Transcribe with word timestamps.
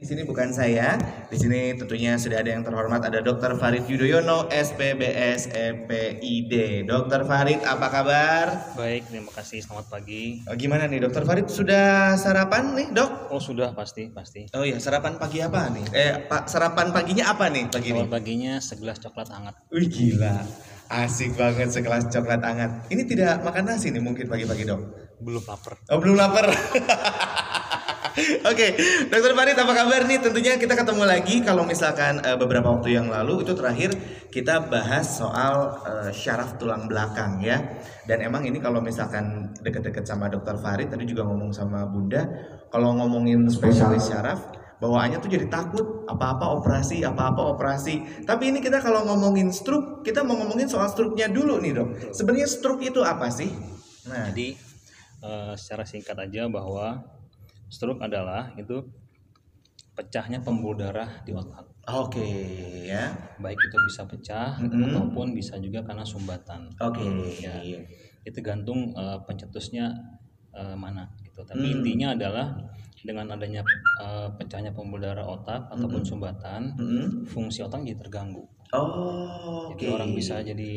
Di 0.00 0.08
sini 0.08 0.24
bukan 0.24 0.48
saya, 0.48 0.96
di 1.28 1.36
sini 1.36 1.76
tentunya 1.76 2.16
sudah 2.16 2.40
ada 2.40 2.56
yang 2.56 2.64
terhormat 2.64 3.04
ada 3.04 3.20
Dr. 3.20 3.60
Farid 3.60 3.84
Yudhoyono, 3.84 4.48
SPBS 4.48 5.52
EPID. 5.52 6.88
Dr. 6.88 7.28
Farid, 7.28 7.60
apa 7.68 7.92
kabar? 7.92 8.72
Baik, 8.80 9.12
terima 9.12 9.28
kasih. 9.28 9.60
Selamat 9.60 9.92
pagi. 9.92 10.40
Oh, 10.48 10.56
gimana 10.56 10.88
nih 10.88 11.04
Dr. 11.04 11.28
Farid? 11.28 11.52
Sudah 11.52 12.16
sarapan 12.16 12.72
nih 12.72 12.96
dok? 12.96 13.28
Oh 13.28 13.44
sudah 13.44 13.76
pasti 13.76 14.08
pasti. 14.08 14.48
Oh 14.56 14.64
iya, 14.64 14.80
sarapan 14.80 15.20
pagi 15.20 15.44
apa 15.44 15.68
nih? 15.68 15.84
Eh, 15.92 16.12
pak 16.24 16.48
sarapan 16.48 16.96
paginya 16.96 17.36
apa 17.36 17.52
nih 17.52 17.68
pagi 17.68 17.92
ini? 17.92 18.08
Paginya 18.08 18.56
segelas 18.56 19.04
coklat 19.04 19.28
hangat. 19.28 19.52
Wih 19.68 19.84
gila, 19.84 20.48
asik 20.88 21.36
banget 21.36 21.76
sekelas 21.76 22.08
coklat 22.08 22.40
hangat. 22.40 22.88
Ini 22.88 23.04
tidak 23.04 23.44
makan 23.44 23.68
nasi 23.68 23.92
nih 23.92 24.00
mungkin 24.00 24.32
pagi-pagi 24.32 24.64
dok? 24.64 24.80
Belum 25.20 25.44
lapar. 25.44 25.76
Oh 25.92 26.00
belum 26.00 26.16
lapar. 26.16 26.48
Oke, 28.50 28.76
Dokter 29.08 29.32
Farid 29.32 29.56
apa 29.56 29.72
kabar 29.72 30.02
nih? 30.04 30.18
Tentunya 30.20 30.56
kita 30.60 30.74
ketemu 30.76 31.04
lagi 31.08 31.40
kalau 31.40 31.64
misalkan 31.64 32.20
eh, 32.20 32.36
beberapa 32.36 32.68
waktu 32.72 32.96
yang 32.96 33.08
lalu 33.08 33.42
itu 33.44 33.52
terakhir 33.56 33.94
kita 34.28 34.68
bahas 34.68 35.18
soal 35.18 35.80
eh, 35.84 36.10
syaraf 36.12 36.60
tulang 36.60 36.86
belakang 36.86 37.40
ya. 37.40 37.60
Dan 38.04 38.20
emang 38.24 38.44
ini 38.44 38.58
kalau 38.60 38.82
misalkan 38.82 39.54
deket-deket 39.62 40.04
sama 40.04 40.28
Dokter 40.28 40.58
Farid 40.58 40.90
tadi 40.90 41.06
juga 41.08 41.24
ngomong 41.28 41.50
sama 41.54 41.86
Bunda, 41.88 42.26
kalau 42.68 42.96
ngomongin 42.98 43.46
spesialis 43.48 44.10
syaraf 44.10 44.60
bawaannya 44.80 45.20
tuh 45.20 45.28
jadi 45.28 45.46
takut 45.52 46.08
apa-apa 46.08 46.56
operasi, 46.56 47.04
apa-apa 47.04 47.52
operasi. 47.52 48.24
Tapi 48.24 48.48
ini 48.48 48.64
kita 48.64 48.80
kalau 48.80 49.04
ngomongin 49.04 49.52
stroke, 49.52 50.00
kita 50.00 50.24
mau 50.24 50.40
ngomongin 50.40 50.66
soal 50.66 50.88
stroke-nya 50.88 51.28
dulu 51.28 51.60
nih, 51.60 51.76
Dok. 51.76 51.88
Sebenarnya 52.16 52.48
stroke 52.48 52.80
itu 52.80 53.04
apa 53.04 53.28
sih? 53.28 53.52
Nah, 54.08 54.32
Jadi 54.32 54.56
eh, 55.20 55.52
secara 55.60 55.84
singkat 55.84 56.16
aja 56.16 56.48
bahwa 56.48 57.19
stroke 57.70 58.02
adalah 58.02 58.52
itu 58.58 58.76
pecahnya 59.96 60.38
pembuluh 60.40 60.76
darah 60.82 61.10
di 61.26 61.32
otak. 61.34 61.66
oke 61.90 62.26
ya. 62.88 63.04
Baik 63.40 63.58
itu 63.58 63.76
bisa 63.88 64.02
pecah 64.04 64.60
Mm-mm. 64.60 64.92
ataupun 64.92 65.32
bisa 65.32 65.56
juga 65.64 65.80
karena 65.86 66.04
sumbatan. 66.04 66.68
Oke. 66.80 67.04
Ya. 67.40 67.56
Itu 68.28 68.38
gantung 68.44 68.92
eh, 68.94 69.18
pencetusnya 69.26 69.86
eh, 70.54 70.76
mana 70.76 71.08
gitu. 71.24 71.40
Tapi 71.46 71.64
Hmm. 71.64 71.74
intinya 71.80 72.08
adalah 72.16 72.46
dengan 73.00 73.26
adanya 73.32 73.62
eh, 74.04 74.28
pecahnya 74.36 74.70
pembuluh 74.76 75.08
darah 75.08 75.26
otak 75.26 75.68
ataupun 75.72 76.02
sumbatan, 76.04 76.62
Mm-mm. 76.76 77.24
fungsi 77.28 77.64
otak 77.64 77.84
jadi 77.86 77.98
terganggu. 77.98 78.44
Oh, 78.70 79.74
oke. 79.74 79.74
Jadi 79.74 79.84
orang 79.90 80.10
bisa 80.14 80.38
jadi 80.44 80.70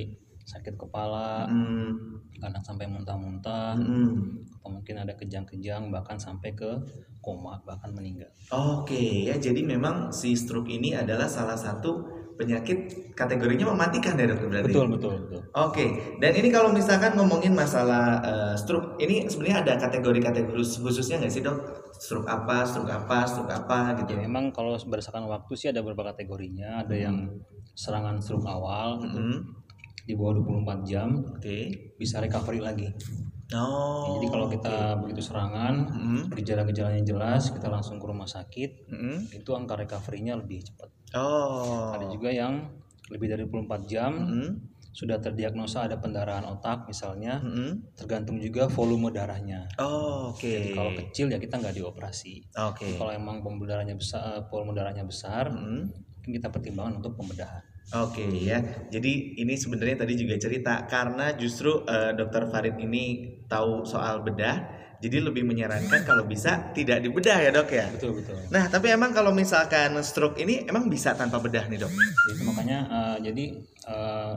sakit 0.43 0.75
kepala, 0.75 1.47
Mm, 1.47 2.19
kadang 2.43 2.63
sampai 2.63 2.85
muntah-muntah, 2.91 3.79
mm-mm. 3.79 4.43
atau 4.59 4.69
mungkin 4.69 4.95
ada 4.99 5.15
kejang-kejang 5.15 5.87
bahkan 5.87 6.19
sampai 6.19 6.51
ke 6.51 6.67
koma 7.23 7.59
bahkan 7.63 7.95
meninggal. 7.95 8.27
Oke 8.51 9.31
ya, 9.31 9.39
jadi 9.39 9.63
memang 9.63 10.11
si 10.11 10.35
stroke 10.35 10.67
ini 10.67 10.91
adalah 10.91 11.31
salah 11.31 11.55
satu 11.55 12.03
penyakit 12.33 13.13
kategorinya 13.13 13.69
mematikan 13.71 14.17
ya 14.17 14.25
dokter 14.25 14.49
berarti. 14.49 14.73
Betul 14.73 14.85
betul 14.91 15.13
betul. 15.23 15.41
Oke, 15.53 15.85
dan 16.17 16.33
ini 16.33 16.49
kalau 16.49 16.73
misalkan 16.73 17.13
ngomongin 17.13 17.53
masalah 17.53 18.19
eh, 18.25 18.55
stroke, 18.57 18.97
ini 18.99 19.29
sebenarnya 19.29 19.63
ada 19.63 19.73
kategori-kategori 19.77 20.49
khusus- 20.51 20.81
khususnya 20.81 21.21
nggak 21.21 21.31
sih 21.31 21.45
dok? 21.45 21.57
Stroke 21.93 22.25
apa, 22.27 22.65
stroke 22.65 22.89
apa, 22.89 23.23
stroke 23.29 23.53
apa 23.53 23.95
gitu? 24.01 24.17
Ya, 24.17 24.25
memang 24.25 24.49
kalau 24.49 24.73
berdasarkan 24.75 25.29
waktu 25.29 25.53
sih 25.55 25.69
ada 25.69 25.85
beberapa 25.85 26.09
kategorinya. 26.11 26.83
Ada 26.83 26.95
yang 26.97 27.17
serangan 27.77 28.17
stroke 28.17 28.49
awal 28.49 28.97
gitu. 29.05 29.17
Di 30.03 30.13
bawah 30.19 30.43
24 30.43 30.83
jam 30.83 31.23
Oke. 31.23 31.91
bisa 31.95 32.19
recovery 32.19 32.59
lagi. 32.59 32.87
Oh. 33.53 34.17
Jadi 34.17 34.27
kalau 34.33 34.47
kita 34.49 34.97
begitu 34.99 35.21
serangan, 35.21 35.85
Mm-mm. 35.87 36.19
gejala-gejalanya 36.33 37.03
jelas, 37.05 37.53
kita 37.53 37.69
langsung 37.69 38.01
ke 38.01 38.05
rumah 38.09 38.25
sakit, 38.25 38.89
Mm-mm. 38.89 39.29
itu 39.29 39.49
angka 39.53 39.77
recovery-nya 39.77 40.39
lebih 40.39 40.65
cepat. 40.65 40.89
Oh. 41.13 41.93
Ada 41.93 42.09
juga 42.09 42.33
yang 42.33 42.73
lebih 43.13 43.27
dari 43.29 43.43
24 43.45 43.85
jam 43.85 44.11
Mm-mm. 44.15 44.49
sudah 44.93 45.17
terdiagnosa 45.21 45.85
ada 45.89 46.01
pendarahan 46.01 46.45
otak 46.49 46.89
misalnya, 46.89 47.41
Mm-mm. 47.45 47.93
tergantung 47.93 48.41
juga 48.41 48.65
volume 48.69 49.13
darahnya. 49.13 49.69
Oh, 49.77 50.33
Oke. 50.33 50.73
Kalau 50.73 50.93
kecil 50.97 51.29
ya 51.29 51.37
kita 51.37 51.61
nggak 51.61 51.77
dioperasi. 51.77 52.57
Oke. 52.57 52.97
Kalau 52.97 53.13
emang 53.13 53.45
pembuluh 53.45 53.69
darahnya 53.69 53.93
besar, 53.93 54.39
eh, 54.39 54.41
volume 54.49 54.73
darahnya 54.73 55.05
besar, 55.05 55.53
Mm-mm. 55.53 55.93
mungkin 55.93 56.31
kita 56.31 56.49
pertimbangkan 56.49 57.05
untuk 57.05 57.13
pembedahan. 57.21 57.72
Oke 57.93 58.25
ya, 58.25 58.57
jadi 58.89 59.11
ini 59.37 59.53
sebenarnya 59.53 60.01
tadi 60.01 60.17
juga 60.17 60.33
cerita 60.41 60.89
karena 60.89 61.35
justru 61.37 61.85
eh, 61.85 62.15
Dokter 62.17 62.49
Farid 62.49 62.79
ini 62.81 63.37
tahu 63.45 63.85
soal 63.85 64.25
bedah, 64.25 64.65
jadi 64.97 65.21
lebih 65.21 65.45
menyarankan 65.45 66.01
kalau 66.09 66.25
bisa 66.25 66.73
tidak 66.73 67.05
dibedah 67.05 67.37
ya 67.37 67.51
dok 67.53 67.69
ya. 67.69 67.93
Betul 67.93 68.17
betul. 68.17 68.39
Nah 68.49 68.65
tapi 68.65 68.89
emang 68.89 69.13
kalau 69.13 69.29
misalkan 69.29 69.93
stroke 70.01 70.41
ini 70.41 70.65
emang 70.65 70.89
bisa 70.89 71.13
tanpa 71.13 71.37
bedah 71.37 71.69
nih 71.69 71.85
dok? 71.85 71.93
Jadi 72.33 72.41
makanya 72.41 72.79
eh, 72.89 73.17
jadi 73.29 73.45
eh, 73.85 74.33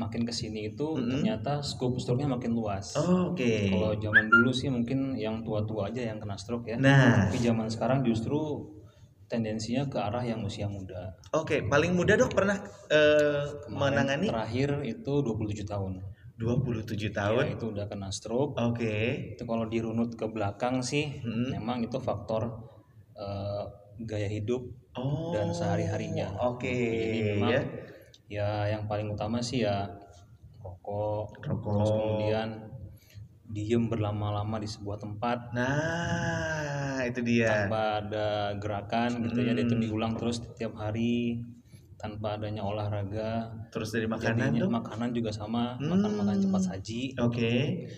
makin 0.00 0.22
ke 0.24 0.32
sini 0.32 0.72
itu 0.72 0.96
ternyata 0.96 1.60
scope 1.60 2.00
stroke-nya 2.00 2.30
makin 2.30 2.56
luas. 2.56 2.96
Oh, 2.96 3.34
Oke. 3.34 3.68
Kalau 3.68 3.92
zaman 4.00 4.26
dulu 4.32 4.50
sih 4.54 4.72
mungkin 4.72 5.18
yang 5.18 5.44
tua-tua 5.44 5.90
aja 5.92 6.02
yang 6.02 6.16
kena 6.16 6.34
stroke 6.40 6.66
ya. 6.66 6.78
Nah, 6.80 7.28
Tapi 7.28 7.36
zaman 7.42 7.68
sekarang 7.68 8.00
justru 8.06 8.64
tendensinya 9.30 9.86
ke 9.86 9.96
arah 9.96 10.20
yang 10.20 10.42
usia 10.42 10.66
muda. 10.66 11.14
oke 11.30 11.70
paling 11.70 11.94
muda 11.94 12.18
dok 12.18 12.34
pernah 12.34 12.58
Kemarin 12.90 13.70
menangani 13.70 14.26
terakhir 14.26 14.82
itu 14.82 15.12
27 15.22 15.62
tahun. 15.64 16.02
27 16.34 16.98
Ya, 16.98 17.12
tahun. 17.14 17.44
itu 17.54 17.64
udah 17.70 17.84
kena 17.86 18.08
stroke. 18.10 18.56
Oke. 18.56 19.30
Itu 19.32 19.44
kalau 19.44 19.64
dirunut 19.64 20.16
ke 20.16 20.26
belakang 20.26 20.80
sih 20.80 21.20
Mm. 21.20 21.54
memang 21.54 21.78
itu 21.80 21.96
faktor 21.96 22.66
eh, 23.14 23.64
gaya 24.00 24.26
hidup 24.26 24.64
Oh. 24.96 25.30
dan 25.30 25.52
sehari-harinya. 25.52 26.34
Oke. 26.42 26.72
Jadi 26.72 27.18
memang 27.30 27.50
ya. 27.52 27.62
ya 28.26 28.48
yang 28.72 28.88
paling 28.88 29.06
utama 29.06 29.38
sih 29.38 29.62
ya 29.62 29.86
rokok, 30.58 31.38
Rokok. 31.38 31.70
terus 31.76 31.90
kemudian 31.92 32.48
diem 33.50 33.86
berlama-lama 33.86 34.56
di 34.56 34.66
sebuah 34.66 34.96
tempat 34.96 35.50
Nah 35.50 37.02
itu 37.02 37.20
dia. 37.20 37.66
tanpa 37.66 37.98
ada 37.98 38.28
gerakan 38.56 39.26
gitu 39.26 39.40
ya, 39.40 39.52
itu 39.52 39.74
diulang 39.74 40.14
terus 40.14 40.38
setiap 40.38 40.76
hari 40.76 41.40
tanpa 41.96 42.36
adanya 42.36 42.64
olahraga. 42.64 43.50
Terus 43.68 43.92
dari 43.92 44.08
makanan 44.08 44.56
Jadinya 44.56 44.68
makanan 44.72 45.10
juga 45.12 45.30
sama, 45.30 45.76
makan 45.76 46.12
makan 46.16 46.36
cepat 46.38 46.62
saji. 46.64 47.12
Oke. 47.18 47.52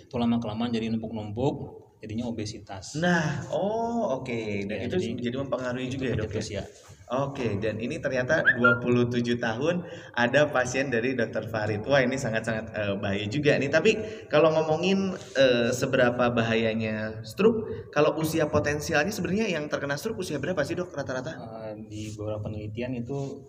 Itu 0.09 0.19
lama 0.19 0.43
kelamaan 0.43 0.71
jadi 0.71 0.91
numpuk-numpuk, 0.91 1.55
jadinya 2.03 2.27
obesitas. 2.27 2.99
Nah, 2.99 3.47
oh 3.55 4.19
oke. 4.19 4.67
Dan 4.67 4.75
Ya, 4.75 4.87
itu 4.91 4.97
jadi- 4.99 5.23
jadi, 5.23 5.37
mempengaruhi 5.39 5.87
juga 5.87 6.05
ya 6.11 6.15
dok 6.19 6.35
ya? 6.35 6.43
ya. 6.59 6.65
Oke, 7.13 7.61
dan 7.61 7.77
ini 7.77 8.01
ternyata 8.01 8.41
27 8.41 9.37
tahun 9.37 9.85
ada 10.17 10.49
pasien 10.49 10.89
dari 10.89 11.13
dokter 11.13 11.45
Farid. 11.45 11.85
Wah 11.85 12.01
ini 12.01 12.17
sangat-sangat 12.17 12.73
eh, 12.73 12.97
bahaya 12.97 13.29
juga 13.29 13.53
nih. 13.61 13.69
Tapi 13.69 13.91
kalau 14.33 14.49
ngomongin 14.49 15.13
eh, 15.37 15.69
seberapa 15.77 16.33
bahayanya 16.33 17.21
stroke, 17.21 17.93
kalau 17.93 18.17
usia 18.17 18.49
potensialnya 18.49 19.13
sebenarnya 19.13 19.53
yang 19.53 19.69
terkena 19.69 20.01
stroke 20.01 20.25
usia 20.25 20.41
berapa 20.41 20.65
sih 20.65 20.73
dok 20.73 20.89
rata-rata? 20.97 21.37
Eh, 21.69 21.85
di 21.85 22.17
beberapa 22.17 22.49
penelitian 22.49 22.97
itu 22.97 23.45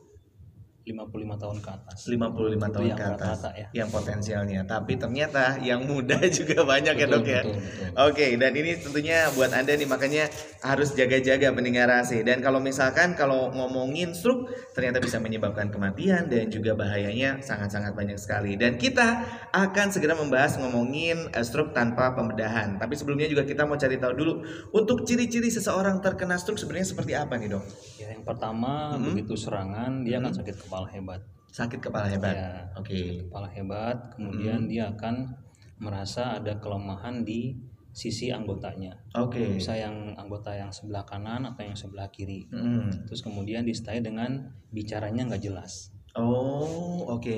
55 0.83 1.39
tahun 1.39 1.57
ke 1.63 1.69
atas. 1.71 1.97
55 2.11 2.11
Itu 2.11 2.59
tahun 2.59 2.89
ke 2.91 3.03
atas 3.07 3.39
rata-rata 3.39 3.49
ya. 3.55 3.67
yang 3.71 3.87
potensialnya. 3.87 4.61
Tapi 4.67 4.93
ternyata 4.99 5.55
yang 5.63 5.87
muda 5.87 6.19
juga 6.43 6.67
banyak 6.67 6.95
ya 6.99 7.07
Betul, 7.07 7.23
dok 7.23 7.25
ya. 7.25 7.41
betul, 7.47 7.55
betul. 7.55 7.87
Oke, 8.11 8.25
dan 8.35 8.51
ini 8.51 8.71
tentunya 8.75 9.17
buat 9.31 9.51
Anda 9.55 9.79
nih 9.79 9.87
makanya 9.87 10.27
harus 10.59 10.91
jaga-jaga 10.91 11.55
pendengar 11.55 11.87
AC. 11.87 12.27
Dan 12.27 12.43
kalau 12.43 12.59
misalkan 12.59 13.15
kalau 13.15 13.55
ngomongin 13.55 14.11
stroke 14.11 14.51
ternyata 14.75 14.99
bisa 14.99 15.23
menyebabkan 15.23 15.71
kematian 15.71 16.27
dan 16.27 16.51
juga 16.51 16.75
bahayanya 16.75 17.39
sangat-sangat 17.39 17.95
banyak 17.95 18.19
sekali. 18.19 18.59
Dan 18.59 18.75
kita 18.75 19.23
akan 19.55 19.87
segera 19.87 20.19
membahas 20.19 20.59
ngomongin 20.59 21.31
eh, 21.31 21.45
stroke 21.47 21.71
tanpa 21.71 22.11
pembedahan. 22.11 22.75
Tapi 22.75 22.91
sebelumnya 22.99 23.31
juga 23.31 23.47
kita 23.47 23.63
mau 23.63 23.79
cari 23.79 23.95
tahu 23.95 24.13
dulu 24.19 24.33
untuk 24.75 25.07
ciri-ciri 25.07 25.47
seseorang 25.47 26.03
terkena 26.03 26.35
stroke 26.35 26.59
sebenarnya 26.59 26.91
seperti 26.91 27.15
apa 27.15 27.39
nih, 27.39 27.55
Dok? 27.55 27.63
Ya, 28.03 28.11
yang 28.11 28.27
pertama 28.27 28.99
begitu 28.99 29.39
serangan 29.39 30.03
dia 30.03 30.19
akan 30.19 30.33
sakit 30.35 30.55
kepala 30.59 30.72
hebat. 30.89 31.21
Sakit 31.53 31.77
kepala 31.77 32.09
hebat. 32.09 32.33
Ya. 32.33 32.51
Oke. 32.73 33.29
Kepala 33.29 33.45
hebat, 33.53 33.97
kemudian 34.17 34.65
dia 34.65 34.89
akan 34.89 35.29
merasa 35.77 36.41
ada 36.41 36.57
kelemahan 36.57 37.21
di 37.21 37.53
sisi 37.93 38.33
anggotanya. 38.33 38.97
Oke. 39.13 39.53
Bisa 39.53 39.77
yang 39.77 40.17
anggota 40.17 40.49
yang 40.49 40.73
sebelah 40.73 41.05
kanan 41.05 41.45
atau 41.45 41.61
yang 41.61 41.77
sebelah 41.77 42.09
kiri. 42.09 42.49
Mm. 42.49 43.05
Terus 43.05 43.21
kemudian 43.21 43.61
disertai 43.61 44.01
dengan 44.01 44.49
bicaranya 44.73 45.29
nggak 45.29 45.43
jelas. 45.45 45.93
Oh, 46.17 47.05
oke. 47.05 47.37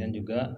Dan 0.00 0.08
juga 0.12 0.48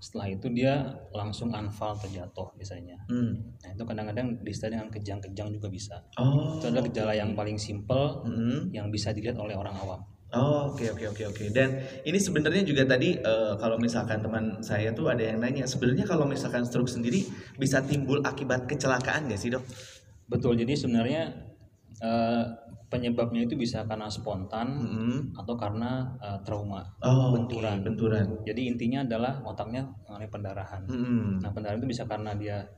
setelah 0.00 0.28
itu 0.28 0.48
dia 0.52 0.84
langsung 1.12 1.52
anfal 1.56 1.96
terjatuh 1.96 2.52
biasanya. 2.52 3.00
Hmm. 3.08 3.56
Nah 3.64 3.68
itu 3.72 3.82
kadang-kadang 3.84 4.36
disertai 4.44 4.76
dengan 4.76 4.88
kejang-kejang 4.92 5.48
juga 5.56 5.68
bisa. 5.72 5.96
Oh. 6.20 6.60
Itu 6.60 6.68
adalah 6.68 6.84
gejala 6.88 7.12
yang 7.16 7.32
paling 7.32 7.56
simple 7.56 8.24
Mm. 8.28 8.72
yang 8.76 8.92
bisa 8.92 9.12
dilihat 9.16 9.40
oleh 9.40 9.56
orang 9.56 9.76
awam. 9.76 10.00
Oh, 10.34 10.74
oke 10.74 10.90
oke 10.90 11.04
oke 11.14 11.22
oke. 11.30 11.44
Dan 11.54 11.78
ini 12.02 12.18
sebenarnya 12.18 12.66
juga 12.66 12.82
tadi 12.82 13.14
eh, 13.14 13.52
kalau 13.62 13.78
misalkan 13.78 14.18
teman 14.20 14.58
saya 14.58 14.90
tuh 14.90 15.06
ada 15.06 15.22
yang 15.22 15.38
nanya, 15.38 15.64
sebenarnya 15.64 16.02
kalau 16.02 16.26
misalkan 16.26 16.66
stroke 16.66 16.90
sendiri 16.90 17.22
bisa 17.56 17.78
timbul 17.86 18.18
akibat 18.26 18.66
kecelakaan 18.66 19.30
nggak 19.30 19.38
sih 19.38 19.54
dok? 19.54 19.62
Betul, 20.26 20.58
jadi 20.58 20.74
sebenarnya 20.74 21.46
Eh, 21.96 22.44
penyebabnya 22.92 23.48
itu 23.48 23.56
bisa 23.56 23.88
karena 23.88 24.04
spontan 24.12 24.68
Mm-mm. 24.68 25.32
atau 25.32 25.56
karena 25.56 26.04
eh, 26.20 26.38
trauma 26.44 26.84
Oh, 27.00 27.32
benturan. 27.32 27.80
oke, 27.80 27.88
benturan. 27.88 28.26
Jadi 28.44 28.68
intinya 28.68 29.00
adalah 29.00 29.40
otaknya 29.40 29.80
mengalami 30.04 30.28
pendarahan. 30.28 30.82
Mm-mm. 30.84 31.40
Nah, 31.40 31.50
pendarahan 31.56 31.80
itu 31.80 31.88
bisa 31.88 32.04
karena 32.04 32.36
dia 32.36 32.68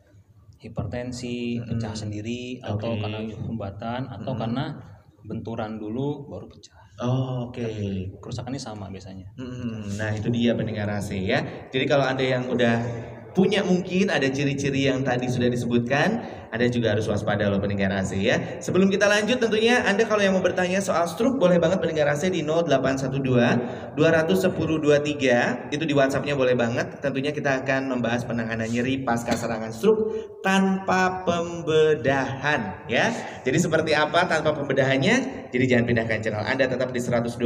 hipertensi, 0.63 1.59
pecah 1.67 1.95
sendiri, 1.99 2.63
atau 2.63 2.95
Oke. 2.95 3.03
karena 3.03 3.21
sumbatan, 3.43 4.07
atau 4.07 4.33
karena 4.39 4.65
benturan 5.27 5.79
dulu 5.83 6.31
baru 6.31 6.47
pecah. 6.47 6.79
Oh, 6.99 7.47
oke. 7.51 7.63
Kerusakannya 8.19 8.59
sama 8.59 8.91
biasanya. 8.91 9.31
Hmm, 9.39 9.95
nah 9.95 10.11
itu 10.19 10.27
dia 10.35 10.51
pendengar 10.59 10.91
AC 10.91 11.15
ya. 11.23 11.47
Jadi 11.71 11.85
kalau 11.87 12.03
ada 12.03 12.23
yang 12.23 12.51
udah 12.51 12.91
punya 13.31 13.63
mungkin 13.63 14.11
ada 14.11 14.27
ciri-ciri 14.27 14.91
yang 14.91 15.07
tadi 15.07 15.31
sudah 15.31 15.47
disebutkan, 15.47 16.19
Anda 16.49 16.67
juga 16.73 16.97
harus 16.97 17.05
waspada 17.05 17.45
loh 17.53 17.61
pendengar 17.61 17.93
AC 17.93 18.17
ya. 18.17 18.61
Sebelum 18.65 18.89
kita 18.89 19.05
lanjut 19.05 19.37
tentunya 19.37 19.85
Anda 19.85 20.09
kalau 20.09 20.25
yang 20.25 20.33
mau 20.33 20.45
bertanya 20.45 20.81
soal 20.81 21.05
stroke 21.05 21.37
boleh 21.37 21.61
banget 21.61 21.77
pendengar 21.85 22.09
AC 22.09 22.33
di 22.33 22.41
0812 22.41 23.95
210 23.95 24.49
23 24.57 25.75
itu 25.77 25.85
di 25.85 25.95
WhatsAppnya 25.95 26.33
boleh 26.33 26.57
banget. 26.57 27.05
Tentunya 27.05 27.37
kita 27.37 27.65
akan 27.65 27.93
membahas 27.93 28.25
penanganan 28.25 28.65
nyeri 28.65 29.05
pasca 29.05 29.37
serangan 29.37 29.69
stroke 29.69 30.41
tanpa 30.41 31.23
pembedahan 31.29 32.89
ya. 32.89 33.13
Jadi 33.45 33.59
seperti 33.61 33.93
apa 33.93 34.25
tanpa 34.25 34.57
pembedahannya? 34.57 35.49
Jadi 35.53 35.65
jangan 35.69 35.85
pindahkan 35.85 36.19
channel 36.25 36.45
Anda 36.45 36.65
tetap 36.69 36.93
di 36.93 37.01
102,3 37.01 37.37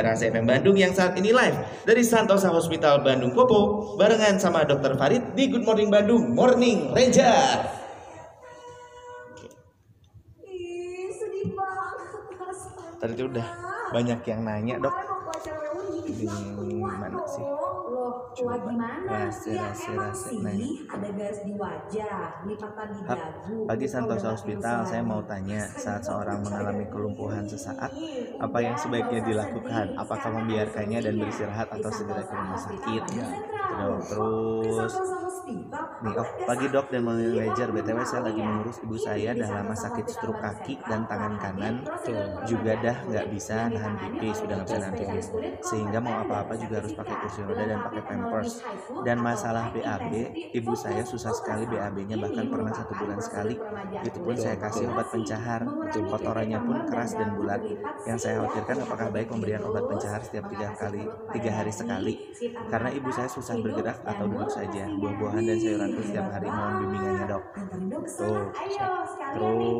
Rasa 0.00 0.28
FM 0.32 0.48
Bandung 0.48 0.76
yang 0.76 0.96
saat 0.96 1.12
ini 1.20 1.32
live 1.32 1.84
dari 1.84 2.00
Santosa 2.04 2.48
Hospital 2.48 3.04
Bandung 3.04 3.36
Popo 3.36 3.96
barengan 4.00 4.40
sama 4.40 4.64
Dr. 4.64 4.96
Farid 4.96 5.36
di 5.36 5.52
Good 5.52 5.64
Morning 5.64 5.92
Bandung 5.92 6.32
Morning 6.32 6.92
Ranger. 6.96 7.85
Tadi 12.96 13.12
tuh 13.12 13.26
udah 13.28 13.46
banyak 13.92 14.20
yang 14.24 14.40
nanya 14.42 14.74
dok. 14.80 14.94
Di 16.06 16.26
mana 16.80 17.20
sih? 17.28 17.44
Coba. 18.36 18.54
gimana? 18.60 18.88
Rasa, 19.08 19.48
ya 19.48 19.72
rasa, 19.72 19.90
emang 19.90 20.12
rasa. 20.12 20.28
sih 20.28 20.38
Nanya. 20.44 20.68
ada 20.92 21.08
garis 21.16 21.40
di 21.40 21.52
wajah, 21.56 22.20
lipatan 22.44 22.86
di 22.92 23.00
dagu. 23.08 23.56
Pagi 23.64 23.86
Santosa 23.88 24.28
Hospital, 24.36 24.78
saya 24.84 25.02
mau 25.02 25.24
tanya, 25.24 25.64
saat 25.64 26.04
seorang 26.04 26.44
mengalami 26.44 26.84
kelumpuhan 26.92 27.48
sesaat, 27.48 27.96
Ih, 27.96 28.36
apa 28.36 28.58
yang 28.60 28.76
udah, 28.76 28.82
sebaiknya 28.84 29.20
dilakukan? 29.24 29.86
Apakah 29.96 30.30
membiarkannya 30.36 30.98
dan 31.00 31.14
beristirahat 31.16 31.68
atau 31.72 31.88
segera 31.88 32.22
ke 32.28 32.34
rumah 32.36 32.60
sakit? 32.60 33.02
Ya. 33.16 33.26
Dok. 33.76 33.98
Terus 34.64 34.94
Nih, 35.96 36.12
oh, 36.18 36.28
pagi 36.44 36.66
dok 36.68 36.86
dan? 36.90 37.06
Ranger, 37.06 37.68
Kamu 37.70 37.78
BTW 37.80 37.98
saya 38.02 38.22
lagi 38.26 38.40
ya? 38.42 38.46
mengurus 38.46 38.76
ibu 38.82 38.96
saya 38.98 39.30
Di 39.32 39.40
dah 39.40 39.50
lama 39.62 39.74
sakit 39.78 40.06
stroke 40.10 40.40
kaki 40.42 40.74
dan 40.84 41.06
tangan 41.06 41.34
kanan. 41.38 41.74
juga 42.46 42.72
dah 42.78 42.96
nggak 43.06 43.26
bisa 43.30 43.70
nahan 43.70 43.94
pipis 43.98 44.42
sudah 44.42 44.54
nggak 44.60 44.68
bisa 44.68 44.78
nahan 44.82 44.94
pipis 44.94 45.26
sehingga 45.64 45.98
mau 46.02 46.22
apa-apa 46.22 46.54
juga 46.58 46.82
harus 46.82 46.92
pakai 46.94 47.16
kursi 47.24 47.40
roda 47.42 47.64
dan 47.66 47.78
pakai 47.82 48.02
pampers. 48.06 48.52
dan 49.06 49.16
masalah 49.22 49.70
BAB 49.70 50.12
ibu 50.54 50.72
saya 50.74 51.02
susah 51.06 51.32
sekali. 51.34 51.64
BAB-nya 51.66 52.16
bahkan 52.18 52.46
pernah 52.46 52.72
satu 52.74 52.92
bulan 52.94 53.18
sekali. 53.22 53.54
itu 54.06 54.18
pun 54.22 54.36
kulit 54.36 54.42
saya 54.42 54.56
kasih 54.60 54.92
obat 54.92 55.08
pencahar. 55.08 55.62
Kotorannya 55.96 56.60
pun 56.62 56.76
keras 56.86 57.12
dan 57.16 57.34
bulat. 57.34 57.60
yang 58.06 58.18
saya 58.20 58.38
khawatirkan 58.42 58.76
apakah 58.86 59.08
baik 59.10 59.28
pemberian 59.32 59.62
obat 59.66 59.84
pencahar 59.88 60.20
setiap 60.22 60.46
tiga 60.52 60.70
kali 60.76 61.02
tiga 61.32 61.50
hari 61.50 61.72
sekali 61.72 62.14
karena 62.70 62.90
ibu 62.92 63.10
saya 63.10 63.26
susah 63.26 63.56
bergerak 63.66 63.98
atau 64.06 64.24
duduk 64.30 64.50
saja 64.50 64.82
buah-buahan 64.86 65.42
dan 65.42 65.56
sayuran 65.58 65.88
pun 65.90 65.98
Ih, 65.98 66.06
setiap 66.06 66.26
hari 66.30 66.46
mohon 66.46 66.74
bimbingannya 66.86 67.24
dok. 67.26 67.44
Tuh. 68.06 68.44
Soalnya 69.36 69.76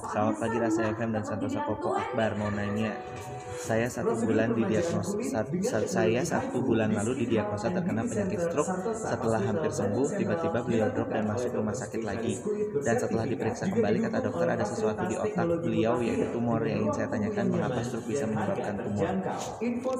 Selamat 0.00 0.34
pagi 0.40 0.56
Rasa 0.56 0.80
FM 0.96 1.10
dan 1.12 1.22
Santosa 1.26 1.60
dibantuin. 1.60 2.00
Akbar. 2.00 2.30
Mau 2.40 2.50
nanya 2.54 2.92
saya 3.60 3.84
satu 3.92 4.16
bulan 4.24 4.56
didiagnosa 4.56 5.20
sat- 5.20 5.52
saya 5.84 6.24
satu 6.24 6.64
bulan 6.64 6.96
lalu 6.96 7.26
didiagnosa 7.26 7.68
terkena 7.68 8.08
penyakit 8.08 8.40
stroke. 8.48 8.72
setelah 8.96 9.40
hampir 9.44 9.68
sembuh 9.68 10.08
tiba-tiba 10.16 10.58
beliau 10.64 10.88
drop 10.88 11.12
dan 11.12 11.28
masuk 11.28 11.52
rumah 11.60 11.76
sakit 11.76 12.00
lagi. 12.00 12.40
dan 12.80 12.96
setelah 12.96 13.28
diperiksa 13.28 13.68
kembali 13.68 13.98
kata 14.08 14.18
dokter 14.24 14.48
ada 14.48 14.64
sesuatu 14.64 15.02
di 15.04 15.16
otak 15.20 15.46
beliau 15.60 16.00
yaitu 16.00 16.26
tumor 16.32 16.64
yang 16.64 16.88
ingin 16.88 16.94
saya 16.96 17.08
tanyakan 17.12 17.46
mengapa 17.52 17.80
stroke 17.84 18.08
bisa 18.08 18.24
menyebabkan 18.24 18.74
tumor. 18.80 19.08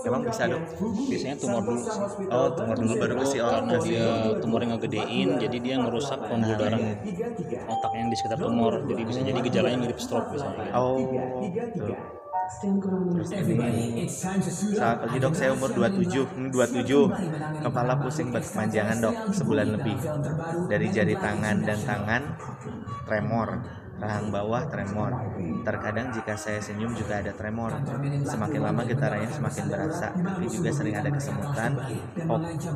emang 0.08 0.22
bisa 0.24 0.42
dok. 0.48 0.62
Biasanya 0.80 1.36
tumor 1.36 1.62
dulu 1.68 1.80
sih. 1.84 2.00
Oh 2.30 2.48
tumor 2.54 2.76
dulu 2.76 2.94
baru 2.98 3.14
ke 3.20 3.26
si 3.26 3.38
karena 3.38 3.70
otak 3.76 3.82
dia 3.86 4.06
tumornya 4.42 4.68
ngegedein 4.76 5.28
jadi 5.38 5.56
dia 5.60 5.74
ngerusak 5.80 6.20
pembuluh 6.26 6.56
darah 6.58 6.80
otak 7.70 7.92
yang 7.96 8.08
di 8.10 8.16
sekitar 8.16 8.38
tumor. 8.38 8.74
jadi 8.86 9.02
bisa 9.06 9.20
jadi 9.22 9.40
gejalanya 9.40 9.78
mirip 9.78 9.98
stroke 9.98 10.30
misalnya. 10.34 10.70
oh. 10.74 10.98
Terus 12.50 13.30
ini. 13.46 14.10
Selamat 14.10 15.06
pagi 15.06 15.22
dok, 15.22 15.34
saya 15.38 15.54
umur 15.54 15.70
27 15.70 16.34
Ini 16.34 16.48
27 16.50 17.62
Kepala 17.62 17.94
pusing 18.02 18.34
berkepanjangan 18.34 18.96
dok. 18.98 19.16
Sebulan 19.30 19.78
lebih. 19.78 19.94
Dari 20.66 20.86
jari 20.90 21.14
tangan 21.14 21.62
dan 21.62 21.78
tangan 21.86 22.22
Tremor 23.06 23.79
Rahang 24.00 24.32
bawah 24.32 24.64
tremor. 24.72 25.12
Terkadang 25.60 26.08
jika 26.16 26.34
saya 26.40 26.60
senyum 26.64 26.96
juga 26.96 27.20
ada 27.20 27.36
tremor. 27.36 27.76
Semakin 28.24 28.60
lama 28.64 28.82
getarannya 28.88 29.28
semakin 29.28 29.64
berasa. 29.68 30.08
Tapi 30.16 30.46
juga 30.48 30.70
sering 30.72 30.96
ada 30.96 31.10
kesemutan 31.12 31.72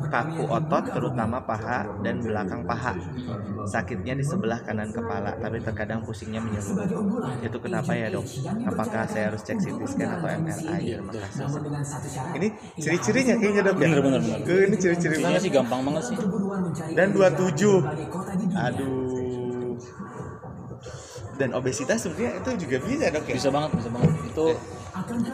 Kaku 0.09 0.43
otot 0.45 0.85
terutama 0.93 1.41
paha 1.41 1.89
dan 2.05 2.21
belakang 2.21 2.61
paha. 2.63 2.93
Sakitnya 3.65 4.13
di 4.13 4.25
sebelah 4.25 4.61
kanan 4.61 4.93
kepala 4.93 5.33
Tapi 5.41 5.57
terkadang 5.65 6.05
pusingnya 6.05 6.39
menyeluruh. 6.39 6.85
Itu 7.41 7.57
kenapa 7.57 7.97
ya 7.97 8.13
dok? 8.13 8.25
Apakah 8.69 9.09
saya 9.09 9.33
harus 9.33 9.41
cek 9.41 9.57
CT 9.57 9.81
scan 9.89 10.09
atau 10.21 10.29
MRI? 10.29 11.01
Terima 11.01 11.09
kasih. 11.09 11.45
Ini 12.37 12.47
ciri-cirinya 12.77 13.35
kayaknya 13.41 13.61
dok 13.65 13.77
ya? 13.81 13.89
Bener, 13.89 13.99
bener, 14.05 14.21
bener. 14.21 14.39
Ini 14.45 14.77
ciri-ciri 14.77 15.15
banget. 15.21 15.41
sih 15.41 15.51
gampang 15.51 15.81
banget 15.81 16.03
sih. 16.13 16.17
Dan 16.93 17.07
27 17.17 17.81
aduh 18.55 19.04
dan 21.35 21.49
obesitas 21.51 22.07
sebenarnya 22.07 22.39
itu 22.39 22.49
juga 22.67 22.77
bisa 22.83 23.05
dok 23.11 23.25
ya? 23.27 23.35
Bisa 23.35 23.49
banget 23.51 23.71
bisa 23.79 23.89
banget. 23.91 24.11
Itu 24.31 24.47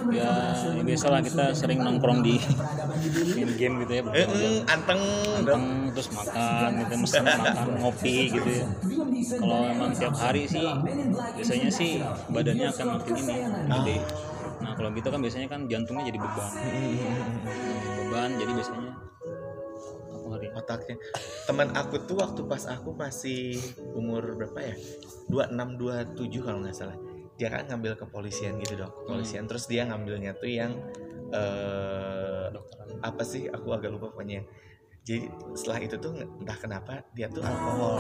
ya, 0.10 0.30
ya 0.74 0.82
biasalah 0.82 1.20
kita 1.22 1.46
sering 1.54 1.80
nongkrong 1.86 2.26
di 2.26 2.42
main 3.38 3.52
game 3.54 3.76
gitu 3.86 3.92
ya 3.94 4.04
eh, 4.10 4.26
eh, 4.26 4.60
anteng 4.66 5.02
Datang, 5.46 5.66
terus 5.94 6.10
makan 6.14 6.70
gitu 6.82 6.94
mesen 6.98 7.22
makan 7.26 7.68
ngopi 7.82 8.16
gitu 8.34 8.50
ya. 8.50 8.66
Kalau 9.38 9.60
emang 9.70 9.92
tiap 9.94 10.16
hari 10.18 10.50
sih 10.50 10.66
biasanya 11.38 11.70
sih 11.70 12.02
badannya 12.30 12.68
akan 12.74 12.86
makin 12.98 13.14
ini 13.22 13.36
gede. 13.70 13.98
Nah 14.62 14.72
kalau 14.78 14.90
gitu 14.94 15.08
kan 15.10 15.20
biasanya 15.22 15.48
kan 15.50 15.62
jantungnya 15.66 16.04
jadi 16.10 16.20
beban. 16.22 16.52
Beban 18.06 18.30
jadi 18.38 18.52
biasanya 18.54 18.91
otaknya. 20.54 20.96
Teman 21.46 21.72
aku 21.74 22.02
tuh 22.04 22.20
waktu 22.20 22.42
pas 22.46 22.64
aku 22.68 22.94
masih 22.94 23.58
umur 23.96 24.36
berapa 24.36 24.60
ya? 24.62 24.76
26 25.30 25.80
27 25.80 26.46
kalau 26.46 26.60
nggak 26.62 26.76
salah. 26.76 26.98
Dia 27.40 27.50
kan 27.50 27.66
ngambil 27.66 27.98
kepolisian 27.98 28.60
gitu 28.62 28.78
dok. 28.78 28.92
Kepolisian. 29.06 29.48
Terus 29.50 29.66
dia 29.66 29.88
ngambilnya 29.88 30.36
tuh 30.38 30.52
yang 30.52 30.72
eh 31.32 32.48
dokteran. 32.52 32.88
apa 33.02 33.24
sih? 33.24 33.48
Aku 33.48 33.72
agak 33.72 33.90
lupa 33.92 34.12
pokoknya. 34.12 34.44
Jadi 35.02 35.26
setelah 35.58 35.80
itu 35.82 35.98
tuh 35.98 36.14
entah 36.14 36.58
kenapa 36.62 37.02
dia 37.18 37.26
tuh 37.26 37.42
alkohol. 37.42 37.98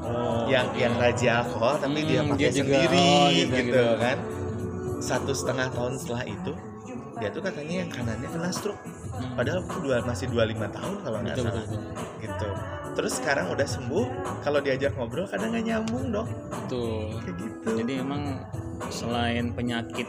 Oh 0.00 0.48
yang 0.48 0.72
yang 0.72 0.96
raja 0.96 1.44
alkohol 1.44 1.76
tapi 1.76 2.08
dia 2.08 2.24
Hmm, 2.24 2.32
pakai 2.32 2.40
dia 2.40 2.50
juga, 2.56 2.64
sendiri 2.72 3.04
oh, 3.04 3.28
gitu, 3.28 3.52
gitu, 3.52 3.68
gitu. 3.68 3.84
kan. 4.00 4.18
Satu 4.98 5.32
setengah 5.36 5.68
tahun 5.76 5.94
setelah 6.00 6.24
itu 6.24 6.52
dia 7.18 7.28
tuh 7.28 7.42
katanya 7.42 7.74
yang 7.84 7.90
kanannya 7.90 8.28
kena 8.30 8.50
stroke. 8.50 8.82
Padahal 9.34 9.66
aku 9.66 9.78
dua, 9.82 10.02
masih 10.02 10.26
25 10.30 10.70
tahun 10.70 10.94
kalau 11.02 11.18
nggak 11.22 11.36
salah. 11.36 11.52
betul, 11.58 11.64
betul. 11.66 11.82
gitu. 12.22 12.48
Terus 12.98 13.12
sekarang 13.14 13.46
udah 13.50 13.68
sembuh. 13.68 14.06
Kalau 14.42 14.58
diajak 14.58 14.92
ngobrol 14.94 15.26
kadang 15.26 15.54
nggak 15.54 15.66
nyambung 15.66 16.06
dong 16.10 16.28
Betul. 16.50 17.14
kayak 17.22 17.36
gitu. 17.38 17.68
Jadi 17.82 17.92
emang 18.02 18.22
selain 18.90 19.50
penyakit 19.52 20.06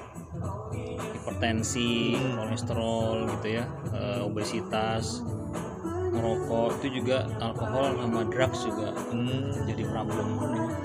hipertensi 1.13 2.16
kolesterol 2.38 3.25
gitu 3.38 3.48
ya 3.60 3.66
eh, 3.94 4.22
obesitas 4.22 5.22
merokok 6.10 6.82
itu 6.82 7.01
juga 7.01 7.30
alkohol 7.38 7.94
sama 7.96 8.22
drugs 8.28 8.60
juga 8.66 8.89
Hmm, 9.10 9.54
jadi 9.66 9.84
problem. 9.86 10.28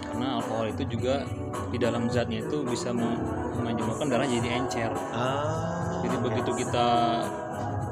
Karena 0.05 0.41
alkohol 0.41 0.69
itu 0.73 0.85
juga 0.89 1.25
di 1.73 1.79
dalam 1.81 2.09
zatnya 2.09 2.45
itu 2.45 2.61
bisa 2.65 2.93
me- 2.93 3.21
menyebabkan 3.61 4.09
darah 4.09 4.29
jadi 4.29 4.61
encer. 4.61 4.93
Ah 5.13 5.84
jadi 6.05 6.17
begitu 6.21 6.51
kita 6.55 6.87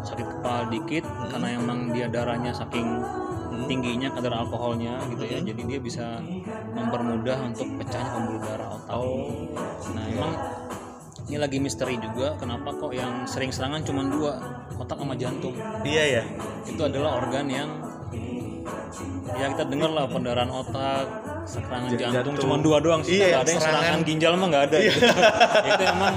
sakit 0.03 0.27
kepala 0.29 0.69
dikit 0.69 1.05
karena 1.31 1.49
emang 1.55 1.91
dia 1.91 2.07
darahnya 2.07 2.53
saking 2.53 2.87
tingginya 3.65 4.11
kadar 4.11 4.35
alkoholnya 4.37 4.99
gitu 5.09 5.23
ya 5.23 5.39
jadi 5.39 5.63
dia 5.63 5.79
bisa 5.79 6.19
mempermudah 6.75 7.39
untuk 7.47 7.69
pecahnya 7.79 8.11
pembuluh 8.11 8.43
darah 8.43 8.69
otak. 8.75 9.01
Nah 9.95 10.05
emang 10.09 10.33
ini 11.31 11.39
lagi 11.39 11.63
misteri 11.63 11.97
juga 11.97 12.35
kenapa 12.37 12.75
kok 12.75 12.91
yang 12.91 13.25
sering 13.25 13.55
serangan 13.55 13.87
cuma 13.87 14.03
dua 14.05 14.33
otak 14.75 14.99
sama 14.99 15.15
jantung? 15.15 15.55
Iya 15.87 16.21
ya 16.21 16.23
itu 16.67 16.83
adalah 16.83 17.23
organ 17.23 17.47
yang 17.47 17.71
ya 19.33 19.47
kita 19.49 19.65
dengar 19.65 19.89
lah 19.89 20.05
pendarahan 20.05 20.51
otak 20.51 21.07
serangan 21.47 21.89
jantung 21.97 22.35
jantung. 22.35 22.35
cuma 22.39 22.57
dua 22.61 22.79
doang 22.79 23.01
sih 23.01 23.19
Iya, 23.19 23.41
ada 23.41 23.49
yang 23.49 23.59
serangan- 23.59 23.83
serangan 23.83 24.01
ginjal 24.05 24.33
mah 24.37 24.47
nggak 24.51 24.65
ada. 24.69 24.77
Gitu. 24.79 24.99
itu 25.71 25.83
emang 25.87 26.15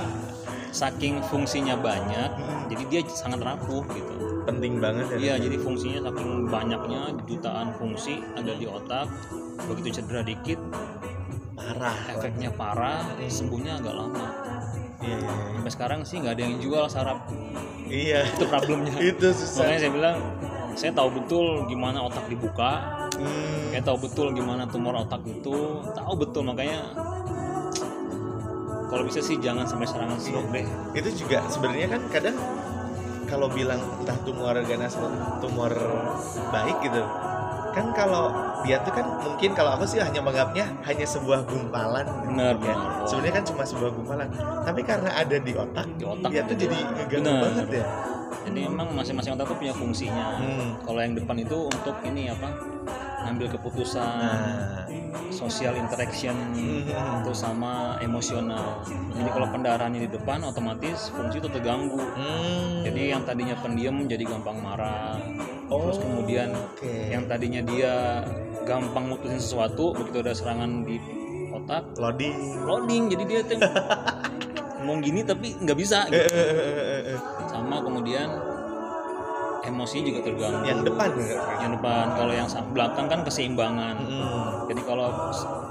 saking 0.75 1.23
fungsinya 1.31 1.79
banyak 1.79 2.29
jadi 2.67 2.83
dia 2.91 3.01
sangat 3.07 3.39
rapuh 3.39 3.87
gitu. 3.95 4.43
Penting 4.43 4.83
banget 4.83 5.07
ya. 5.15 5.17
Iya 5.17 5.47
jadi 5.47 5.57
fungsinya 5.57 6.11
saking 6.11 6.51
banyaknya 6.51 7.15
jutaan 7.23 7.71
fungsi 7.79 8.19
ada 8.35 8.51
di 8.51 8.67
otak. 8.67 9.07
Begitu 9.71 10.03
cedera 10.03 10.21
dikit 10.27 10.59
parah. 11.55 11.97
efeknya 12.11 12.51
parah 12.51 13.07
sembuhnya 13.25 13.79
agak 13.79 13.95
lama. 13.95 14.27
Iya 14.99 15.17
iya 15.23 15.33
sampai 15.65 15.71
sekarang 15.71 15.99
sih 16.03 16.19
nggak 16.19 16.33
ada 16.35 16.43
yang 16.43 16.55
jual 16.59 16.85
saraf. 16.91 17.19
Iya. 17.87 18.27
Itu 18.35 18.45
problemnya. 18.51 18.93
Itu 19.15 19.31
susah. 19.31 19.65
Makanya 19.65 19.79
saya 19.79 19.91
bilang 19.95 20.17
saya 20.75 20.91
tahu 20.91 21.09
betul 21.23 21.65
gimana 21.71 22.03
otak 22.03 22.27
dibuka. 22.27 22.71
Hmm, 23.15 23.71
saya 23.71 23.81
tahu 23.81 23.97
betul 24.05 24.35
gimana 24.35 24.67
tumor 24.67 24.93
otak 25.07 25.23
itu. 25.23 25.79
Tahu 25.95 26.13
betul 26.19 26.43
makanya 26.43 26.91
kalau 28.85 29.03
bisa 29.03 29.19
sih 29.19 29.37
jangan 29.39 29.65
sampai 29.65 29.87
serangan 29.87 30.17
stroke 30.19 30.49
deh. 30.51 30.65
Itu 30.93 31.09
juga 31.25 31.41
sebenarnya 31.49 31.87
kan 31.91 32.01
kadang 32.09 32.37
kalau 33.25 33.49
bilang 33.49 33.81
entah 34.01 34.17
tumor 34.21 34.53
ganas 34.63 34.93
atau 34.93 35.09
tumor 35.41 35.73
baik 36.53 36.77
gitu 36.85 37.01
kan 37.75 37.91
kalau 37.91 38.31
dia 38.63 38.79
tuh 38.87 38.95
kan 38.95 39.03
mungkin 39.19 39.51
kalau 39.51 39.75
aku 39.75 39.83
sih 39.83 39.99
hanya 39.99 40.23
menganggapnya 40.23 40.63
hanya 40.87 41.03
sebuah 41.03 41.43
gumpalan 41.43 42.07
benar 42.31 42.55
ya. 42.55 42.71
benar. 42.71 43.03
Sebenarnya 43.03 43.33
kan 43.35 43.45
cuma 43.51 43.63
sebuah 43.67 43.91
gumpalan. 43.91 44.29
Tapi 44.63 44.81
karena 44.81 45.09
ada 45.11 45.37
di 45.37 45.51
otak 45.51 45.87
Di 45.99 46.05
otak. 46.07 46.29
dia 46.31 46.41
tuh 46.47 46.55
jadi 46.55 46.77
ngeganggu 46.95 47.27
Benar. 47.27 47.43
banget 47.43 47.67
ya. 47.83 47.85
Jadi 48.47 48.59
emang 48.63 48.87
masing-masing 48.95 49.31
otak 49.35 49.45
tuh 49.51 49.57
punya 49.59 49.73
fungsinya. 49.75 50.25
Hmm. 50.39 50.67
kalau 50.87 50.99
yang 51.03 51.13
depan 51.19 51.35
itu 51.35 51.57
untuk 51.67 51.95
ini 52.07 52.31
apa? 52.31 52.47
Ngambil 53.27 53.47
keputusan. 53.59 54.07
Nah 54.07 54.84
social 55.29 55.75
interaction 55.75 56.35
Hmm. 56.55 57.21
itu 57.21 57.31
sama 57.33 57.97
emosional. 57.99 58.81
Jadi 58.87 59.29
kalau 59.29 59.47
pendarahannya 59.51 60.05
di 60.05 60.09
depan 60.11 60.43
otomatis 60.43 61.11
fungsi 61.11 61.39
itu 61.41 61.49
terganggu. 61.49 61.99
Hmm. 61.99 62.81
jadi 62.85 63.17
yang 63.17 63.21
tadinya 63.25 63.55
pendiam 63.59 63.95
jadi 64.05 64.23
gampang 64.23 64.57
marah. 64.61 65.17
Oh, 65.67 65.89
terus 65.89 65.97
kemudian 65.99 66.53
yang 67.09 67.25
tadinya 67.25 67.61
dia 67.65 68.21
gampang 68.65 69.09
mutusin 69.09 69.41
sesuatu 69.41 69.93
begitu 69.97 70.21
ada 70.21 70.33
serangan 70.33 70.85
di 70.85 71.01
otak 71.51 71.97
loading. 71.97 72.35
loading. 72.65 73.03
Jadi 73.09 73.23
dia 73.25 73.39
tuh 73.45 73.57
ngomong 74.81 75.01
gini 75.01 75.25
tapi 75.25 75.57
nggak 75.57 75.77
bisa 75.77 76.05
gitu. 76.13 76.29
eh, 76.29 76.29
eh, 76.29 77.01
eh, 77.15 77.19
sama 77.49 77.81
kemudian 77.81 78.29
emosi 79.65 79.97
juga 80.05 80.19
terganggu. 80.21 80.61
Yang 80.61 80.81
depan 80.93 81.09
yang 81.57 81.71
depan. 81.73 82.05
Kalau 82.13 82.33
yang 82.37 82.47
belakang 82.69 83.05
kan 83.09 83.19
keseimbangan. 83.25 83.95
Hmm. 83.97 84.54
Jadi 84.65 84.81
kalau 84.83 85.07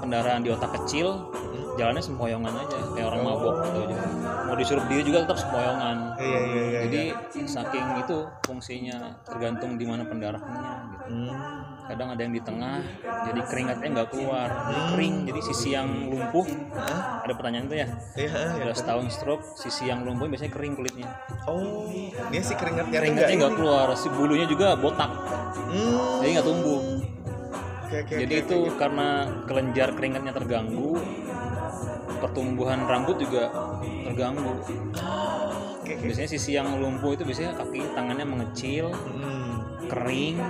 kendaraan 0.01 0.41
di 0.43 0.49
otak 0.51 0.71
kecil 0.81 1.31
jalannya 1.75 2.03
sempoyongan 2.03 2.53
aja. 2.55 2.77
Kayak 2.95 3.07
orang 3.11 3.21
mabok 3.27 3.55
gitu 3.67 3.77
aja. 3.87 3.97
Mau 4.47 4.55
disuruh 4.55 4.81
berdiri 4.87 5.03
juga 5.03 5.17
tetap 5.27 5.37
sempoyongan. 5.39 5.97
Iya 6.15 6.39
iya 6.39 6.61
iya 6.63 6.79
jadi 6.87 7.01
saking 7.45 7.85
itu 7.99 8.17
fungsinya 8.47 8.97
tergantung 9.27 9.75
di 9.75 9.85
mana 9.85 10.07
pendarahannya 10.07 10.73
gitu. 10.95 11.05
Hmm. 11.05 11.37
kadang 11.85 12.17
ada 12.17 12.25
yang 12.25 12.33
di 12.33 12.41
tengah 12.41 12.81
jadi 13.29 13.41
keringatnya 13.45 13.89
nggak 13.93 14.09
keluar. 14.09 14.49
Jadi 14.49 14.81
kering 14.95 15.15
jadi 15.29 15.41
sisi 15.45 15.69
yang 15.77 16.09
lumpuh. 16.09 16.45
Hah? 16.73 17.21
ada 17.21 17.33
pertanyaan 17.37 17.65
tuh 17.69 17.77
ya? 17.77 17.87
Iya, 18.17 18.57
iya. 18.57 18.63
udah 18.65 18.73
setahun 18.73 19.05
stroke 19.13 19.45
sisi 19.53 19.85
yang 19.85 20.01
lumpuh 20.01 20.25
biasanya 20.25 20.49
kering 20.49 20.73
kulitnya. 20.73 21.09
Oh, 21.45 21.85
dia 22.33 22.41
sih 22.41 22.57
keringatnya 22.57 22.97
keringatnya 22.97 23.35
nggak 23.37 23.53
keluar 23.53 23.93
si 23.93 24.09
bulunya 24.09 24.49
juga 24.49 24.73
botak. 24.73 25.13
Hmm. 25.55 26.21
jadi 26.25 26.41
nggak 26.41 26.47
tumbuh 26.47 26.94
Oke, 27.85 28.17
jadi 28.17 28.33
oke, 28.35 28.43
itu 28.43 28.57
oke. 28.65 28.75
karena 28.75 29.09
kelenjar 29.43 29.89
keringatnya 29.93 30.33
terganggu 30.33 30.97
pertumbuhan 32.17 32.83
rambut 32.83 33.17
juga 33.17 33.51
terganggu 34.03 34.57
Oke, 35.77 35.93
oke. 35.93 36.01
biasanya 36.01 36.29
sisi 36.29 36.53
yang 36.53 36.73
lumpuh 36.75 37.13
itu 37.13 37.21
biasanya 37.21 37.53
kaki 37.55 37.81
tangannya 37.93 38.25
mengecil 38.25 38.89
Hmm. 38.89 39.61
kering 39.85 40.41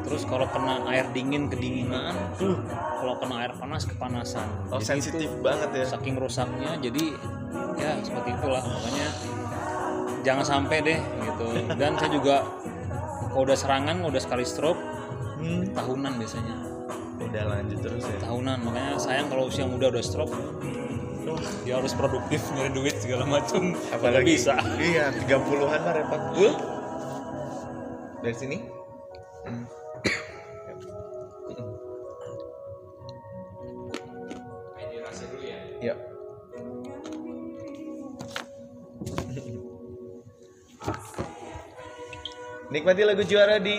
terus 0.00 0.22
kalau 0.22 0.46
kena 0.46 0.86
air 0.86 1.02
dingin 1.10 1.50
kedinginan 1.50 2.14
kalau 2.94 3.18
kena 3.18 3.42
air 3.42 3.52
panas 3.52 3.82
kepanasan 3.84 4.46
Oh, 4.70 4.78
Jadi 4.78 4.86
sensitif 5.02 5.26
itu 5.26 5.42
banget 5.42 5.70
ya. 5.74 5.84
saking 5.84 6.14
rusaknya 6.14 6.78
jadi 6.78 7.04
ya 7.74 7.98
seperti 8.00 8.30
itulah 8.32 8.62
makanya 8.62 9.08
jangan 10.22 10.46
sampai 10.46 10.78
deh 10.80 10.98
gitu 11.20 11.46
dan 11.74 11.98
saya 11.98 12.10
juga 12.12 12.46
kalau 13.26 13.42
udah 13.42 13.58
serangan 13.58 13.96
udah 14.00 14.16
sekali 14.16 14.46
stroke 14.46 14.78
Hmm. 15.36 15.68
tahunan 15.70 16.12
biasanya 16.16 16.56
Udah 17.16 17.44
lanjut 17.44 17.78
terus 17.80 18.04
ya. 18.04 18.18
tahunan 18.20 18.56
makanya 18.60 18.96
sayang 18.96 19.28
kalau 19.28 19.46
usia 19.46 19.64
muda 19.64 19.88
udah 19.88 20.00
stroke 20.00 20.32
Wah, 21.26 21.42
dia 21.66 21.74
harus 21.76 21.92
produktif 21.92 22.40
nyari 22.54 22.70
duit 22.70 22.96
segala 22.96 23.26
macam 23.26 23.74
apalagi 23.90 24.38
bisa 24.38 24.54
Iya, 24.78 25.10
30-an 25.26 25.80
mah 25.82 25.92
repot. 25.92 26.22
Bul. 26.32 26.54
Dari 28.22 28.32
sini? 28.32 28.56
Hmm. 29.42 29.66
Ya. 35.82 35.94
Nikmati 42.66 43.02
lagu 43.06 43.22
juara 43.22 43.58
di 43.58 43.78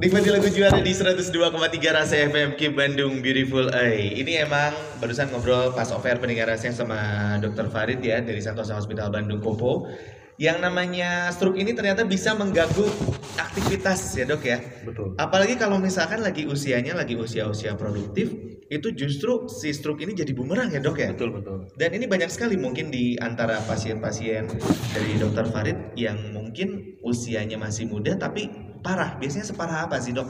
Nikmati 0.00 0.32
lagu 0.32 0.48
juara 0.48 0.80
di 0.80 0.96
102,3 0.96 1.60
Rasa 1.92 2.16
FM 2.16 2.56
Ki 2.56 2.72
Bandung 2.72 3.20
Beautiful 3.20 3.68
Eye. 3.68 4.16
Ini 4.16 4.48
emang 4.48 4.72
barusan 4.96 5.28
ngobrol 5.28 5.76
pas 5.76 5.92
over 5.92 6.16
pendengar 6.16 6.48
rasanya 6.48 6.72
sama 6.72 6.98
Dr. 7.36 7.68
Farid 7.68 8.00
ya 8.00 8.24
dari 8.24 8.40
Santosa 8.40 8.80
Hospital 8.80 9.12
Bandung 9.12 9.44
Kopo. 9.44 9.92
Yang 10.40 10.64
namanya 10.64 11.28
stroke 11.36 11.60
ini 11.60 11.76
ternyata 11.76 12.08
bisa 12.08 12.32
mengganggu 12.32 12.88
aktivitas 13.36 14.16
ya 14.16 14.24
dok 14.24 14.40
ya. 14.40 14.64
betul 14.88 15.20
Apalagi 15.20 15.60
kalau 15.60 15.76
misalkan 15.76 16.24
lagi 16.24 16.48
usianya 16.48 16.96
lagi 16.96 17.20
usia-usia 17.20 17.76
produktif, 17.76 18.32
itu 18.72 18.88
justru 18.96 19.52
si 19.52 19.68
stroke 19.76 20.00
ini 20.00 20.16
jadi 20.16 20.32
bumerang 20.32 20.72
ya 20.72 20.80
dok 20.80 20.96
ya. 20.96 21.12
betul 21.12 21.36
betul 21.36 21.68
Dan 21.76 21.92
ini 21.92 22.08
banyak 22.08 22.32
sekali 22.32 22.56
mungkin 22.56 22.88
di 22.88 23.20
antara 23.20 23.60
pasien-pasien 23.68 24.48
dari 24.96 25.12
dokter 25.20 25.44
Farid 25.52 25.92
yang 25.92 26.32
mungkin 26.32 26.96
usianya 27.04 27.60
masih 27.60 27.84
muda 27.84 28.16
tapi 28.16 28.69
parah. 28.80 29.16
Biasanya 29.20 29.46
separah 29.46 29.86
apa 29.86 30.00
sih 30.00 30.12
dok? 30.12 30.28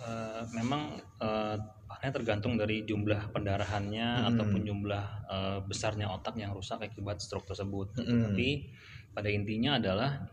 Eh, 0.00 0.42
memang 0.56 0.96
parahnya 1.84 2.12
tergantung 2.16 2.56
dari 2.56 2.86
jumlah 2.88 3.34
pendarahannya 3.34 4.24
Mm-mm. 4.24 4.30
ataupun 4.32 4.60
jumlah 4.64 5.04
eh, 5.28 5.58
besarnya 5.68 6.08
otak 6.08 6.38
yang 6.40 6.56
rusak 6.56 6.80
akibat 6.80 7.20
stroke 7.20 7.44
tersebut. 7.44 7.92
Mm-mm. 8.00 8.32
Tapi 8.32 8.48
pada 9.12 9.28
intinya 9.28 9.76
adalah 9.76 10.24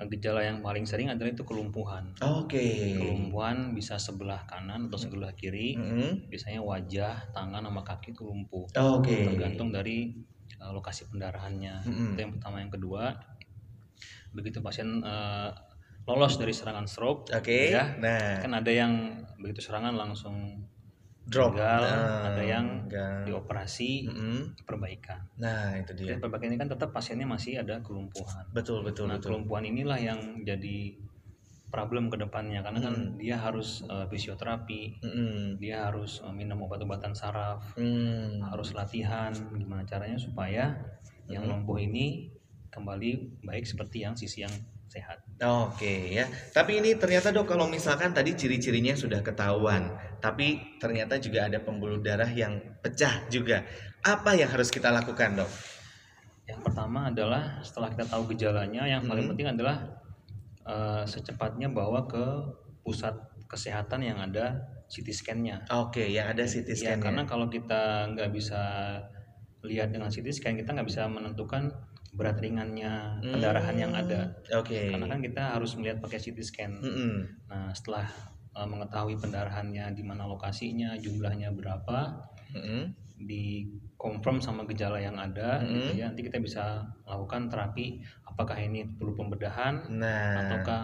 gejala 0.00 0.40
yang 0.40 0.64
paling 0.64 0.88
sering 0.88 1.12
adalah 1.12 1.28
itu 1.28 1.44
kelumpuhan. 1.44 2.16
Oke. 2.24 2.96
Kelumpuhan 2.96 3.76
bisa 3.76 4.00
sebelah 4.00 4.48
kanan 4.48 4.88
atau 4.88 4.96
sebelah 4.96 5.34
kiri. 5.36 5.76
Mm-mm. 5.76 6.30
Biasanya 6.32 6.64
wajah, 6.64 7.34
tangan, 7.36 7.66
sama 7.68 7.82
kaki 7.84 8.16
itu 8.16 8.24
lumpuh. 8.24 8.64
Oke. 8.72 9.28
Tergantung 9.28 9.68
dari 9.74 10.14
eh, 10.56 10.70
lokasi 10.72 11.10
pendarahannya. 11.10 11.84
Mm-mm. 11.84 12.08
Itu 12.14 12.20
yang 12.22 12.32
pertama. 12.38 12.64
Yang 12.64 12.72
kedua, 12.80 13.12
begitu 14.32 14.62
pasien 14.64 15.04
eh, 15.04 15.50
lolos 16.10 16.34
dari 16.36 16.50
serangan 16.50 16.90
stroke, 16.90 17.30
Oke. 17.30 17.70
ya, 17.70 17.94
Nah, 17.96 18.42
kan 18.42 18.50
ada 18.50 18.72
yang 18.74 19.22
begitu 19.38 19.62
serangan 19.62 19.94
langsung 19.94 20.66
drop. 21.22 21.54
meninggal, 21.54 21.82
Nah, 21.86 22.34
ada 22.34 22.42
yang 22.42 22.66
enggak. 22.90 23.30
dioperasi 23.30 24.10
Mm-mm. 24.10 24.38
perbaikan. 24.66 25.22
Nah, 25.38 25.78
itu 25.78 25.94
dia. 25.94 26.12
Dan 26.12 26.18
perbaikan 26.18 26.50
ini 26.50 26.58
kan 26.58 26.66
tetap 26.66 26.90
pasiennya 26.90 27.24
masih 27.24 27.62
ada 27.62 27.78
kelumpuhan. 27.78 28.50
Betul, 28.50 28.82
betul, 28.82 29.06
nah, 29.06 29.16
betul. 29.16 29.38
kelumpuhan 29.38 29.62
inilah 29.62 29.96
yang 29.96 30.18
jadi 30.42 30.98
problem 31.70 32.10
ke 32.10 32.18
depannya 32.18 32.66
karena 32.66 32.82
kan 32.82 33.14
Mm. 33.14 33.22
dia 33.22 33.38
harus 33.38 33.86
eh, 33.86 34.06
fisioterapi, 34.10 34.98
Mm-mm. 35.06 35.62
dia 35.62 35.86
harus 35.86 36.18
eh, 36.18 36.34
minum 36.34 36.58
obat-obatan 36.66 37.14
saraf, 37.14 37.62
Hmm. 37.78 38.42
harus 38.42 38.74
latihan 38.74 39.30
gimana 39.54 39.86
caranya 39.86 40.18
supaya 40.18 40.74
yang 41.30 41.46
Mm. 41.46 41.50
lumpuh 41.62 41.78
ini 41.78 42.34
kembali 42.74 43.38
baik 43.46 43.62
seperti 43.62 44.02
yang 44.02 44.18
sisi 44.18 44.42
yang 44.42 44.50
sehat. 44.90 45.22
Oke 45.40 46.12
ya, 46.18 46.26
tapi 46.52 46.82
ini 46.82 46.98
ternyata 46.98 47.30
dok 47.32 47.48
kalau 47.48 47.70
misalkan 47.70 48.10
tadi 48.12 48.34
ciri-cirinya 48.36 48.92
sudah 48.92 49.22
ketahuan, 49.24 49.88
tapi 50.18 50.76
ternyata 50.82 51.16
juga 51.16 51.46
ada 51.48 51.62
pembuluh 51.62 52.02
darah 52.02 52.28
yang 52.28 52.60
pecah 52.82 53.24
juga. 53.32 53.64
Apa 54.02 54.36
yang 54.36 54.50
harus 54.50 54.68
kita 54.68 54.90
lakukan 54.92 55.40
dok? 55.40 55.50
Yang 56.50 56.60
pertama 56.66 57.08
adalah 57.08 57.62
setelah 57.62 57.88
kita 57.94 58.04
tahu 58.10 58.26
gejalanya, 58.34 58.82
yang 58.84 59.06
paling 59.06 59.24
Mhm. 59.24 59.30
penting 59.32 59.48
adalah 59.54 59.76
eh, 60.60 61.04
secepatnya 61.08 61.72
bawa 61.72 62.04
ke 62.04 62.24
pusat 62.84 63.16
kesehatan 63.48 64.04
yang 64.04 64.20
ada 64.20 64.60
CT 64.92 65.08
scan-nya. 65.10 65.64
Oke, 65.72 66.04
yang 66.06 66.30
ada 66.30 66.44
CT 66.44 66.76
Ya, 66.76 66.94
scan 66.94 67.00
karena 67.00 67.22
kalau 67.24 67.48
kita 67.48 68.06
nggak 68.12 68.30
bisa 68.30 68.60
lihat 69.64 69.90
dengan 69.90 70.12
CT 70.12 70.30
scan, 70.30 70.54
kita 70.60 70.76
nggak 70.76 70.88
bisa 70.88 71.08
menentukan 71.08 71.72
berat 72.10 72.42
ringannya 72.42 73.22
pendarahan 73.22 73.76
yang 73.78 73.92
ada. 73.94 74.34
Oke. 74.58 74.90
Karena 74.90 75.06
kan 75.06 75.20
kita 75.22 75.42
harus 75.56 75.78
melihat 75.78 76.02
pakai 76.02 76.18
CT 76.18 76.38
scan. 76.42 76.72
Mm-mm. 76.82 77.14
Nah, 77.46 77.70
setelah 77.70 78.10
uh, 78.54 78.66
mengetahui 78.66 79.16
pendarahannya 79.22 79.94
di 79.94 80.02
mana 80.02 80.26
lokasinya, 80.26 80.98
jumlahnya 80.98 81.54
berapa, 81.54 82.26
Mm-mm. 82.50 82.82
di 83.20 83.70
confirm 83.94 84.42
sama 84.42 84.66
gejala 84.66 84.98
yang 84.98 85.16
ada, 85.16 85.62
gitu 85.62 85.94
Mm-mm. 85.94 86.00
ya. 86.00 86.10
Nanti 86.10 86.26
kita 86.26 86.42
bisa 86.42 86.82
melakukan 87.06 87.46
terapi. 87.46 88.02
Apakah 88.26 88.58
ini 88.58 88.86
perlu 88.98 89.14
pembedahan 89.14 89.86
Nah, 89.94 90.46
ataukah 90.46 90.80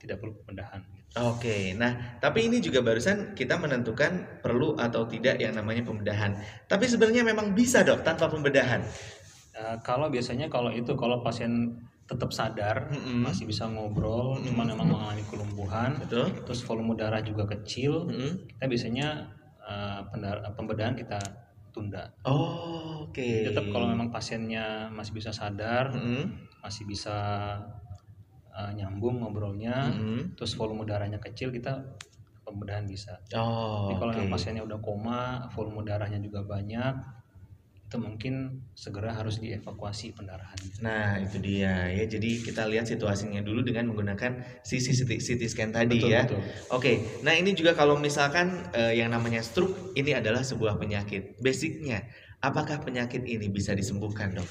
tidak 0.00 0.24
perlu 0.24 0.32
pembedahan? 0.42 0.80
Oke, 1.18 1.74
nah 1.74 2.22
tapi 2.22 2.46
ini 2.46 2.62
juga 2.62 2.86
barusan 2.86 3.34
kita 3.34 3.58
menentukan 3.58 4.38
perlu 4.46 4.78
atau 4.78 5.10
tidak 5.10 5.42
yang 5.42 5.58
namanya 5.58 5.82
pembedahan. 5.82 6.38
Tapi 6.70 6.86
sebenarnya 6.86 7.26
memang 7.26 7.50
bisa 7.50 7.82
dok 7.82 8.06
tanpa 8.06 8.30
pembedahan. 8.30 8.78
Uh, 9.60 9.76
kalau 9.84 10.08
biasanya 10.08 10.48
kalau 10.48 10.72
itu 10.72 10.96
kalau 10.96 11.20
pasien 11.20 11.76
tetap 12.08 12.32
sadar, 12.32 12.88
Mm-mm. 12.88 13.22
masih 13.22 13.44
bisa 13.44 13.68
ngobrol, 13.68 14.40
cuman 14.40 14.72
memang 14.72 14.88
mengalami 14.88 15.22
kelumpuhan, 15.28 16.00
Betul? 16.00 16.32
terus 16.48 16.64
volume 16.64 16.96
darah 16.96 17.20
juga 17.20 17.44
kecil, 17.44 18.08
Mm-mm. 18.08 18.48
kita 18.56 18.64
biasanya 18.66 19.28
uh, 19.60 20.00
pendar- 20.08 20.42
pembedahan 20.56 20.96
kita 20.96 21.20
tunda. 21.76 22.08
Oh, 22.24 23.06
Oke. 23.06 23.46
Tetap 23.46 23.68
kalau 23.68 23.86
memang 23.90 24.08
pasiennya 24.08 24.88
masih 24.90 25.12
bisa 25.12 25.30
sadar, 25.30 25.92
Mm-mm. 25.92 26.48
masih 26.64 26.88
bisa 26.88 27.16
uh, 28.56 28.70
nyambung 28.72 29.20
ngobrolnya, 29.20 29.92
Mm-mm. 29.92 30.34
terus 30.40 30.56
volume 30.56 30.88
darahnya 30.88 31.20
kecil, 31.20 31.52
kita 31.52 31.84
pembedahan 32.42 32.88
bisa. 32.88 33.20
Oh, 33.36 33.86
Tapi 33.86 33.94
kalau 34.00 34.12
memang 34.16 34.32
pasiennya 34.34 34.64
udah 34.64 34.80
koma, 34.82 35.46
volume 35.54 35.84
darahnya 35.86 36.18
juga 36.18 36.42
banyak, 36.48 37.19
itu 37.90 37.98
mungkin 37.98 38.34
segera 38.78 39.10
harus 39.10 39.42
dievakuasi 39.42 40.14
pendarahannya. 40.14 40.78
Nah 40.78 41.18
itu 41.18 41.42
dia 41.42 41.90
ya. 41.90 42.06
Jadi 42.06 42.38
kita 42.38 42.70
lihat 42.70 42.86
situasinya 42.86 43.42
dulu 43.42 43.66
dengan 43.66 43.90
menggunakan 43.90 44.62
CT 44.62 44.94
CT, 44.94 45.10
CT 45.18 45.42
scan 45.50 45.74
tadi 45.74 45.98
Betul, 45.98 46.14
ya. 46.14 46.22
betul. 46.22 46.38
Oke. 46.70 47.02
Nah 47.26 47.34
ini 47.34 47.50
juga 47.50 47.74
kalau 47.74 47.98
misalkan 47.98 48.70
eh, 48.70 48.94
yang 48.94 49.10
namanya 49.10 49.42
stroke 49.42 49.90
ini 49.98 50.14
adalah 50.14 50.46
sebuah 50.46 50.78
penyakit. 50.78 51.42
Basicnya, 51.42 52.06
apakah 52.38 52.78
penyakit 52.78 53.26
ini 53.26 53.50
bisa 53.50 53.74
disembuhkan 53.74 54.38
dok? 54.38 54.46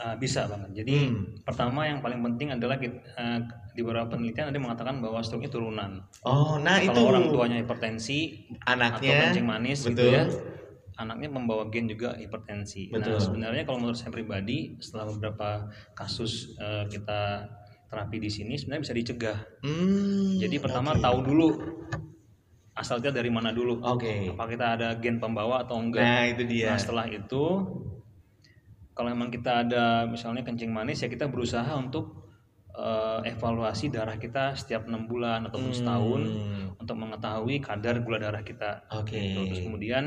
Uh, 0.00 0.16
bisa 0.16 0.48
banget. 0.48 0.82
Jadi 0.82 1.12
Hmm. 1.12 1.44
pertama 1.44 1.84
yang 1.84 2.00
paling 2.00 2.24
penting 2.24 2.56
adalah 2.56 2.80
kit- 2.80 3.04
uh, 3.20 3.38
di 3.76 3.84
beberapa 3.84 4.08
penelitian 4.16 4.48
ada 4.48 4.56
mengatakan 4.56 5.04
bahwa 5.04 5.20
stroke 5.20 5.44
itu 5.44 5.60
turunan. 5.60 6.00
Oh, 6.24 6.56
nah 6.56 6.80
itu 6.80 6.90
Kalau 6.96 7.12
orang 7.12 7.28
tuanya 7.28 7.60
hipertensi 7.60 8.48
atau 8.64 8.72
anaknya 8.72 9.28
kencing 9.28 9.46
manis 9.46 9.84
gitu 9.84 9.92
betul. 9.92 10.16
ya, 10.16 10.24
anaknya 11.00 11.28
membawa 11.32 11.68
gen 11.72 11.88
juga 11.88 12.12
hipertensi. 12.16 12.92
Betul. 12.92 13.16
Nah 13.16 13.20
sebenarnya 13.20 13.62
kalau 13.64 13.78
menurut 13.80 13.98
saya 13.98 14.12
pribadi 14.12 14.76
setelah 14.80 15.08
beberapa 15.08 15.48
kasus 15.96 16.52
uh, 16.60 16.84
kita 16.88 17.48
terapi 17.88 18.16
di 18.20 18.30
sini 18.32 18.56
sebenarnya 18.56 18.82
bisa 18.88 18.94
dicegah. 18.96 19.38
Hmm, 19.64 20.40
Jadi 20.40 20.56
pertama 20.60 20.96
oke. 20.96 21.04
tahu 21.04 21.18
dulu 21.24 21.48
asal 22.72 23.04
kita 23.04 23.12
dari 23.12 23.28
mana 23.28 23.52
dulu. 23.52 23.84
Oke. 23.84 24.32
Apa 24.32 24.48
kita 24.48 24.66
ada 24.80 24.88
gen 24.96 25.20
pembawa 25.20 25.64
atau 25.68 25.76
enggak? 25.76 26.00
Nah 26.00 26.24
itu 26.28 26.42
dia. 26.48 26.72
Nah 26.72 26.78
setelah 26.80 27.04
itu 27.08 27.44
kalau 28.92 29.08
memang 29.12 29.28
kita 29.32 29.64
ada 29.64 30.04
misalnya 30.08 30.44
kencing 30.44 30.72
manis 30.72 31.00
ya 31.04 31.08
kita 31.08 31.28
berusaha 31.28 31.68
untuk 31.76 32.32
eh, 32.72 33.28
evaluasi 33.32 33.92
darah 33.92 34.16
kita 34.16 34.56
setiap 34.56 34.88
enam 34.88 35.04
bulan 35.08 35.48
atau 35.48 35.60
setahun 35.72 36.20
Hmm, 36.24 36.80
untuk 36.80 36.96
mengetahui 36.96 37.60
kadar 37.60 38.00
gula 38.00 38.16
darah 38.16 38.40
kita. 38.40 38.88
Oke. 38.96 39.20
Gitu. 39.20 39.40
Terus 39.52 39.60
kemudian 39.68 40.04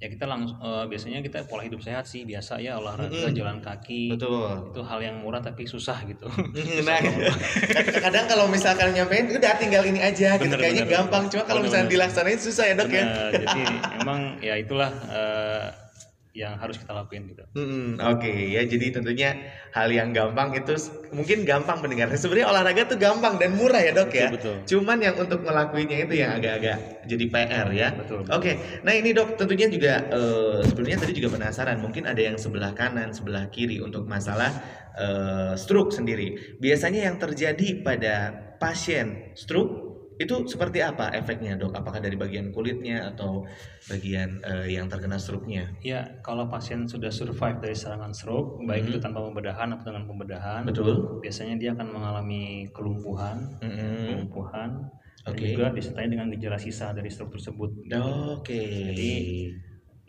ya 0.00 0.08
kita 0.08 0.24
langsung 0.24 0.56
eh, 0.58 0.84
biasanya 0.88 1.20
kita 1.20 1.44
pola 1.44 1.60
hidup 1.60 1.84
sehat 1.84 2.08
sih 2.08 2.24
biasa 2.24 2.56
ya 2.56 2.80
olahraga 2.80 3.12
Mm-mm. 3.12 3.36
jalan 3.36 3.60
kaki 3.60 4.16
Betul. 4.16 4.72
itu 4.72 4.80
hal 4.80 4.96
yang 5.04 5.20
murah 5.20 5.44
tapi 5.44 5.68
susah 5.68 6.00
gitu. 6.08 6.24
Nah, 6.88 6.98
kadang 8.00 8.24
kalau 8.24 8.48
misalkan 8.48 8.96
nyampein 8.96 9.28
udah 9.28 9.60
tinggal 9.60 9.84
ini 9.84 10.00
aja 10.00 10.40
gitu 10.40 10.48
Bener, 10.48 10.56
kayaknya 10.56 10.84
bener. 10.88 10.96
gampang 11.04 11.28
cuma 11.28 11.44
kalau 11.44 11.60
Bener, 11.60 11.68
misalnya 11.68 11.86
bener. 11.86 11.94
dilaksanain 12.00 12.40
susah 12.40 12.64
ya 12.64 12.74
dok 12.80 12.88
ya. 12.88 13.04
Benar, 13.04 13.30
jadi 13.44 13.62
emang 14.00 14.20
ya 14.40 14.54
itulah 14.56 14.90
eh, 15.12 15.64
yang 16.30 16.54
harus 16.62 16.78
kita 16.78 16.94
lakuin 16.94 17.26
gitu. 17.26 17.42
Hmm, 17.58 17.98
Oke 17.98 18.30
ya 18.30 18.62
jadi 18.62 18.94
tentunya 18.94 19.34
hal 19.74 19.90
yang 19.90 20.14
gampang 20.14 20.54
itu 20.54 20.78
mungkin 21.10 21.42
gampang 21.42 21.82
mendengarnya 21.82 22.14
sebenarnya 22.14 22.46
olahraga 22.54 22.86
tuh 22.86 22.98
gampang 23.02 23.34
dan 23.42 23.58
murah 23.58 23.82
ya 23.82 23.90
dok 23.90 24.14
ya. 24.14 24.30
Betul, 24.30 24.62
betul. 24.62 24.78
Cuman 24.78 24.98
yang 25.02 25.18
untuk 25.18 25.42
ngelakuinnya 25.42 26.06
itu 26.06 26.14
yang 26.22 26.38
agak-agak 26.38 27.02
jadi 27.10 27.24
PR 27.26 27.68
ya. 27.74 27.88
Betul. 27.98 28.22
Oke, 28.30 28.52
nah 28.86 28.94
ini 28.94 29.10
dok 29.10 29.34
tentunya 29.34 29.66
juga 29.66 30.06
eh, 30.06 30.58
sebelumnya 30.70 30.98
tadi 31.02 31.12
juga 31.18 31.28
penasaran 31.34 31.82
mungkin 31.82 32.06
ada 32.06 32.22
yang 32.22 32.38
sebelah 32.38 32.70
kanan, 32.78 33.10
sebelah 33.10 33.50
kiri 33.50 33.82
untuk 33.82 34.06
masalah 34.06 34.54
eh, 34.94 35.52
stroke 35.58 35.90
sendiri. 35.90 36.58
Biasanya 36.62 37.10
yang 37.10 37.18
terjadi 37.18 37.82
pada 37.82 38.14
pasien 38.62 39.34
stroke 39.34 39.89
itu 40.20 40.44
seperti 40.44 40.84
apa 40.84 41.08
efeknya 41.16 41.56
dok? 41.56 41.72
Apakah 41.72 41.98
dari 42.04 42.12
bagian 42.20 42.52
kulitnya 42.52 43.08
atau 43.08 43.48
bagian 43.88 44.44
eh, 44.44 44.76
yang 44.76 44.84
terkena 44.92 45.16
stroke-nya? 45.16 45.72
Ya, 45.80 46.20
kalau 46.20 46.44
pasien 46.52 46.84
sudah 46.84 47.08
survive 47.08 47.56
dari 47.64 47.72
serangan 47.72 48.12
stroke, 48.12 48.60
baik 48.68 48.84
Mhm. 48.84 48.90
itu 48.92 48.98
tanpa 49.00 49.24
pembedahan 49.24 49.72
atau 49.72 49.88
dengan 49.88 50.04
pembedahan, 50.04 50.62
Betul. 50.68 51.24
biasanya 51.24 51.56
dia 51.56 51.72
akan 51.72 51.88
mengalami 51.88 52.68
kelumpuhan, 52.76 53.48
Mm-mm. 53.64 54.28
kelumpuhan, 54.28 54.70
dan 55.24 55.32
Oke. 55.32 55.44
juga 55.48 55.64
disertai 55.72 56.06
dengan 56.12 56.28
gejala 56.36 56.60
sisa 56.60 56.92
dari 56.92 57.08
stroke 57.08 57.40
tersebut. 57.40 57.70
Oke. 57.88 58.60
Jadi 58.92 59.12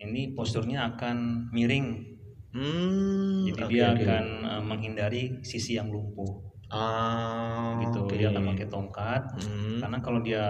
ini 0.01 0.35
posturnya 0.35 0.91
akan 0.91 1.47
miring, 1.55 1.87
Hmm, 2.51 3.47
jadi 3.47 3.63
oke, 3.63 3.71
dia 3.71 3.85
akan 3.95 4.25
eh, 4.43 4.63
menghindari 4.67 5.23
sisi 5.39 5.79
yang 5.79 5.87
lumpuh, 5.87 6.50
Ah, 6.71 7.75
gitu. 7.83 8.07
oke. 8.07 8.15
Dia 8.15 8.31
akan 8.31 8.43
pakai 8.55 8.67
tongkat, 8.67 9.21
Hmm. 9.37 9.79
karena 9.79 9.97
kalau 9.99 10.19
dia 10.19 10.43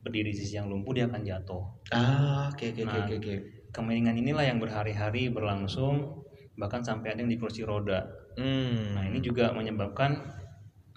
berdiri 0.00 0.30
di 0.30 0.38
sisi 0.38 0.56
yang 0.56 0.70
lumpuh 0.70 0.94
dia 0.94 1.04
akan 1.04 1.20
jatuh. 1.20 1.62
Ah, 1.90 2.48
oke 2.48 2.64
oke 2.70 2.80
oke 2.80 2.88
Nah, 2.88 3.06
oke. 3.10 3.34
Kemiringan 3.70 4.16
inilah 4.16 4.42
yang 4.42 4.58
berhari-hari 4.58 5.28
berlangsung, 5.28 6.22
bahkan 6.54 6.80
sampai 6.80 7.14
ada 7.14 7.20
yang 7.20 7.30
di 7.30 7.38
kursi 7.38 7.62
roda. 7.62 8.06
Hmm. 8.34 8.94
Nah 8.94 9.04
ini 9.06 9.18
juga 9.18 9.50
menyebabkan 9.50 10.16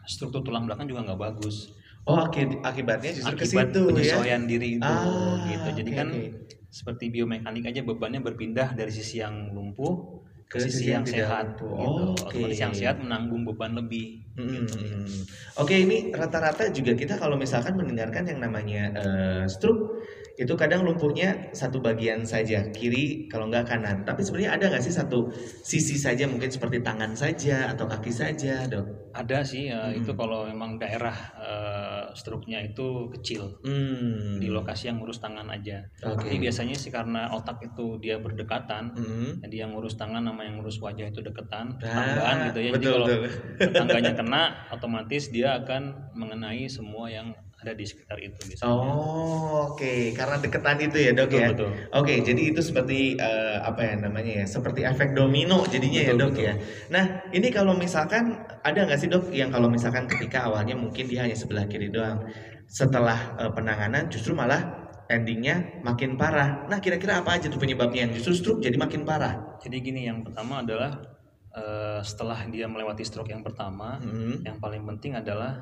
struktur 0.06 0.42
tulang 0.42 0.66
belakang 0.66 0.86
juga 0.86 1.02
nggak 1.04 1.20
bagus. 1.20 1.74
Oh, 2.04 2.20
aki- 2.20 2.60
akibatnya 2.62 3.16
justru 3.16 3.36
ke 3.38 3.46
situ 3.48 3.80
ya. 3.80 3.88
penyesuaian 3.90 4.44
diri 4.44 4.76
itu 4.76 4.84
Ah, 4.84 5.40
gitu. 5.48 5.70
Jadi 5.80 5.92
oke, 5.92 5.98
kan 5.98 6.08
oke. 6.12 6.24
seperti 6.68 7.06
biomekanik 7.10 7.64
aja 7.64 7.80
bebannya 7.80 8.20
berpindah 8.20 8.76
dari 8.76 8.92
sisi 8.92 9.22
yang 9.22 9.54
lumpuh 9.54 10.23
ke, 10.50 10.58
sisi, 10.62 10.84
sisi 10.84 10.92
yang 10.92 11.04
yang 11.04 11.08
sehat 11.08 11.46
gitu. 11.60 12.04
Oke. 12.14 12.28
Otomatis 12.30 12.60
yang 12.60 12.74
sehat 12.76 12.98
menanggung 13.00 13.44
beban 13.48 13.74
lebih. 13.78 14.24
Hmm, 14.34 14.50
gitu. 14.50 14.78
hmm, 14.80 14.90
hmm. 15.06 15.22
Oke, 15.62 15.76
ini 15.78 15.98
rata-rata 16.10 16.74
juga 16.74 16.98
kita 16.98 17.22
kalau 17.22 17.38
misalkan 17.38 17.78
mendengarkan 17.78 18.26
yang 18.26 18.40
namanya 18.42 18.84
eh, 18.98 19.44
stroke 19.46 20.02
itu 20.34 20.50
kadang 20.58 20.82
lumpuhnya 20.82 21.54
satu 21.54 21.78
bagian 21.78 22.26
saja, 22.26 22.66
kiri 22.74 23.30
kalau 23.30 23.54
nggak 23.54 23.70
kanan. 23.70 24.02
Tapi 24.02 24.26
sebenarnya 24.26 24.58
ada 24.58 24.66
nggak 24.66 24.82
sih 24.82 24.90
satu 24.90 25.30
sisi 25.62 25.94
saja 25.94 26.26
mungkin 26.26 26.50
seperti 26.50 26.82
tangan 26.82 27.14
saja 27.14 27.70
atau 27.70 27.86
kaki 27.86 28.10
saja, 28.10 28.66
dok? 28.66 29.14
Ada 29.14 29.46
sih 29.46 29.70
ya, 29.70 29.94
Hmm. 29.94 30.02
itu 30.02 30.10
kalau 30.18 30.50
memang 30.50 30.82
daerah 30.82 31.14
eh, 31.38 32.04
struknya 32.18 32.66
itu 32.66 33.14
kecil 33.14 33.62
Hmm. 33.62 34.42
di 34.42 34.50
lokasi 34.50 34.90
yang 34.90 34.98
ngurus 34.98 35.22
tangan 35.22 35.46
aja. 35.54 35.86
Oke. 36.02 36.26
Tapi 36.26 36.42
biasanya 36.42 36.74
sih 36.74 36.90
karena 36.90 37.30
otak 37.30 37.62
itu 37.62 38.02
dia 38.02 38.18
berdekatan, 38.18 38.90
Hmm. 38.98 39.38
jadi 39.46 39.70
yang 39.70 39.78
ngurus 39.78 40.02
tangan 40.02 40.26
sama 40.26 40.50
yang 40.50 40.58
ngurus 40.58 40.82
wajah 40.82 41.14
itu 41.14 41.22
deketan, 41.22 41.78
Ah, 41.78 41.86
tetanggaan 41.86 42.36
gitu 42.50 42.60
ya. 42.60 42.72
Jadi 42.74 42.78
betul, 42.82 42.94
kalau 42.98 43.06
betul. 43.06 43.30
tetangganya 43.70 44.14
kena, 44.26 44.44
otomatis 44.74 45.30
dia 45.30 45.62
akan 45.62 46.10
mengenai 46.18 46.66
semua 46.66 47.06
yang 47.06 47.30
ada 47.64 47.72
di 47.72 47.86
sekitar 47.88 48.20
itu 48.20 48.36
biasanya. 48.44 48.68
Oh, 48.68 49.72
oke, 49.72 50.12
karena 50.12 50.36
deketan 50.38 50.78
itu 50.84 50.98
ya 51.00 51.12
dok 51.16 51.32
Betul, 51.32 51.40
ya. 51.40 51.48
betul. 51.56 51.70
Oke, 51.96 52.14
jadi 52.20 52.42
itu 52.52 52.62
seperti 52.62 53.16
eh, 53.16 53.58
apa 53.64 53.82
ya 53.82 53.94
namanya 53.98 54.44
ya, 54.44 54.46
seperti 54.46 54.84
efek 54.84 55.16
domino 55.16 55.64
jadinya 55.66 56.02
ya 56.04 56.12
Betul, 56.14 56.22
dok 56.22 56.32
betul. 56.36 56.46
ya. 56.46 56.54
Nah, 56.92 57.04
ini 57.32 57.48
kalau 57.50 57.74
misalkan 57.74 58.24
ada 58.62 58.80
nggak 58.84 59.00
sih 59.00 59.08
dok 59.08 59.32
yang 59.32 59.50
kalau 59.50 59.72
misalkan 59.72 60.04
ketika 60.06 60.52
awalnya 60.52 60.76
mungkin 60.76 61.08
dia 61.08 61.24
hanya 61.24 61.40
sebelah 61.40 61.64
kiri 61.66 61.88
doang, 61.88 62.28
setelah 62.68 63.40
eh, 63.40 63.52
penanganan 63.56 64.12
justru 64.12 64.36
malah 64.36 64.84
endingnya 65.08 65.80
makin 65.84 66.16
parah. 66.20 66.68
Nah, 66.68 66.80
kira-kira 66.84 67.24
apa 67.24 67.40
aja 67.40 67.48
tuh 67.48 67.60
penyebabnya 67.60 68.08
yang 68.08 68.14
justru 68.16 68.34
stroke 68.36 68.62
jadi 68.64 68.76
makin 68.76 69.08
parah? 69.08 69.56
Jadi 69.64 69.80
gini, 69.80 70.08
yang 70.08 70.24
pertama 70.24 70.60
adalah 70.64 70.92
eh, 71.54 72.02
setelah 72.02 72.40
dia 72.50 72.66
melewati 72.66 73.06
stroke 73.06 73.30
yang 73.30 73.46
pertama, 73.46 74.02
Hmm. 74.02 74.42
yang 74.42 74.58
paling 74.58 74.82
penting 74.90 75.14
adalah 75.14 75.62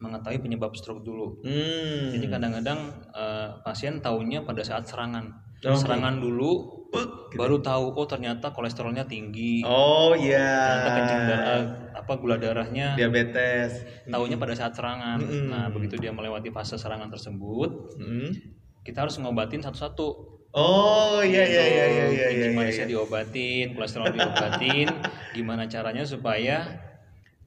mengetahui 0.00 0.40
penyebab 0.40 0.72
stroke 0.72 1.04
dulu. 1.04 1.38
Hmm. 1.44 2.10
Jadi 2.10 2.26
kadang-kadang 2.26 2.80
eh, 3.12 3.48
pasien 3.62 4.00
tahunya 4.00 4.42
pada 4.42 4.64
saat 4.64 4.88
serangan. 4.88 5.28
Oke. 5.60 5.76
Serangan 5.76 6.16
dulu, 6.16 6.88
gitu. 6.88 7.36
baru 7.36 7.60
tahu 7.60 7.92
oh 7.92 8.08
ternyata 8.08 8.48
kolesterolnya 8.48 9.04
tinggi, 9.04 9.60
Oh 9.60 10.16
iya. 10.16 10.40
ternyata 10.72 10.90
kencing 10.96 11.22
darah, 11.28 11.60
apa 11.92 12.12
gula 12.16 12.40
darahnya 12.40 12.96
Diabetes. 12.96 13.84
tahunya 14.08 14.40
pada 14.40 14.56
saat 14.56 14.72
serangan. 14.72 15.20
Mm-mm. 15.20 15.52
Nah, 15.52 15.68
begitu 15.68 16.00
dia 16.00 16.16
melewati 16.16 16.48
fase 16.48 16.80
serangan 16.80 17.12
tersebut, 17.12 17.92
Hmm. 18.00 18.32
kita 18.80 19.04
harus 19.04 19.20
ngobatin 19.20 19.60
satu-satu. 19.60 20.40
Oh 20.50 21.20
iya 21.20 21.44
iya 21.44 21.62
iya 21.62 21.62
iya 21.62 21.86
iya. 21.86 22.06
iya, 22.08 22.26
Kencing 22.32 22.50
iya, 22.50 22.58
manisnya 22.58 22.86
iya. 22.88 22.92
diobatin, 22.96 23.66
kolesterol 23.76 24.06
diobatin. 24.10 24.88
Gimana 25.36 25.68
caranya 25.68 26.02
supaya 26.02 26.64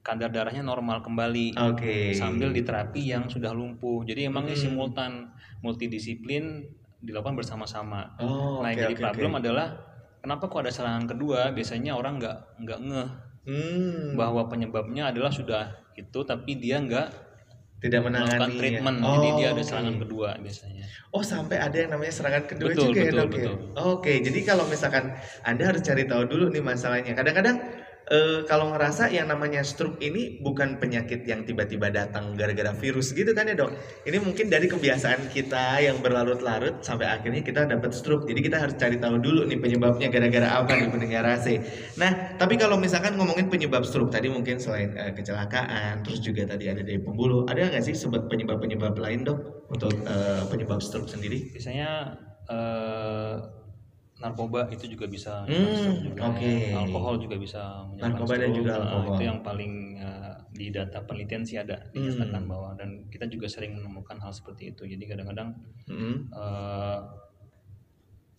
kadar 0.03 0.29
darahnya 0.29 0.59
normal 0.61 0.99
kembali 0.99 1.55
Oke. 1.71 2.11
sambil 2.11 2.51
diterapi 2.51 2.99
yang 3.07 3.31
sudah 3.31 3.55
lumpuh. 3.55 4.03
Jadi 4.03 4.27
emang 4.27 4.43
ini 4.45 4.53
Hmm. 4.53 4.63
simultan 4.69 5.31
multidisiplin 5.63 6.67
dilakukan 6.99 7.35
bersama-sama. 7.35 8.11
Oh, 8.19 8.59
nah, 8.59 8.71
yang 8.71 8.87
jadi 8.87 8.95
oke, 8.95 9.01
problem 9.01 9.31
oke. 9.33 9.39
adalah 9.43 9.67
kenapa 10.19 10.43
kok 10.47 10.61
ada 10.63 10.71
serangan 10.71 11.07
kedua? 11.07 11.51
Biasanya 11.51 11.95
orang 11.95 12.19
nggak 12.19 12.37
nggak 12.61 12.79
ngeh 12.83 13.09
Hmm, 13.43 14.15
bahwa 14.15 14.47
penyebabnya 14.47 15.11
adalah 15.11 15.27
sudah 15.27 15.67
itu, 15.95 16.19
tapi 16.23 16.55
dia 16.55 16.79
nggak 16.79 17.07
tidak 17.83 17.99
melakukan 18.07 18.39
menangani. 18.39 18.55
treatment. 18.55 18.97
ya. 18.97 19.07
Jadi 19.11 19.29
dia 19.35 19.47
Oh, 19.47 19.51
ada 19.51 19.63
serangan 19.63 19.95
kedua 19.99 20.29
biasanya. 20.39 20.85
Oh 21.11 21.19
sampai 21.19 21.59
ada 21.59 21.75
yang 21.75 21.91
namanya 21.91 22.13
serangan 22.15 22.47
kedua 22.47 22.71
Betul, 22.71 22.95
juga 22.95 22.99
ya 22.99 23.11
betul, 23.11 23.19
dok 23.19 23.27
ya? 23.27 23.35
betul. 23.35 23.55
Oke, 23.75 24.13
jadi 24.23 24.39
kalau 24.47 24.63
misalkan 24.71 25.11
Anda 25.43 25.63
harus 25.67 25.83
cari 25.83 26.07
tahu 26.07 26.23
dulu 26.23 26.47
nih 26.49 26.63
masalahnya. 26.63 27.11
Kadang-kadang 27.11 27.57
eh, 28.09 28.39
kalau 28.49 28.75
ngerasa 28.75 29.07
yang 29.11 29.31
namanya 29.31 29.63
stroke 29.63 29.99
ini 30.03 30.39
bukan 30.43 30.81
penyakit 30.81 31.23
yang 31.23 31.47
tiba-tiba 31.47 31.87
datang 31.93 32.35
gara-gara 32.35 32.75
virus 32.75 33.15
gitu 33.15 33.31
kan 33.31 33.47
ya 33.47 33.55
dok? 33.55 33.71
Ini 34.03 34.17
mungkin 34.19 34.51
dari 34.51 34.67
kebiasaan 34.67 35.31
kita 35.31 35.79
yang 35.79 36.03
berlarut-larut 36.03 36.83
sampai 36.83 37.07
akhirnya 37.07 37.45
kita 37.45 37.63
dapat 37.69 37.95
stroke. 37.95 38.27
Jadi 38.27 38.39
kita 38.43 38.59
harus 38.59 38.75
cari 38.75 38.99
tahu 38.99 39.19
dulu 39.19 39.47
nih 39.47 39.59
penyebabnya 39.59 40.07
gara-gara 40.11 40.47
apa 40.59 40.71
nih 40.75 40.89
pendengar 40.91 41.23
AC. 41.23 41.47
Nah, 41.99 42.35
tapi 42.35 42.59
kalau 42.59 42.75
misalkan 42.75 43.15
ngomongin 43.15 43.47
penyebab 43.47 43.87
stroke 43.87 44.11
tadi 44.11 44.27
mungkin 44.27 44.59
selain 44.59 44.91
eh, 44.99 45.13
kecelakaan, 45.15 46.03
terus 46.03 46.19
juga 46.19 46.43
tadi 46.43 46.67
ada 46.67 46.83
dari 46.83 46.99
pembuluh, 46.99 47.47
ada 47.47 47.71
nggak 47.71 47.83
sih 47.83 47.95
sebab 47.95 48.27
penyebab-penyebab 48.27 48.95
lain 48.99 49.23
dok 49.23 49.39
untuk 49.71 49.93
eh, 50.03 50.43
penyebab 50.51 50.83
stroke 50.83 51.07
sendiri? 51.07 51.53
Biasanya 51.55 52.19
narkoba 54.21 54.69
itu 54.69 54.85
juga 54.85 55.09
bisa 55.09 55.41
Hmm, 55.49 56.13
oke. 56.21 56.51
alkohol 56.71 57.15
juga 57.17 57.35
bisa 57.41 57.81
Narkoba 57.97 58.37
dan 58.37 58.51
juga 58.53 58.77
Nah, 58.77 58.85
alkohol. 58.85 59.09
itu 59.17 59.21
yang 59.25 59.39
paling 59.41 59.73
eh, 59.97 60.33
di 60.53 60.69
data 60.69 61.01
penelitian 61.01 61.41
sih 61.43 61.57
ada 61.57 61.81
dinyatakan 61.89 62.45
bahwa 62.45 62.77
dan 62.77 63.09
kita 63.09 63.25
juga 63.25 63.49
sering 63.49 63.73
menemukan 63.73 64.21
hal 64.21 64.29
seperti 64.29 64.69
itu 64.75 64.85
jadi 64.85 65.03
kadang-kadang 65.17 65.49
Mm-mm. 65.89 66.29
eh, 66.29 66.99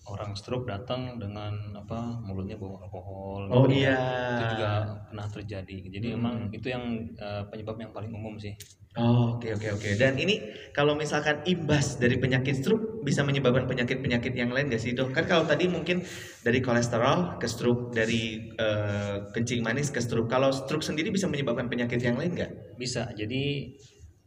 orang 0.04 0.36
stroke 0.36 0.68
datang 0.68 1.16
dengan 1.16 1.52
apa 1.72 2.20
mulutnya 2.20 2.60
bau 2.60 2.76
alkohol 2.76 3.48
Oh 3.48 3.64
gitu 3.64 3.88
iya. 3.88 3.96
kan. 3.96 4.36
itu 4.36 4.44
juga 4.56 4.70
pernah 5.08 5.26
terjadi 5.26 5.76
jadi 5.88 6.06
emang 6.12 6.52
itu 6.52 6.66
yang 6.68 6.84
eh, 7.16 7.42
penyebab 7.48 7.80
yang 7.80 7.92
paling 7.92 8.12
umum 8.12 8.36
sih 8.36 8.52
Oh, 8.94 9.34
oke 9.34 9.58
oke 9.58 9.74
oke. 9.74 9.90
Dan 9.98 10.14
ini 10.22 10.54
kalau 10.70 10.94
misalkan 10.94 11.42
imbas 11.50 11.98
dari 11.98 12.14
penyakit 12.14 12.62
stroke 12.62 13.02
bisa 13.02 13.26
menyebabkan 13.26 13.66
penyakit-penyakit 13.66 14.30
yang 14.38 14.54
lain 14.54 14.70
gak 14.70 14.78
sih 14.78 14.94
dok? 14.94 15.10
Kan 15.10 15.26
kalau 15.26 15.42
tadi 15.42 15.66
mungkin 15.66 15.98
dari 16.46 16.62
kolesterol 16.62 17.42
ke 17.42 17.50
stroke, 17.50 17.90
dari 17.90 18.54
eh, 18.54 19.16
kencing 19.34 19.66
manis 19.66 19.90
ke 19.90 19.98
stroke. 19.98 20.30
Kalau 20.30 20.54
stroke 20.54 20.86
sendiri 20.86 21.10
bisa 21.10 21.26
menyebabkan 21.26 21.66
penyakit 21.66 21.98
yang 21.98 22.14
lain 22.14 22.38
nggak? 22.38 22.78
bisa 22.78 23.10
jadi 23.18 23.74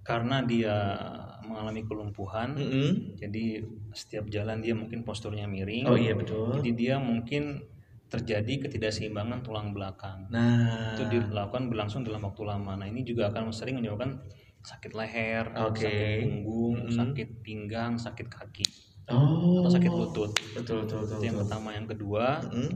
karena 0.04 0.44
dia 0.44 0.76
mengalami 1.48 1.82
kelumpuhan 1.88 2.54
Mm-mm. 2.54 3.16
jadi 3.16 3.64
setiap 3.96 4.28
jalan 4.28 4.60
dia 4.60 4.76
mungkin 4.76 5.02
posturnya 5.08 5.48
miring 5.48 5.88
Oh 5.88 5.96
iya 5.98 6.14
betul. 6.14 6.60
jadi 6.60 6.70
dia 6.76 6.96
mungkin 7.00 7.64
terjadi 8.08 8.68
ketidakseimbangan 8.68 9.44
tulang 9.44 9.76
belakang 9.76 10.28
Nah, 10.32 10.96
itu 10.96 11.04
dilakukan 11.08 11.68
berlangsung 11.68 12.08
dalam 12.08 12.24
waktu 12.24 12.44
lama 12.44 12.76
nah 12.76 12.88
ini 12.88 13.04
juga 13.04 13.32
akan 13.32 13.52
sering 13.52 13.80
menyebabkan 13.80 14.20
sakit 14.64 14.92
leher 14.96 15.48
Oke. 15.64 15.84
sakit 15.84 16.08
punggung 16.20 16.76
Mm-mm. 16.88 16.96
sakit 16.96 17.30
pinggang 17.44 17.96
sakit 17.96 18.28
kaki 18.28 18.68
oh, 19.12 19.64
atau 19.64 19.72
sakit 19.72 19.92
lutut 19.92 20.32
Betul 20.56 20.84
betul 20.84 21.08
betul. 21.08 21.20
yang 21.24 21.36
betul. 21.36 21.44
pertama 21.48 21.70
yang 21.76 21.88
kedua 21.88 22.44
Mm-mm. 22.48 22.72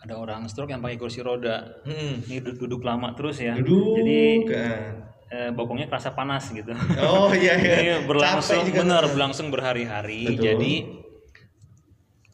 ada 0.00 0.14
orang 0.16 0.46
stroke 0.50 0.70
yang 0.70 0.82
pakai 0.82 0.98
kursi 0.98 1.22
roda 1.22 1.82
Mm-mm. 1.86 2.26
ini 2.26 2.42
duduk, 2.42 2.66
duduk 2.66 2.82
lama 2.86 3.14
terus 3.14 3.38
ya 3.38 3.54
Duduk 3.58 3.98
jadi 3.98 4.18
kan. 4.50 5.09
Eh, 5.30 5.50
bokongnya 5.50 5.86
kerasa 5.86 6.10
panas 6.10 6.50
gitu 6.50 6.74
Oh 6.98 7.30
iya 7.32 7.54
iya. 7.54 7.74
Iya, 7.86 7.96
berlangsung 8.04 8.66
benar 8.68 9.06
berlangsung 9.06 9.48
berhari-hari 9.48 10.26
Betul. 10.28 10.44
jadi 10.44 10.72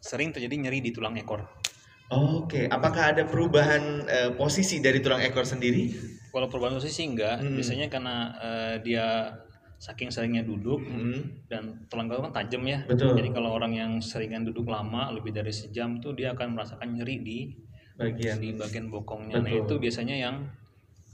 sering 0.01 0.31
terjadi 0.31 0.55
nyeri 0.59 0.81
di 0.81 0.91
tulang 0.91 1.15
ekor 1.15 1.45
Oke, 2.07 2.71
apakah 2.71 3.11
ada 3.11 3.27
perubahan 3.27 3.83
eh, 4.07 4.31
posisi 4.33 4.79
dari 4.79 5.03
tulang 5.03 5.19
ekor 5.21 5.43
sendiri? 5.43 5.91
kalau 6.31 6.47
perubahan 6.47 6.77
posisi 6.77 7.03
enggak 7.03 7.41
Hmm. 7.41 7.57
biasanya 7.57 7.87
karena 7.89 8.15
eh, 8.39 8.75
dia 8.81 9.33
saking 9.77 10.09
seringnya 10.09 10.41
duduk 10.41 10.81
Mm. 10.81 11.49
dan 11.49 11.63
tulang 11.87 12.07
ekor 12.07 12.25
kan 12.25 12.33
tajam 12.35 12.65
ya 12.65 12.81
Betul. 12.85 13.13
jadi 13.13 13.29
kalau 13.31 13.53
orang 13.53 13.73
yang 13.73 13.93
seringan 14.01 14.41
duduk 14.41 14.65
lama 14.67 15.09
lebih 15.11 15.33
dari 15.33 15.49
sejam 15.51 15.97
tuh 15.97 16.13
dia 16.13 16.33
akan 16.33 16.55
merasakan 16.55 16.93
nyeri 16.93 17.17
di 17.21 17.39
Bagian. 17.97 18.37
di 18.39 18.53
bagian 18.53 18.89
bokongnya 18.89 19.37
nah 19.37 19.49
Betul. 19.49 19.65
itu 19.65 19.75
biasanya 19.83 20.17
yang 20.19 20.37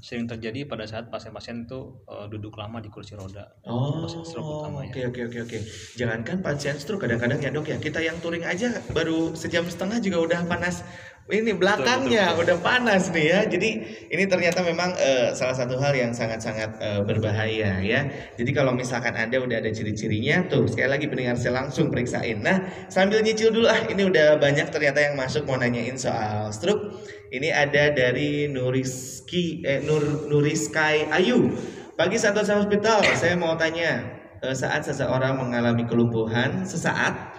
sering 0.03 0.27
terjadi 0.27 0.67
pada 0.67 0.83
saat 0.83 1.09
pasien-pasien 1.09 1.65
itu 1.65 2.03
eh, 2.11 2.27
duduk 2.27 2.59
lama 2.59 2.83
di 2.83 2.91
kursi 2.91 3.15
roda 3.15 3.47
Oh, 3.63 4.03
pasien 4.03 4.27
stroke 4.27 4.67
utama 4.67 4.83
oke 4.83 4.99
ya. 4.99 5.07
oke 5.09 5.21
oke 5.31 5.39
oke. 5.47 5.59
Jangankan 5.95 6.43
pasien 6.43 6.75
stroke 6.77 7.07
kadang-kadang 7.07 7.39
ya 7.39 7.51
dok 7.55 7.71
ya 7.71 7.79
kita 7.79 8.03
yang 8.03 8.19
touring 8.19 8.43
aja 8.43 8.83
baru 8.91 9.33
sejam 9.39 9.63
setengah 9.71 10.03
juga 10.03 10.19
udah 10.27 10.41
panas. 10.51 10.83
Ini 11.31 11.55
belakangnya 11.55 12.35
udah 12.35 12.59
panas 12.59 13.15
nih 13.15 13.27
ya. 13.31 13.41
Jadi 13.47 13.71
ini 14.11 14.25
ternyata 14.27 14.59
memang 14.67 14.91
eh, 14.99 15.31
salah 15.33 15.55
satu 15.55 15.79
hal 15.79 15.95
yang 15.95 16.11
sangat-sangat 16.11 16.71
eh, 16.83 17.01
berbahaya 17.07 17.79
ya. 17.79 18.01
Jadi 18.35 18.51
kalau 18.51 18.75
misalkan 18.75 19.15
anda 19.15 19.39
udah 19.39 19.63
ada 19.63 19.71
ciri-cirinya 19.71 20.51
tuh 20.51 20.67
sekali 20.67 20.91
lagi 20.91 21.07
pendengar 21.07 21.39
saya 21.39 21.63
langsung 21.63 21.95
periksain. 21.95 22.43
Nah 22.43 22.67
sambil 22.91 23.23
nyicil 23.23 23.55
dulu 23.55 23.71
ah 23.71 23.81
ini 23.87 24.03
udah 24.03 24.43
banyak 24.43 24.67
ternyata 24.75 24.99
yang 24.99 25.15
masuk 25.15 25.47
mau 25.47 25.55
nanyain 25.57 25.95
soal 25.95 26.51
stroke. 26.51 27.07
Ini 27.33 27.49
ada 27.49 27.95
dari 27.95 28.51
Nuriski 28.51 29.63
eh, 29.63 29.81
Nur 29.81 30.27
Nuriskai 30.27 31.07
Ayu. 31.07 31.55
Pagi 31.93 32.17
Santosa 32.17 32.57
Hospital, 32.57 33.05
saya 33.15 33.37
mau 33.37 33.53
tanya, 33.55 34.01
eh, 34.41 34.57
saat 34.57 34.81
seseorang 34.81 35.37
mengalami 35.37 35.85
kelumpuhan 35.85 36.65
sesaat, 36.65 37.32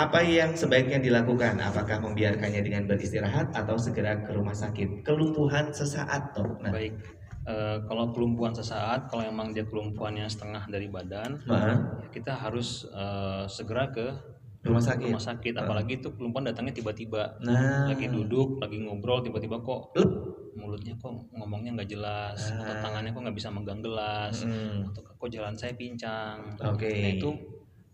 apa 0.00 0.18
yang 0.20 0.52
sebaiknya 0.52 0.98
dilakukan? 0.98 1.58
Apakah 1.58 2.00
membiarkannya 2.00 2.60
dengan 2.60 2.84
beristirahat 2.84 3.52
atau 3.52 3.76
segera 3.76 4.20
ke 4.20 4.30
rumah 4.30 4.54
sakit? 4.54 5.02
Kelumpuhan 5.02 5.70
sesaat, 5.70 6.32
dok. 6.32 6.60
Nah, 6.60 6.70
baik 6.70 6.94
Eh, 7.40 7.78
kalau 7.88 8.12
kelumpuhan 8.12 8.52
sesaat 8.52 9.08
kalau 9.08 9.24
emang 9.24 9.50
dia 9.50 9.64
kelumpuhannya 9.64 10.28
setengah 10.28 10.68
dari 10.68 10.86
badan 10.86 11.40
nah, 11.48 11.72
ya 11.98 12.08
kita 12.12 12.36
harus 12.36 12.84
eh, 12.86 13.48
segera 13.48 13.88
ke 13.88 14.12
rumah 14.60 14.78
sakit. 14.78 15.08
rumah 15.08 15.18
sakit 15.18 15.56
apalagi 15.56 15.98
itu 15.98 16.12
kelumpuhan 16.12 16.44
datangnya 16.44 16.76
tiba-tiba 16.76 17.40
Nah, 17.40 17.88
lagi 17.88 18.06
duduk 18.06 18.60
lagi 18.60 18.84
ngobrol 18.84 19.24
tiba-tiba 19.24 19.56
kok 19.56 19.96
Lep. 19.96 20.10
mulutnya 20.52 20.92
kok 20.94 21.16
ngomongnya 21.32 21.80
nggak 21.80 21.88
jelas 21.88 22.52
atau 22.52 22.76
Ah. 22.76 22.78
tangannya 22.78 23.08
kok 23.08 23.22
nggak 23.24 23.36
bisa 23.40 23.48
megang 23.48 23.80
gelas 23.80 24.44
Mm, 24.44 24.92
atau 24.92 25.00
kok 25.00 25.28
jalan 25.32 25.56
saya 25.56 25.72
pincang 25.72 26.44
Oke. 26.60 26.92
nah 26.92 27.08
itu 27.08 27.30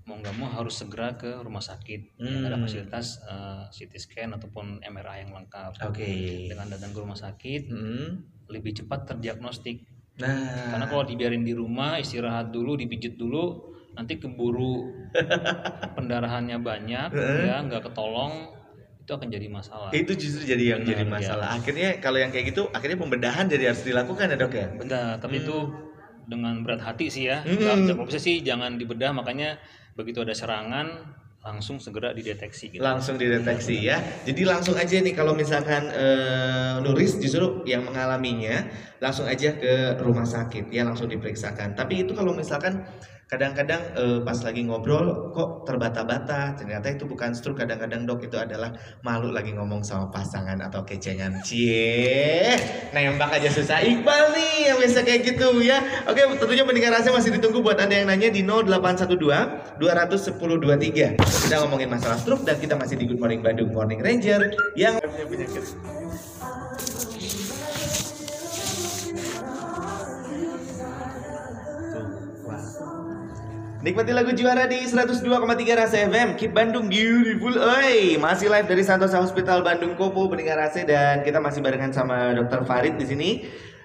mau 0.07 0.14
nggak 0.16 0.35
mau 0.35 0.47
harus 0.49 0.79
segera 0.79 1.12
ke 1.12 1.42
rumah 1.42 1.59
sakit 1.61 2.14
yang 2.16 2.47
ada 2.47 2.55
Hmm. 2.55 2.62
fasilitas 2.62 3.19
eh, 3.21 3.64
CT 3.69 3.92
scan 3.99 4.31
ataupun 4.33 4.79
MRI 4.81 5.27
yang 5.27 5.35
lengkap 5.35 5.83
Oke. 5.83 6.47
dengan 6.47 6.71
datang 6.71 6.95
ke 6.95 6.99
rumah 6.99 7.19
sakit 7.19 7.62
Mm, 7.66 8.09
lebih 8.49 8.73
cepat 8.77 9.05
terdiagnostik 9.05 9.83
Nah, 10.16 10.73
karena 10.73 10.87
kalau 10.87 11.05
dibiarin 11.05 11.42
di 11.42 11.53
rumah 11.53 11.99
istirahat 11.99 12.49
dulu 12.49 12.73
dipijit 12.73 13.19
dulu 13.19 13.69
nanti 13.92 14.16
keburu 14.16 14.88
pendarahannya 15.97 16.57
banyak 16.57 17.11
ya 17.42 17.61
nggak 17.61 17.83
ketolong 17.85 18.49
itu 19.03 19.11
akan 19.12 19.29
jadi 19.29 19.47
masalah 19.47 19.90
itu 19.92 20.12
justru 20.14 20.42
jadi 20.47 20.64
yang 20.73 20.81
Benar, 20.83 20.90
jadi 20.90 21.05
ya. 21.05 21.11
masalah. 21.11 21.47
Akhirnya 21.53 21.88
kalau 22.01 22.19
yang 22.19 22.35
kayak 22.35 22.51
gitu, 22.51 22.66
akhirnya 22.75 22.99
pembedahan 22.99 23.47
jadi 23.47 23.71
harus 23.71 23.87
dilakukan 23.87 24.35
ya 24.35 24.37
dok 24.37 24.51
ya. 24.51 24.66
benar 24.75 25.09
tapi 25.21 25.37
itu 25.38 25.57
dengan 26.27 26.64
berat 26.66 26.83
hati 26.83 27.07
sih 27.07 27.29
ya 27.29 27.38
Hmm. 27.42 27.55
Nggak- 27.55 27.92
kalau 27.92 28.07
bisa 28.09 28.19
sih 28.19 28.40
jangan 28.40 28.75
dibedah 28.75 29.12
makanya 29.12 29.61
begitu 29.97 30.23
ada 30.23 30.37
serangan 30.37 31.17
langsung 31.47 31.79
segera 31.79 32.11
dideteksi 32.11 32.75
gitu. 32.75 32.83
langsung 32.83 33.15
dideteksi 33.15 33.87
ya. 33.87 34.03
Jadi 34.27 34.43
langsung 34.43 34.75
aja 34.75 34.99
nih 34.99 35.15
kalau 35.15 35.31
misalkan 35.31 35.87
eh, 35.95 36.83
Nuris 36.83 37.23
justru 37.23 37.63
yang 37.63 37.87
mengalaminya 37.87 38.67
langsung 38.99 39.31
aja 39.31 39.55
ke 39.55 39.95
rumah 40.03 40.27
sakit 40.27 40.75
ya 40.75 40.83
langsung 40.83 41.07
diperiksakan. 41.07 41.79
Tapi 41.79 42.03
itu 42.03 42.19
kalau 42.19 42.35
misalkan 42.35 42.83
kadang-kadang 43.27 43.83
eh, 43.99 44.19
pas 44.23 44.39
lagi 44.39 44.62
ngobrol 44.62 45.35
kok 45.35 45.67
terbata-bata. 45.67 46.55
Ternyata 46.55 46.95
itu 46.95 47.11
bukan 47.11 47.35
stroke 47.35 47.59
kadang-kadang 47.59 48.07
dok 48.07 48.23
itu 48.23 48.39
adalah 48.39 48.71
malu 49.03 49.35
lagi 49.35 49.51
ngomong 49.51 49.83
sama 49.83 50.07
pasangan 50.15 50.62
atau 50.62 50.87
kecengan. 50.87 51.43
Cie 51.43 52.55
nembak 52.95 53.35
aja 53.35 53.51
susah. 53.51 53.83
Iqbal 53.83 54.31
nih 54.31 54.71
yang 54.71 54.79
biasa 54.79 55.03
kayak 55.03 55.21
gitu 55.27 55.59
ya. 55.59 55.83
Oke 56.07 56.23
tentunya 56.39 56.62
pendengar 56.62 57.03
rasa 57.03 57.11
masih 57.11 57.35
ditunggu 57.35 57.67
buat 57.67 57.83
anda 57.83 57.99
yang 57.99 58.07
nanya 58.07 58.31
di 58.31 58.47
0812 58.47 59.83
210 59.83 61.19
23 61.19 61.19
kita 61.19 61.57
ngomongin 61.67 61.91
masalah 61.91 62.19
stroke 62.19 62.47
dan 62.47 62.62
kita 62.62 62.79
masih 62.79 62.95
di 62.95 63.11
Good 63.11 63.19
Morning 63.19 63.43
Bandung 63.43 63.75
Morning 63.75 63.99
Ranger 63.99 64.55
yang 64.79 65.03
punya 65.03 65.27
penyakit 65.27 65.67
Nikmati 73.85 74.12
lagu 74.17 74.33
juara 74.33 74.65
di 74.65 74.81
102,3 74.89 75.29
Rasa 75.77 76.09
FM 76.09 76.41
Keep 76.41 76.57
Bandung 76.57 76.89
Beautiful 76.89 77.61
Oi 77.61 78.17
Masih 78.17 78.49
live 78.49 78.65
dari 78.65 78.81
Santosa 78.81 79.21
Hospital 79.21 79.61
Bandung 79.61 79.93
Kopo 80.01 80.33
Pendengar 80.33 80.57
Rasa 80.57 80.81
Dan 80.89 81.21
kita 81.21 81.45
masih 81.45 81.61
barengan 81.61 81.93
sama 81.93 82.33
Dr. 82.33 82.65
Farid 82.65 82.97
di 82.97 83.05
sini 83.05 83.31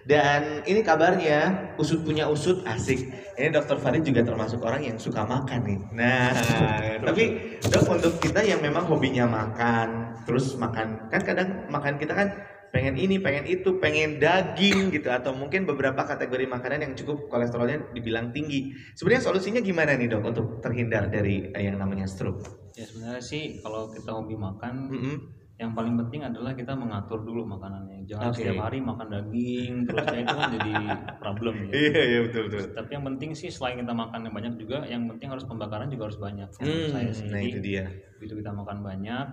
Dan 0.07 0.63
ini 0.63 0.79
kabarnya 0.81 1.71
usut 1.77 2.01
punya 2.01 2.25
usut 2.25 2.65
asik. 2.65 3.13
Ini 3.37 3.53
Dokter 3.53 3.77
Farid 3.77 4.01
juga 4.01 4.25
termasuk 4.25 4.57
orang 4.65 4.81
yang 4.81 4.97
suka 4.97 5.21
makan 5.29 5.61
nih. 5.61 5.79
Nah, 5.93 6.33
tapi 7.05 7.23
dok 7.61 7.85
untuk 7.85 8.13
kita 8.17 8.41
yang 8.41 8.65
memang 8.65 8.89
hobinya 8.89 9.29
makan, 9.29 10.17
terus 10.25 10.57
makan 10.57 11.05
kan 11.13 11.21
kadang 11.21 11.69
makan 11.69 12.01
kita 12.01 12.17
kan 12.17 12.33
pengen 12.71 12.95
ini, 12.95 13.19
pengen 13.19 13.45
itu, 13.45 13.77
pengen 13.77 14.17
daging 14.17 14.89
gitu 14.89 15.11
atau 15.11 15.35
mungkin 15.35 15.67
beberapa 15.67 16.01
kategori 16.01 16.47
makanan 16.47 16.79
yang 16.81 16.93
cukup 16.95 17.27
kolesterolnya 17.27 17.91
dibilang 17.91 18.31
tinggi. 18.31 18.71
Sebenarnya 18.95 19.27
solusinya 19.27 19.59
gimana 19.59 19.99
nih 19.99 20.07
dok 20.07 20.23
untuk 20.23 20.45
terhindar 20.63 21.11
dari 21.11 21.51
eh, 21.51 21.63
yang 21.67 21.77
namanya 21.77 22.07
stroke? 22.07 22.47
Ya 22.73 22.87
sebenarnya 22.87 23.19
sih 23.21 23.59
kalau 23.59 23.91
kita 23.91 24.15
hobi 24.15 24.39
makan, 24.39 24.87
Mm-mm. 24.87 25.15
yang 25.59 25.75
paling 25.75 25.93
penting 25.93 26.23
adalah 26.23 26.55
kita 26.55 26.71
mengatur 26.73 27.21
dulu 27.21 27.43
makanannya. 27.45 28.07
Jangan 28.07 28.31
Oke. 28.31 28.39
setiap 28.41 28.63
hari 28.65 28.79
makan 28.79 29.07
daging, 29.11 29.71
terus 29.85 30.05
ya 30.07 30.19
itu 30.23 30.33
kan 30.33 30.47
jadi 30.55 30.73
problem 31.19 31.53
ya. 31.67 31.71
Iya 31.91 32.01
iya 32.07 32.19
betul 32.25 32.41
betul. 32.49 32.65
Tapi 32.71 32.89
yang 32.95 33.03
penting 33.05 33.31
sih 33.35 33.51
selain 33.51 33.77
kita 33.77 33.91
makan 33.93 34.25
yang 34.25 34.33
banyak 34.33 34.53
juga, 34.57 34.87
yang 34.87 35.05
penting 35.11 35.27
harus 35.27 35.43
pembakaran 35.43 35.91
juga 35.91 36.07
harus 36.07 36.17
banyak. 36.17 36.49
menurut 36.57 36.81
Hmm, 36.87 36.91
saya 36.95 37.11
sih. 37.11 37.27
nah 37.29 37.39
itu 37.43 37.59
dia. 37.59 37.85
begitu 38.17 38.39
kita 38.39 38.51
makan 38.55 38.79
banyak, 38.81 39.27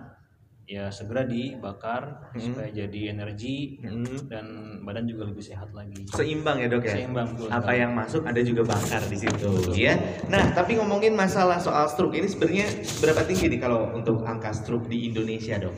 ya 0.69 0.85
segera 0.87 1.25
dibakar 1.25 2.29
Hmm. 2.29 2.37
supaya 2.39 2.69
jadi 2.69 3.09
energi 3.09 3.81
Mm. 3.81 4.29
dan 4.29 4.45
badan 4.79 5.03
juga 5.03 5.25
lebih 5.25 5.41
sehat 5.41 5.73
lagi. 5.73 6.05
Seimbang 6.07 6.61
ya 6.61 6.69
dok 6.69 6.85
ya. 6.85 6.93
Seimbang 6.93 7.33
betul 7.33 7.49
Apa 7.49 7.57
sekali. 7.65 7.81
yang 7.81 7.91
masuk 7.91 8.21
ada 8.21 8.41
juga 8.45 8.61
bakar 8.63 9.01
di 9.03 9.17
situ 9.17 9.49
ya. 9.73 9.97
Nah 10.27 10.53
tapi 10.53 10.77
ngomongin 10.77 11.17
masalah 11.17 11.57
soal 11.57 11.89
stroke 11.89 12.13
ini 12.13 12.29
sebenarnya 12.29 12.69
berapa 13.01 13.25
tinggi 13.25 13.49
nih 13.49 13.57
kalau 13.57 13.89
untuk 13.91 14.21
angka 14.21 14.53
stroke 14.53 14.85
di 14.85 15.09
Indonesia 15.09 15.57
dok? 15.57 15.73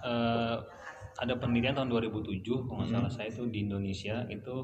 Eh, 0.00 0.56
ada 1.18 1.34
penelitian 1.34 1.74
tahun 1.74 1.90
2007 1.90 2.30
kalau 2.64 2.80
nggak 2.80 2.88
Hmm. 2.88 2.96
salah 2.96 3.10
saya 3.10 3.28
itu 3.28 3.44
di 3.44 3.58
Indonesia 3.60 4.24
itu 4.26 4.56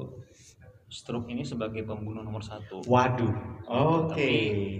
stroke 0.87 1.27
ini 1.27 1.43
sebagai 1.43 1.83
pembunuh 1.83 2.23
nomor 2.23 2.39
satu. 2.39 2.79
Waduh. 2.81 3.35
Oke. 3.67 4.15
Tapi 4.15 4.31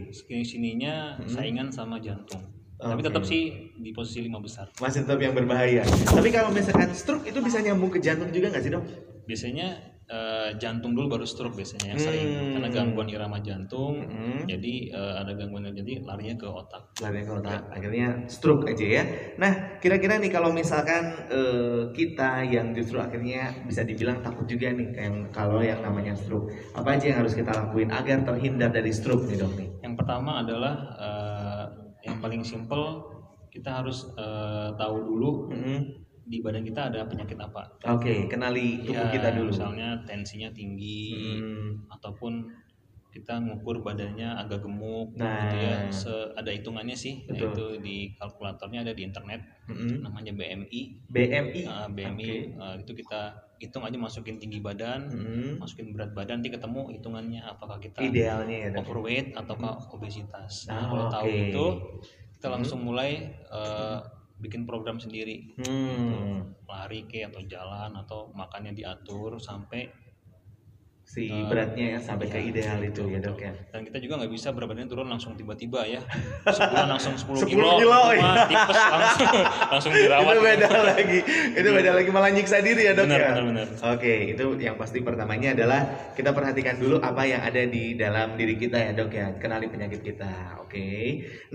sini 0.10 0.41
sininya 0.41 0.95
Hmm. 1.13 1.28
saingan 1.28 1.67
sama 1.67 2.00
jantung. 2.00 2.39
Tapi 2.78 3.02
Oke. 3.02 3.08
tetap 3.10 3.24
sih 3.24 3.42
di 3.74 3.90
posisi 3.90 4.22
lima 4.22 4.38
besar. 4.38 4.70
Masih 4.78 5.02
tetap 5.02 5.18
yang 5.18 5.34
berbahaya. 5.34 5.82
Tapi 5.84 6.30
kalau 6.30 6.50
misalkan 6.50 6.94
stroke 6.94 7.26
itu 7.26 7.42
bisa 7.42 7.58
nyambung 7.58 7.90
ke 7.90 7.98
jantung 7.98 8.30
juga 8.30 8.50
nggak 8.50 8.62
sih 8.62 8.70
dok? 8.70 8.86
Biasanya 9.26 9.68
eh, 10.08 10.50
jantung 10.56 10.96
dulu 10.96 11.12
baru 11.12 11.26
stroke 11.26 11.52
biasanya 11.54 11.92
yang 11.92 12.00
sering 12.00 12.28
Hmm. 12.32 12.52
karena 12.56 12.70
gangguan 12.72 13.10
irama 13.10 13.42
jantung. 13.42 14.00
Hmm. 14.00 14.46
Jadi 14.46 14.88
eh, 14.88 15.13
ada 15.18 15.34
gangguan 15.34 15.68
jadi 15.68 16.00
larinya 16.00 16.38
ke 16.38 16.48
otak. 16.48 16.84
lari 17.02 17.22
ke 17.22 17.30
otak 17.30 17.62
akhirnya 17.70 18.26
stroke 18.26 18.66
aja 18.66 18.82
ya 18.82 19.04
nah 19.38 19.78
kira-kira 19.78 20.18
nih 20.18 20.32
kalau 20.32 20.50
misalkan 20.50 21.13
eh, 21.30 21.92
kita 21.92 22.42
yang 22.42 22.74
justru 22.74 22.98
akhirnya 22.98 23.54
bisa 23.68 23.84
dibilang 23.84 24.24
takut 24.24 24.48
juga 24.48 24.72
nih 24.72 24.96
kayak 24.96 25.30
kalau 25.30 25.62
yang 25.62 25.78
namanya 25.84 26.18
stroke 26.18 26.50
apa 26.74 26.98
aja 26.98 27.06
yang 27.13 27.20
harus 27.22 27.36
kita 27.36 27.54
lakuin 27.54 27.92
agar 27.92 28.26
terhindar 28.26 28.72
dari 28.72 28.90
stroke 28.90 29.28
nih 29.28 29.38
dok 29.38 29.54
nih 29.54 29.70
Yang 29.84 29.94
pertama 30.00 30.42
adalah 30.42 30.74
eh, 30.98 31.66
yang 32.08 32.17
paling 32.17 32.41
simple 32.41 33.04
kita 33.52 33.84
harus 33.84 34.08
eh, 34.15 34.70
tahu 34.74 34.98
dulu 35.04 35.52
Mm-mm. 35.52 35.80
di 36.28 36.39
badan 36.39 36.63
kita 36.63 36.91
ada 36.91 37.08
penyakit 37.08 37.36
apa. 37.39 37.67
oke 37.86 38.28
kenali 38.28 38.84
tubuh 38.84 39.08
Ya, 39.08 39.12
kita 39.12 39.30
dulu 39.32 39.52
Misalnya 39.52 40.00
tensinya 40.04 40.50
tinggi 40.52 41.39
Hmm, 41.39 41.88
ataupun 41.88 42.48
kita 43.08 43.39
ngukur 43.41 43.82
badannya 43.82 44.30
agak 44.36 44.62
gemuk 44.62 45.15
Nah. 45.17 45.48
gitu 45.48 45.58
ya. 45.58 45.76
Se- 45.89 46.32
ada 46.36 46.52
hitungannya 46.54 46.93
sih. 46.93 47.26
Betul. 47.26 47.50
itu 47.50 47.65
di 47.82 47.98
kalkulatornya 48.13 48.84
ada 48.86 48.93
di 48.93 49.02
internet 49.02 49.41
mm-mm. 49.65 50.04
namanya 50.06 50.36
BMI. 50.36 50.82
BMI 51.10 51.62
Nah, 51.65 51.88
BMI 51.89 52.28
Oke. 52.28 52.36
eh, 52.54 52.76
itu 52.84 52.91
kita 52.93 53.22
hitung 53.58 53.84
aja 53.86 53.98
masukin 53.98 54.38
tinggi 54.38 54.62
badan, 54.62 55.10
Mm-mm. 55.10 55.58
masukin 55.58 55.89
berat 55.93 56.13
badan 56.13 56.39
nanti 56.41 56.54
ketemu 56.54 56.93
hitungannya 56.93 57.41
apakah 57.41 57.82
kita 57.82 58.00
idealnya 58.06 58.58
ya 58.58 58.70
overweight 58.78 59.34
ataukah 59.34 59.78
obesitas. 59.93 60.70
Nah, 60.70 60.86
Ah, 60.86 60.88
kalau 60.93 61.06
tahu 61.10 61.28
oke. 61.30 61.41
itu 61.50 61.65
kita 62.38 62.48
langsung 62.54 62.80
mulai 62.86 63.34
eh, 63.34 63.98
bikin 64.38 64.70
program 64.70 65.02
sendiri. 65.02 65.58
hmm, 65.58 66.54
Lari 66.70 67.10
ke 67.10 67.26
atau 67.26 67.41
jalan 67.48 67.91
atau 67.98 68.30
makannya 68.38 68.78
diatur 68.78 69.41
sampai 69.41 69.89
si 71.08 71.32
Eh, 71.32 71.48
beratnya 71.48 71.96
ya 71.96 72.00
sampai 72.04 72.28
ke 72.28 72.36
iya, 72.36 72.52
ideal 72.52 72.80
itu 72.84 73.08
ya 73.08 73.20
dok 73.24 73.39
ya. 73.39 73.56
Dan 73.72 73.88
kita 73.88 73.96
juga 74.04 74.20
nggak 74.20 74.32
bisa 74.36 74.52
berat 74.52 74.67
badannya 74.67 74.91
turun 74.91 75.08
langsung 75.08 75.39
tiba-tiba 75.39 75.88
ya. 75.88 76.04
Sebulan 76.43 76.88
langsung 76.91 77.15
10, 77.39 77.48
10 77.48 77.52
kilo, 77.56 77.80
kilo, 77.80 78.00
mah 78.20 78.43
tipes 78.52 78.76
langsung 78.76 79.28
langsung 79.72 79.91
dirawat. 79.96 80.28
itu 80.36 80.41
beda 80.43 80.67
lagi. 80.84 81.20
Itu 81.56 81.70
beda 81.72 81.91
lagi 81.96 82.10
malah 82.12 82.32
nyiksa 82.36 82.60
diri 82.60 82.91
ya 82.91 82.93
dok 82.93 83.08
Benar, 83.08 83.20
ya. 83.24 83.30
benar, 83.32 83.43
benar. 83.48 83.67
oke 83.96 84.13
itu 84.36 84.43
yang 84.60 84.76
pasti 84.76 85.00
pertamanya 85.00 85.56
adalah 85.56 85.80
kita 86.12 86.36
perhatikan 86.36 86.76
dulu 86.76 87.00
apa 87.00 87.24
yang 87.24 87.39
ada 87.39 87.63
di 87.63 87.96
dalam 87.96 88.36
diri 88.36 88.60
kita 88.60 88.76
ya 88.76 88.91
dok 88.91 89.12
ya. 89.15 89.32
Kenali 89.39 89.72
penyakit 89.72 90.04
kita 90.04 90.60
oke. 90.60 90.88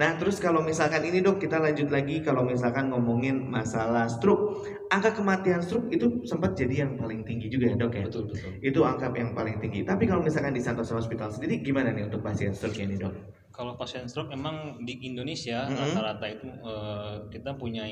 Nah 0.01 0.17
terus 0.17 0.41
kalau 0.41 0.65
misalkan 0.65 1.05
ini 1.05 1.21
dok 1.21 1.37
kita 1.37 1.61
lanjut 1.61 1.93
lagi. 1.93 2.25
Kalau 2.25 2.49
misalkan 2.49 2.89
ngomongin 2.89 3.37
masalah 3.53 4.09
stroke 4.09 4.65
angka 4.89 5.13
kematian 5.13 5.61
stroke 5.65 5.89
itu 5.89 6.21
sempat 6.25 6.53
jadi 6.53 6.85
yang 6.85 6.97
paling 6.97 7.25
tinggi 7.25 7.49
juga 7.49 7.69
ya 7.69 7.77
dok 7.77 7.93
ya. 7.93 8.05
Betul, 8.09 8.33
betul. 8.33 8.51
itu 8.61 8.81
angka 8.81 9.13
yang 9.13 9.33
paling 9.43 9.59
tinggi 9.59 9.83
tapi 9.83 10.07
kalau 10.07 10.23
misalkan 10.23 10.55
di 10.55 10.63
Santosa 10.63 10.95
Hospital 10.95 11.27
sendiri 11.27 11.59
gimana 11.61 11.91
nih 11.91 12.07
untuk 12.07 12.23
pasien 12.23 12.55
stroke 12.55 12.79
ini 12.79 12.95
dok 12.95 13.11
Kalau 13.53 13.77
pasien 13.77 14.09
stroke 14.09 14.33
memang 14.33 14.81
di 14.81 14.97
Indonesia 15.05 15.69
Mhm. 15.69 15.77
rata-rata 15.77 16.25
itu 16.25 16.49
eh, 16.49 17.15
kita 17.29 17.53
punya 17.53 17.85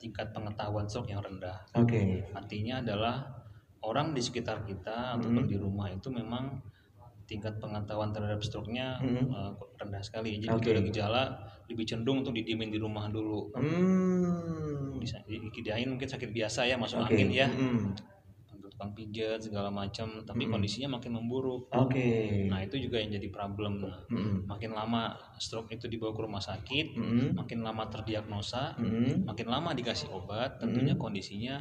tingkat 0.00 0.32
pengetahuan 0.32 0.88
stroke 0.88 1.12
yang 1.12 1.20
rendah. 1.20 1.68
oke 1.76 2.00
Artinya 2.32 2.80
adalah 2.80 3.28
orang 3.84 4.16
di 4.16 4.24
sekitar 4.24 4.64
kita 4.64 5.20
ataupun 5.20 5.44
di 5.44 5.60
rumah 5.60 5.92
itu 5.92 6.08
memang 6.08 6.64
tingkat 7.28 7.60
pengetahuan 7.60 8.08
terhadap 8.08 8.40
stroke-nya 8.40 8.96
Mhm. 9.04 9.26
eh, 9.28 9.50
rendah 9.76 10.00
sekali. 10.00 10.40
Jadi 10.40 10.48
kalau 10.48 10.64
ada 10.64 10.82
gejala 10.88 11.22
lebih 11.68 11.84
cenderung 11.84 12.24
untuk 12.24 12.32
didiemin 12.32 12.72
di 12.72 12.78
rumah 12.80 13.10
dulu. 13.12 13.52
hmm 13.52 14.96
Bisa 14.96 15.20
dikirain 15.28 15.92
mungkin 15.92 16.08
sakit 16.08 16.32
biasa 16.32 16.64
ya 16.64 16.80
masuk 16.80 17.04
oke 17.04 17.12
angin 17.12 17.28
ya. 17.36 17.52
Mm. 17.52 17.92
Tukang 18.76 18.92
pijat 18.92 19.40
segala 19.40 19.72
macam, 19.72 20.20
tapi 20.28 20.52
kondisinya 20.52 21.00
makin 21.00 21.16
memburuk. 21.16 21.72
oke 21.72 22.04
Nah, 22.52 22.60
itu 22.60 22.76
juga 22.76 23.00
yang 23.00 23.08
jadi 23.16 23.32
problem. 23.32 23.88
Nah, 23.88 24.04
makin 24.52 24.76
lama 24.76 25.16
stroke 25.40 25.72
itu 25.72 25.88
dibawa 25.88 26.12
ke 26.12 26.20
rumah 26.20 26.44
sakit, 26.44 26.86
makin 27.32 27.64
lama 27.64 27.88
terdiagnosa, 27.88 28.76
makin 29.24 29.48
lama 29.48 29.72
dikasih 29.72 30.12
obat, 30.12 30.60
tentunya 30.60 30.92
kondisinya 30.92 31.56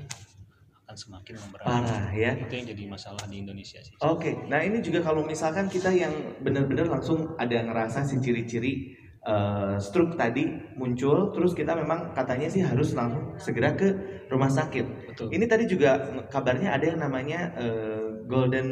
akan 0.84 0.96
semakin 1.00 1.36
memberat. 1.40 1.64
parah 1.66 2.12
ya 2.12 2.36
Itu 2.36 2.52
yang 2.52 2.68
jadi 2.76 2.84
masalah 2.84 3.24
di 3.32 3.40
Indonesia 3.40 3.80
sih. 3.80 3.96
Oke, 4.04 4.36
nah 4.52 4.60
ini 4.60 4.84
juga 4.84 5.00
kalau 5.00 5.24
misalkan 5.24 5.72
kita 5.72 5.96
yang 5.96 6.12
benar-benar 6.44 6.92
langsung 6.92 7.32
ada 7.40 7.64
ngerasa 7.64 8.04
si 8.04 8.20
ciri-ciri 8.20 8.92
eh, 9.26 9.76
stroke 9.82 10.14
tadi 10.14 10.46
muncul, 10.78 11.34
terus 11.34 11.58
kita 11.58 11.74
memang 11.74 12.14
katanya 12.14 12.48
sih 12.48 12.62
harus 12.62 12.94
langsung 12.94 13.34
segera 13.36 13.74
ke 13.74 13.90
rumah 14.30 14.50
sakit. 14.50 15.12
Betul. 15.12 15.28
Ini 15.34 15.46
tadi 15.50 15.66
juga 15.66 15.98
kabarnya 16.30 16.70
ada 16.78 16.86
yang 16.86 17.00
namanya 17.02 17.52
eh, 17.58 18.06
golden 18.30 18.68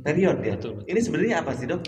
period 0.00 0.38
ya. 0.40 0.54
Betul, 0.54 0.78
betul. 0.82 0.90
Ini 0.94 1.00
sebenarnya 1.02 1.36
apa 1.42 1.52
sih 1.52 1.66
dok? 1.66 1.82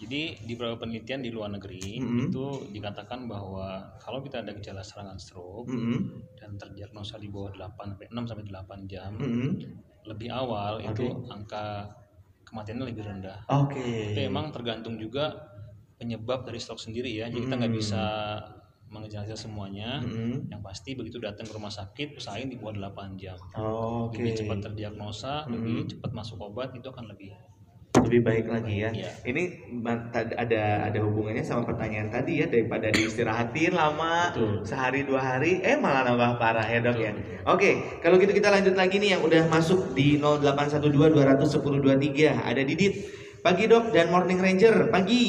Jadi 0.00 0.32
di 0.48 0.56
beberapa 0.56 0.80
penelitian 0.80 1.20
di 1.20 1.28
luar 1.28 1.52
negeri 1.52 2.00
Mhm. 2.00 2.32
itu 2.32 2.44
dikatakan 2.72 3.28
bahwa 3.28 3.84
kalau 4.00 4.24
kita 4.24 4.40
ada 4.40 4.56
gejala 4.56 4.80
serangan 4.80 5.20
stroke 5.20 5.68
Mm-mm. 5.68 6.24
dan 6.40 6.56
terdiagnosa 6.56 7.20
di 7.20 7.28
bawah 7.28 7.52
8 7.52 8.00
sampai 8.00 8.08
6 8.08 8.24
sampai 8.24 8.44
8 8.48 8.88
jam, 8.88 9.12
Mm-mm. 9.20 9.60
lebih 10.08 10.32
awal 10.32 10.80
Oke. 10.80 11.04
itu 11.04 11.04
angka 11.28 11.84
kematiannya 12.48 12.86
lebih 12.88 13.04
rendah. 13.04 13.44
Oke. 13.52 14.16
Tapi 14.16 14.24
emang 14.24 14.48
tergantung 14.48 14.96
juga 14.96 15.36
penyebab 16.00 16.48
dari 16.48 16.56
stroke 16.56 16.80
sendiri 16.80 17.12
ya. 17.12 17.28
Jadi 17.28 17.44
kita 17.44 17.54
nggak 17.60 17.68
Hmm. 17.68 17.80
bisa 17.84 18.02
mengejar 18.90 19.22
semuanya. 19.36 20.02
Mm-mm. 20.02 20.50
Yang 20.50 20.62
pasti 20.66 20.90
begitu 20.98 21.22
datang 21.22 21.46
ke 21.46 21.52
rumah 21.52 21.70
sakit 21.70 22.18
usahain 22.18 22.50
di 22.50 22.58
bawah 22.58 22.74
8 22.74 23.14
jam. 23.14 23.38
Oke. 23.54 24.18
Lebih 24.18 24.34
cepat 24.42 24.58
terdiagnosa, 24.66 25.44
Hmm. 25.46 25.54
lebih 25.54 25.86
cepat 25.86 26.10
masuk 26.10 26.40
obat 26.40 26.72
itu 26.74 26.88
akan 26.88 27.12
lebih 27.12 27.36
lebih 27.90 28.22
baik 28.22 28.46
lagi 28.46 28.86
ya. 28.86 28.90
Iya. 28.94 29.10
Ini 29.26 29.42
ada 30.38 30.62
ada 30.88 30.98
hubungannya 31.02 31.42
sama 31.42 31.66
pertanyaan 31.66 32.06
tadi 32.08 32.38
ya 32.38 32.46
daripada 32.46 32.86
diistirahatin 32.88 33.74
lama 33.74 34.30
Betul. 34.30 34.62
sehari 34.62 35.02
dua 35.02 35.18
hari 35.20 35.58
eh 35.60 35.74
malah 35.74 36.06
nambah 36.06 36.38
parah 36.38 36.62
ya 36.64 36.78
dok 36.80 36.94
Betul, 36.96 37.04
ya. 37.04 37.12
betul. 37.12 37.50
Oke 37.50 37.70
kalau 37.98 38.16
gitu 38.18 38.32
kita 38.32 38.48
lanjut 38.48 38.74
lagi 38.78 38.96
nih 38.96 39.18
yang 39.18 39.22
udah 39.26 39.42
masuk 39.50 39.92
di 39.92 40.16
0812 40.22 41.12
210 41.12 41.82
23 41.82 42.30
ada 42.30 42.62
Didit 42.62 42.94
pagi 43.42 43.66
dok 43.66 43.90
dan 43.90 44.06
Morning 44.08 44.38
Ranger 44.38 44.86
pagi. 44.88 45.24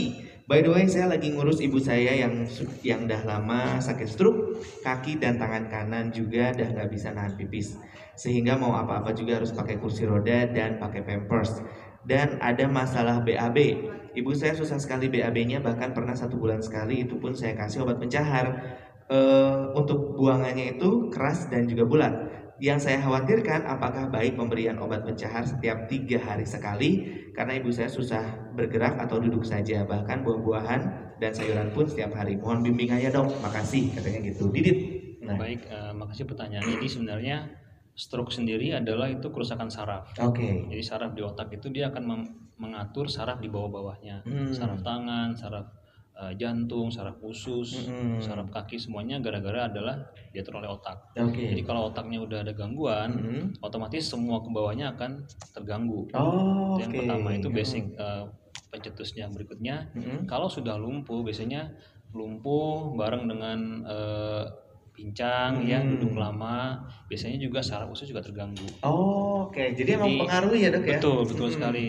By 0.51 0.59
the 0.59 0.67
way 0.67 0.83
saya 0.83 1.07
lagi 1.07 1.31
ngurus 1.31 1.63
ibu 1.63 1.79
saya 1.79 2.11
yang 2.11 2.43
yang 2.83 3.07
dah 3.07 3.23
lama 3.23 3.79
sakit 3.79 4.03
stroke 4.03 4.59
kaki 4.83 5.15
dan 5.15 5.39
tangan 5.39 5.71
kanan 5.71 6.11
juga 6.11 6.51
dah 6.51 6.75
nggak 6.75 6.91
bisa 6.91 7.15
nahan 7.15 7.39
pipis 7.39 7.79
sehingga 8.19 8.59
mau 8.59 8.75
apa-apa 8.75 9.15
juga 9.15 9.39
harus 9.39 9.55
pakai 9.55 9.79
kursi 9.79 10.03
roda 10.03 10.51
dan 10.51 10.75
pakai 10.75 11.07
pampers 11.07 11.63
dan 12.03 12.35
ada 12.43 12.67
masalah 12.67 13.23
BAB. 13.23 13.87
Ibu 14.11 14.35
saya 14.35 14.51
susah 14.51 14.75
sekali 14.75 15.07
BAB-nya 15.07 15.63
bahkan 15.63 15.95
pernah 15.95 16.19
satu 16.19 16.35
bulan 16.35 16.59
sekali 16.59 17.07
itu 17.07 17.15
pun 17.15 17.31
saya 17.31 17.55
kasih 17.55 17.87
obat 17.87 18.03
pencahar. 18.03 18.75
Eh, 19.11 19.59
untuk 19.75 20.19
buangannya 20.19 20.75
itu 20.75 21.11
keras 21.11 21.47
dan 21.47 21.67
juga 21.67 21.87
bulat. 21.87 22.13
Yang 22.61 22.79
saya 22.85 23.01
khawatirkan 23.01 23.65
apakah 23.65 24.13
baik 24.13 24.37
pemberian 24.37 24.77
obat 24.77 25.01
pencahar 25.01 25.41
setiap 25.41 25.89
tiga 25.89 26.21
hari 26.21 26.45
sekali 26.45 27.09
karena 27.33 27.57
ibu 27.57 27.73
saya 27.73 27.89
susah 27.89 28.53
bergerak 28.53 29.01
atau 29.01 29.17
duduk 29.17 29.41
saja 29.41 29.81
bahkan 29.81 30.21
buah-buahan 30.21 30.81
dan 31.17 31.33
sayuran 31.33 31.73
pun 31.73 31.89
setiap 31.89 32.13
hari. 32.13 32.37
Mohon 32.37 32.69
bimbing 32.69 32.93
aja 32.93 33.09
dok, 33.09 33.33
makasih 33.41 33.89
katanya 33.97 34.21
gitu. 34.29 34.53
Didit. 34.53 34.77
Nah, 35.25 35.41
Baik, 35.41 35.65
eh, 35.73 35.89
makasih 35.89 36.29
pertanyaan. 36.29 36.61
Jadi 36.61 36.85
sebenarnya 36.85 37.49
stroke 37.97 38.29
sendiri 38.29 38.77
adalah 38.77 39.09
itu 39.09 39.25
kerusakan 39.33 39.73
saraf. 39.73 40.13
oke. 40.21 40.69
Jadi 40.69 40.83
saraf 40.85 41.17
di 41.17 41.25
otak 41.25 41.49
itu 41.57 41.65
dia 41.73 41.89
akan 41.89 42.29
mengatur 42.61 43.09
saraf 43.09 43.41
di 43.41 43.49
bawah-bawahnya. 43.49 44.21
Hmm. 44.21 44.53
Saraf 44.53 44.85
tangan, 44.85 45.33
saraf 45.33 45.80
eh, 46.21 46.33
jantung, 46.37 46.93
saraf 46.93 47.17
usus, 47.25 47.89
Mm-mm. 47.89 48.21
saraf 48.21 48.47
kaki 48.53 48.77
semuanya 48.77 49.17
gara-gara 49.17 49.65
adalah 49.65 50.05
diatur 50.29 50.61
oleh 50.61 50.69
otak. 50.69 51.11
Oke. 51.17 51.49
Jadi 51.49 51.61
kalau 51.65 51.89
otaknya 51.89 52.21
udah 52.21 52.45
ada 52.45 52.53
gangguan, 52.53 53.09
Mm-mm. 53.17 53.41
otomatis 53.65 54.05
semua 54.05 54.45
ke 54.45 54.49
bawahnya 54.53 54.93
akan 54.93 55.25
terganggu. 55.57 56.05
Oh, 56.13 56.77
Itu 56.77 56.85
yang 56.85 56.93
pertama 56.93 57.33
itu 57.33 57.49
basic 57.49 57.97
eh, 57.97 58.25
pencetusnya. 58.69 59.27
Berikutnya 59.33 59.89
Mm-mm. 59.97 60.29
kalau 60.29 60.47
sudah 60.47 60.77
lumpuh 60.77 61.25
biasanya 61.25 61.73
lumpuh 62.13 62.93
bareng 62.95 63.25
dengan 63.25 63.59
eh, 63.87 64.43
pincang 64.91 65.63
ya 65.63 65.79
Hmm. 65.79 65.95
duduk 65.95 66.13
lama 66.13 66.77
biasanya 67.07 67.39
juga 67.39 67.59
saraf 67.59 67.89
usus 67.89 68.05
juga 68.05 68.19
terganggu 68.19 68.67
Oh, 68.81 69.47
oke. 69.47 69.73
Jadi, 69.73 69.89
emang 69.93 70.09
Jadi, 70.09 70.21
pengaruh 70.21 70.53
ya 70.53 70.69
dok 70.69 70.83
ya? 70.83 70.97
betul 70.97 71.17
betul 71.23 71.47
Mm-mm. 71.47 71.55
sekali 71.55 71.85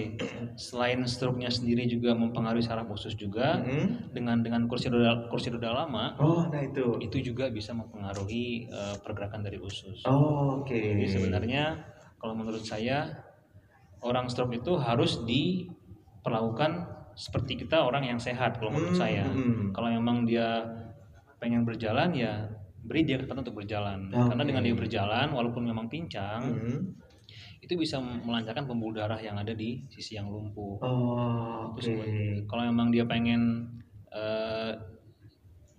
selain 0.54 1.00
stroke-nya 1.02 1.48
sendiri 1.48 1.86
juga 1.86 2.12
mempengaruhi 2.12 2.62
saraf 2.62 2.86
usus 2.86 3.14
juga 3.14 3.58
Mm-mm. 3.58 4.12
dengan 4.12 4.40
dengan 4.40 4.66
kursi 4.66 4.86
roda 4.86 5.26
kursi 5.28 5.50
roda 5.50 5.72
lama 5.74 6.14
Oh, 6.16 6.46
nah 6.46 6.60
itu. 6.60 7.00
itu 7.00 7.32
juga 7.32 7.48
bisa 7.48 7.72
mempengaruhi 7.72 8.66
eh, 8.66 8.96
pergerakan 9.00 9.42
dari 9.42 9.58
usus 9.58 10.04
Oh, 10.04 10.60
oke. 10.60 10.74
jadi 10.74 11.06
sebenarnya 11.08 11.64
kalau 12.16 12.34
menurut 12.34 12.62
saya 12.62 13.08
orang 14.00 14.26
stroke 14.26 14.52
itu 14.52 14.74
harus 14.76 15.22
diperlakukan 15.22 16.70
seperti 17.14 17.58
kita 17.58 17.82
orang 17.82 18.06
yang 18.06 18.16
sehat 18.16 18.56
kalau 18.56 18.72
menurut 18.72 18.94
Hmm, 18.94 19.02
saya 19.04 19.26
hmm. 19.28 19.72
kalau 19.72 19.88
memang 19.88 20.24
dia 20.24 20.64
pengen 21.36 21.62
berjalan 21.62 22.12
ya 22.12 22.46
beri 22.82 23.06
dia 23.06 23.16
kesempatan 23.16 23.46
untuk 23.46 23.62
berjalan 23.62 24.10
Oke. 24.10 24.34
karena 24.34 24.42
dengan 24.42 24.62
dia 24.62 24.74
berjalan 24.74 25.26
walaupun 25.30 25.62
memang 25.62 25.86
pincang 25.86 26.42
Mm. 26.50 26.80
itu 27.62 27.78
bisa 27.78 28.02
melancarkan 28.02 28.66
pembuluh 28.66 28.98
darah 28.98 29.22
yang 29.22 29.38
ada 29.38 29.54
di 29.54 29.86
sisi 29.86 30.18
yang 30.18 30.26
lumpuh 30.26 30.82
Oh. 30.82 31.70
Terus 31.78 31.94
kalau 32.44 32.66
memang 32.66 32.90
dia 32.90 33.06
pengen 33.06 33.70
eh, 34.10 34.74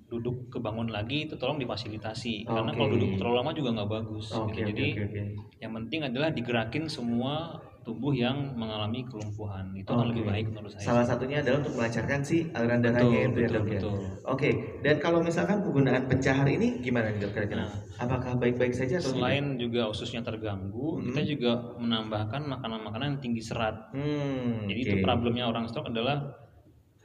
duduk 0.07 0.47
kebangun 0.49 0.93
lagi 0.93 1.25
itu 1.25 1.35
tolong 1.35 1.57
difasilitasi 1.57 2.45
karena 2.45 2.69
Oke. 2.69 2.77
kalau 2.77 2.89
duduk 2.93 3.09
terlalu 3.17 3.35
lama 3.35 3.51
juga 3.51 3.69
nggak 3.73 3.89
bagus 3.91 4.29
Oke, 4.31 4.53
gitu. 4.55 4.69
jadi 4.71 4.87
oke, 4.93 5.03
oke. 5.09 5.21
yang 5.59 5.71
penting 5.73 5.99
adalah 6.05 6.29
digerakin 6.29 6.85
semua 6.85 7.57
tubuh 7.83 8.11
yang 8.11 8.55
mengalami 8.55 9.03
kelumpuhan 9.03 9.71
itu 9.71 9.85
akan 9.85 9.99
Oke. 9.99 10.09
lebih 10.11 10.23
baik 10.25 10.45
menurut 10.49 10.71
saya 10.71 10.85
Salah 10.89 11.05
satunya 11.05 11.37
adalah 11.39 11.59
untuk 11.59 11.75
melancarkan 11.75 12.19
si 12.19 12.37
aliran 12.49 12.79
darahnya 12.79 13.19
betul 13.27 13.29
itu 13.29 13.39
ya 13.39 13.47
dok 13.49 13.65
ya. 13.67 13.79
Oke, 14.25 14.49
dan 14.79 14.95
kalau 14.97 15.19
misalkan 15.19 15.59
penggunaan 15.59 16.03
pencahar 16.07 16.47
ini 16.47 16.79
gimana 16.79 17.11
nih 17.11 17.19
dok 17.19 17.31
kira-kira? 17.31 17.67
Nah. 17.67 17.75
Apakah 17.95 18.35
baik-baik 18.35 18.71
saja 18.71 18.97
atau 18.97 19.11
tidak? 19.11 19.19
selain 19.19 19.45
juga 19.55 19.81
ususnya 19.85 20.21
terganggu 20.21 20.97
Hmm. 20.97 21.11
kita 21.11 21.21
juga 21.27 21.51
menambahkan 21.77 22.41
makanan-makanan 22.43 23.05
yang 23.09 23.21
tinggi 23.21 23.43
serat 23.43 23.91
Hmm, 23.91 24.65
jadi 24.65 24.79
oke. 24.79 24.87
itu 24.89 24.95
problemnya 24.99 25.45
orang 25.45 25.67
stroke 25.67 25.87
adalah 25.87 26.23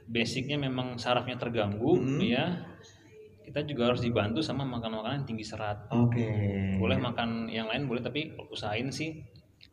basicnya 0.05 0.57
memang 0.57 0.95
sarafnya 0.95 1.35
terganggu 1.35 1.93
Hmm. 1.93 2.17
ya 2.19 2.65
kita 3.41 3.65
juga 3.65 3.89
harus 3.89 3.99
dibantu 3.99 4.39
sama 4.39 4.61
makan-makanan 4.61 5.21
yang 5.21 5.27
tinggi 5.27 5.41
serat 5.43 5.89
Oke. 5.89 6.29
boleh 6.77 6.97
makan 6.97 7.45
yang 7.47 7.65
lain 7.65 7.85
boleh 7.85 7.99
tapi 7.99 8.29
usahain 8.47 8.89
sih 8.89 9.25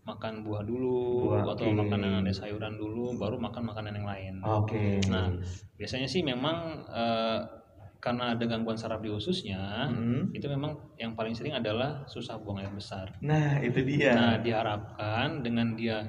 makan 0.06 0.40
buah 0.40 0.62
dulu 0.62 1.34
Buah, 1.34 1.42
atau 1.52 1.66
oke. 1.66 1.76
makan 1.76 1.98
yang 2.00 2.14
ada 2.20 2.30
sayuran 2.30 2.74
dulu 2.74 3.12
baru 3.14 3.36
makan 3.36 3.62
makanan 3.66 3.92
yang 3.92 4.06
lain 4.06 4.34
Oke. 4.40 5.02
nah 5.06 5.34
biasanya 5.74 6.06
sih 6.06 6.22
memang 6.22 6.56
eh, 6.86 7.38
karena 7.96 8.32
ada 8.32 8.44
gangguan 8.44 8.78
saraf 8.78 8.98
di 8.98 9.10
ususnya 9.10 9.90
Hmm. 9.90 10.30
itu 10.30 10.46
memang 10.46 10.78
yang 10.94 11.12
paling 11.12 11.34
sering 11.34 11.52
adalah 11.52 12.06
susah 12.06 12.38
buang 12.38 12.58
air 12.58 12.70
besar 12.70 13.18
Nah, 13.18 13.58
itu 13.58 13.82
dia. 13.82 14.14
nah 14.14 14.34
diharapkan 14.38 15.42
dengan 15.42 15.74
dia 15.74 16.06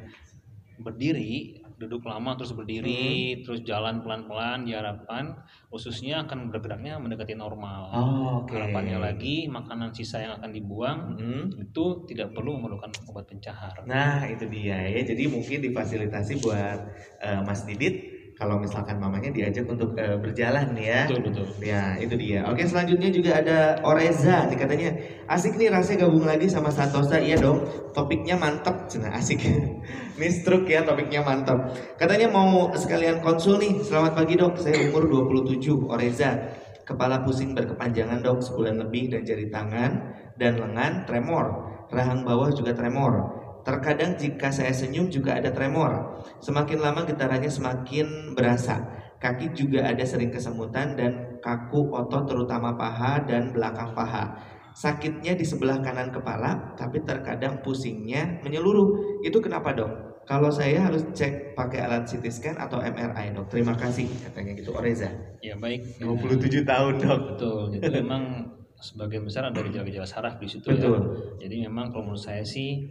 berdiri 0.77 1.65
duduk 1.77 2.09
lama 2.09 2.33
terus 2.33 2.57
berdiri 2.57 3.45
terus 3.45 3.61
jalan 3.61 4.01
pelan-pelan 4.01 4.65
diharapkan 4.65 5.37
ususnya 5.69 6.25
akan 6.25 6.49
bergeraknya 6.49 6.97
mendekati 6.97 7.37
normal 7.37 7.93
Oh, 7.93 8.41
oke. 8.41 8.49
harapannya 8.51 8.97
lagi 8.97 9.45
makanan 9.45 9.93
sisa 9.93 10.25
yang 10.25 10.41
akan 10.41 10.49
dibuang 10.49 10.99
Hmm. 11.21 11.53
itu 11.53 11.85
tidak 12.09 12.33
perlu 12.33 12.57
memerlukan 12.57 12.89
obat 13.05 13.29
pencahar. 13.29 13.85
Nah, 13.85 14.25
itu 14.25 14.49
dia 14.49 14.89
ya. 14.89 15.01
Jadi 15.05 15.29
mungkin 15.29 15.61
difasilitasi 15.61 16.41
buat 16.41 16.79
eh, 17.21 17.39
Mas 17.45 17.61
Didit 17.63 18.16
kalau 18.37 18.61
misalkan 18.61 19.01
mamanya 19.01 19.33
diajak 19.33 19.65
untuk 19.65 19.97
eh, 19.97 20.13
berjalan 20.13 20.77
nih 20.77 20.85
ya. 20.85 21.01
Betul 21.09 21.21
betul. 21.25 21.47
Ya, 21.57 21.97
itu 21.97 22.13
dia. 22.21 22.45
Oke, 22.45 22.69
selanjutnya 22.69 23.09
juga 23.09 23.41
ada 23.41 23.81
Oreza. 23.81 24.45
Nih 24.45 24.57
katanya, 24.61 24.93
asik 25.25 25.57
nih 25.57 25.73
rasanya 25.73 26.05
gabung 26.05 26.29
lagi 26.29 26.45
sama 26.45 26.69
Santosa. 26.69 27.17
Iya 27.17 27.41
dong, 27.41 27.65
topiknya 27.97 28.37
mantep. 28.37 28.85
Cina 28.85 29.09
asik. 29.17 29.41
Ini 30.21 30.29
stroke 30.29 30.69
ya, 30.69 30.85
topiknya 30.85 31.25
mantep. 31.25 31.73
Katanya 31.97 32.29
mau 32.29 32.69
sekalian 32.77 33.25
konsul 33.25 33.57
nih. 33.57 33.81
Selamat 33.81 34.13
pagi 34.13 34.37
dok, 34.37 34.53
saya 34.61 34.85
umur 34.85 35.09
27, 35.33 35.89
Oreza. 35.89 36.37
Kepala 36.85 37.25
pusing 37.25 37.57
berkepanjangan 37.57 38.21
dok, 38.21 38.45
sebulan 38.45 38.77
lebih 38.85 39.17
dan 39.17 39.25
jari 39.25 39.49
tangan 39.49 40.13
dan 40.37 40.61
lengan 40.61 41.09
tremor. 41.09 41.73
Rahang 41.89 42.21
bawah 42.21 42.53
juga 42.53 42.77
tremor. 42.77 43.46
Terkadang 43.67 44.15
jika 44.15 44.47
saya 44.47 44.71
senyum 44.71 45.11
juga 45.11 45.35
ada 45.35 45.51
tremor. 45.51 46.23
Semakin 46.39 46.79
lama 46.79 47.03
getarannya 47.03 47.51
semakin 47.51 48.31
berasa. 48.31 48.79
Kaki 49.19 49.51
juga 49.51 49.83
ada 49.83 50.07
sering 50.07 50.31
kesemutan 50.31 50.95
dan 50.95 51.35
kaku 51.43 51.91
otot 51.91 52.23
terutama 52.31 52.79
paha 52.79 53.27
dan 53.27 53.51
belakang 53.51 53.91
paha. 53.91 54.39
Sakitnya 54.71 55.35
di 55.35 55.43
sebelah 55.43 55.83
kanan 55.83 56.15
kepala, 56.15 56.77
tapi 56.79 57.03
terkadang 57.03 57.59
pusingnya 57.59 58.39
menyeluruh. 58.39 59.19
Itu 59.19 59.43
kenapa 59.43 59.75
dok? 59.75 60.23
Kalau 60.23 60.47
saya 60.47 60.87
harus 60.87 61.03
cek 61.11 61.51
pakai 61.51 61.83
alat 61.83 62.07
CT 62.07 62.23
scan 62.31 62.55
atau 62.55 62.79
MRI 62.79 63.35
dok. 63.35 63.51
Terima 63.51 63.75
kasih 63.75 64.07
katanya 64.23 64.55
gitu 64.55 64.71
Oreza. 64.79 65.11
Ya 65.43 65.59
baik. 65.59 65.99
27 65.99 66.63
tahun 66.63 66.93
dok. 67.03 67.19
Betul. 67.35 67.83
Itu 67.83 67.89
memang 67.99 68.47
sebagian 68.77 69.25
besar 69.25 69.49
ada 69.49 69.59
gejala-gejala 69.59 70.05
saraf 70.05 70.37
di 70.39 70.47
situ 70.47 70.71
Betul. 70.71 70.99
ya. 71.03 71.47
Jadi 71.47 71.65
memang 71.67 71.89
kalau 71.91 72.13
menurut 72.13 72.21
saya 72.21 72.45
sih 72.45 72.85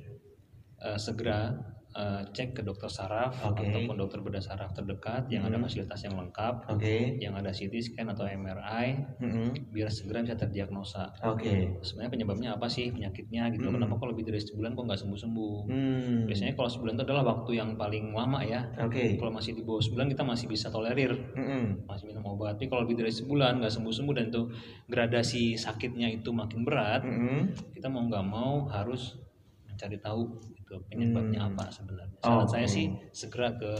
eh, 0.78 0.96
segera 0.96 1.54
eh, 1.96 2.28
cek 2.28 2.52
ke 2.52 2.60
dokter 2.60 2.92
saraf 2.92 3.40
Oke. 3.40 3.72
ataupun 3.72 3.96
dokter 3.96 4.20
bedah 4.20 4.36
saraf 4.38 4.68
terdekat 4.70 5.32
yang 5.32 5.48
ada 5.48 5.56
Hmm. 5.56 5.64
fasilitas 5.64 5.96
yang 6.04 6.12
lengkap, 6.12 6.68
Oke. 6.68 7.16
yang 7.16 7.32
ada 7.32 7.48
CT 7.48 7.72
scan 7.80 8.12
atau 8.12 8.28
MRI 8.28 9.16
Mm-mm. 9.16 9.72
biar 9.72 9.88
segera 9.88 10.20
bisa 10.20 10.36
terdiagnosa. 10.36 11.08
Oke. 11.24 11.80
Sebenarnya 11.80 12.12
penyebabnya 12.12 12.48
apa 12.52 12.68
sih 12.68 12.92
penyakitnya 12.92 13.48
gitu? 13.48 13.72
Hmm. 13.72 13.80
Kenapa 13.80 13.96
kalau 13.96 14.12
lebih 14.12 14.28
dari 14.28 14.36
sebulan 14.36 14.76
kok 14.76 14.84
nggak 14.84 15.00
sembuh-sembuh? 15.00 15.56
Hmm. 15.72 16.18
Biasanya 16.28 16.52
kalau 16.52 16.68
sebulan 16.68 17.00
itu 17.00 17.04
adalah 17.08 17.24
waktu 17.24 17.50
yang 17.56 17.70
paling 17.74 18.12
lama 18.12 18.44
ya. 18.44 18.60
Oke. 18.76 19.16
Kalau 19.16 19.32
masih 19.32 19.56
di 19.56 19.64
bawah 19.64 19.80
sebulan 19.80 20.12
kita 20.12 20.20
masih 20.20 20.46
bisa 20.46 20.68
tolerir, 20.68 21.16
Mm-mm. 21.32 21.88
masih 21.88 22.12
minum 22.12 22.28
obat. 22.28 22.60
Tapi 22.60 22.68
kalau 22.68 22.84
lebih 22.84 23.00
dari 23.00 23.08
sebulan 23.10 23.64
nggak 23.64 23.72
sembuh-sembuh 23.72 24.12
dan 24.12 24.28
itu 24.28 24.52
gradasi 24.84 25.56
sakitnya 25.56 26.12
itu 26.12 26.28
makin 26.28 26.60
berat, 26.60 27.00
Mm-mm. 27.02 27.56
kita 27.72 27.88
mau 27.88 28.04
nggak 28.04 28.26
mau 28.26 28.68
harus 28.68 29.16
mencari 29.64 29.96
tahu 29.96 30.22
itu 30.66 30.82
penyebabnya 30.90 31.46
Hmm. 31.46 31.50
apa 31.54 31.64
sebenarnya. 31.70 32.16
Saran 32.18 32.42
Oke. 32.42 32.50
saya 32.50 32.66
sih 32.66 32.86
segera 33.14 33.54
ke 33.54 33.70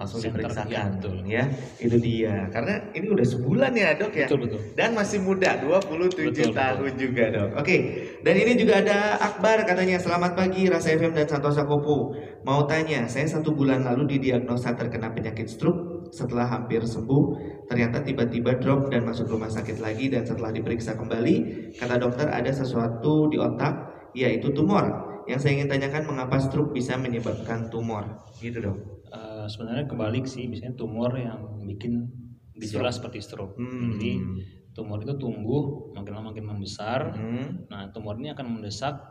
langsung 0.00 0.24
diperiksakan. 0.24 0.96
Ya, 1.28 1.44
ya 1.44 1.44
itu 1.76 1.96
dia. 2.00 2.48
Karena 2.48 2.80
ini 2.96 3.12
udah 3.12 3.26
sebulan 3.28 3.76
ya 3.76 3.92
dok 4.00 4.16
ya? 4.16 4.24
Betul 4.24 4.48
betul. 4.48 4.60
dan 4.72 4.96
masih 4.96 5.20
muda 5.20 5.60
27 5.60 6.32
Betul, 6.32 6.56
tahun 6.56 6.92
juga 6.96 7.24
dok. 7.28 7.60
Oke 7.60 7.76
dan 8.24 8.34
ini 8.40 8.56
juga 8.56 8.80
ada 8.80 9.20
Akbar 9.20 9.60
katanya 9.68 10.00
selamat 10.00 10.32
pagi 10.32 10.72
Rasa 10.72 10.96
FM 10.96 11.12
dan 11.12 11.28
Santosa 11.28 11.68
Kopo. 11.68 12.16
Mau 12.48 12.64
tanya 12.64 13.04
saya 13.04 13.28
satu 13.28 13.52
bulan 13.52 13.84
lalu 13.84 14.16
didiagnosa 14.16 14.72
terkena 14.72 15.12
penyakit 15.12 15.44
stroke 15.52 16.08
setelah 16.16 16.48
hampir 16.48 16.80
sembuh 16.80 17.22
ternyata 17.68 18.00
tiba-tiba 18.00 18.56
drop 18.56 18.88
dan 18.88 19.04
masuk 19.04 19.28
rumah 19.28 19.52
sakit 19.52 19.84
lagi 19.84 20.08
dan 20.08 20.24
setelah 20.24 20.48
diperiksa 20.48 20.96
kembali 20.96 21.34
kata 21.76 22.00
dokter 22.00 22.26
ada 22.32 22.48
sesuatu 22.50 23.28
di 23.28 23.36
otak 23.36 23.92
yaitu 24.16 24.50
tumor 24.50 25.09
yang 25.30 25.38
saya 25.38 25.62
ingin 25.62 25.70
tanyakan 25.70 26.10
mengapa 26.10 26.36
stroke 26.42 26.74
bisa 26.74 26.98
menyebabkan 26.98 27.70
tumor 27.70 28.26
gitu 28.42 28.58
dok 28.58 29.00
Eh, 29.10 29.46
sebenarnya 29.50 29.90
kebalik 29.90 30.22
sih, 30.22 30.46
biasanya 30.46 30.78
tumor 30.78 31.10
yang 31.18 31.66
bikin 31.66 32.06
gejala 32.54 32.94
seperti 32.94 33.18
stroke. 33.18 33.58
Hmm. 33.58 33.98
Jadi 33.98 34.22
tumor 34.70 35.02
itu 35.02 35.18
tumbuh 35.18 35.90
makin 35.98 36.14
lama 36.14 36.30
makin 36.30 36.46
membesar. 36.46 37.10
Hmm. 37.18 37.66
Nah, 37.66 37.90
tumor 37.90 38.14
ini 38.22 38.30
akan 38.30 38.46
mendesak 38.62 39.02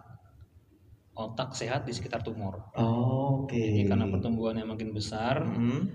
otak 1.19 1.51
sehat 1.51 1.83
di 1.83 1.91
sekitar 1.91 2.23
tumor. 2.23 2.71
Oke. 2.79 3.59
Jadi 3.59 3.91
karena 3.91 4.07
pertumbuhannya 4.07 4.63
makin 4.63 4.95
besar, 4.95 5.43
Hmm. 5.43 5.91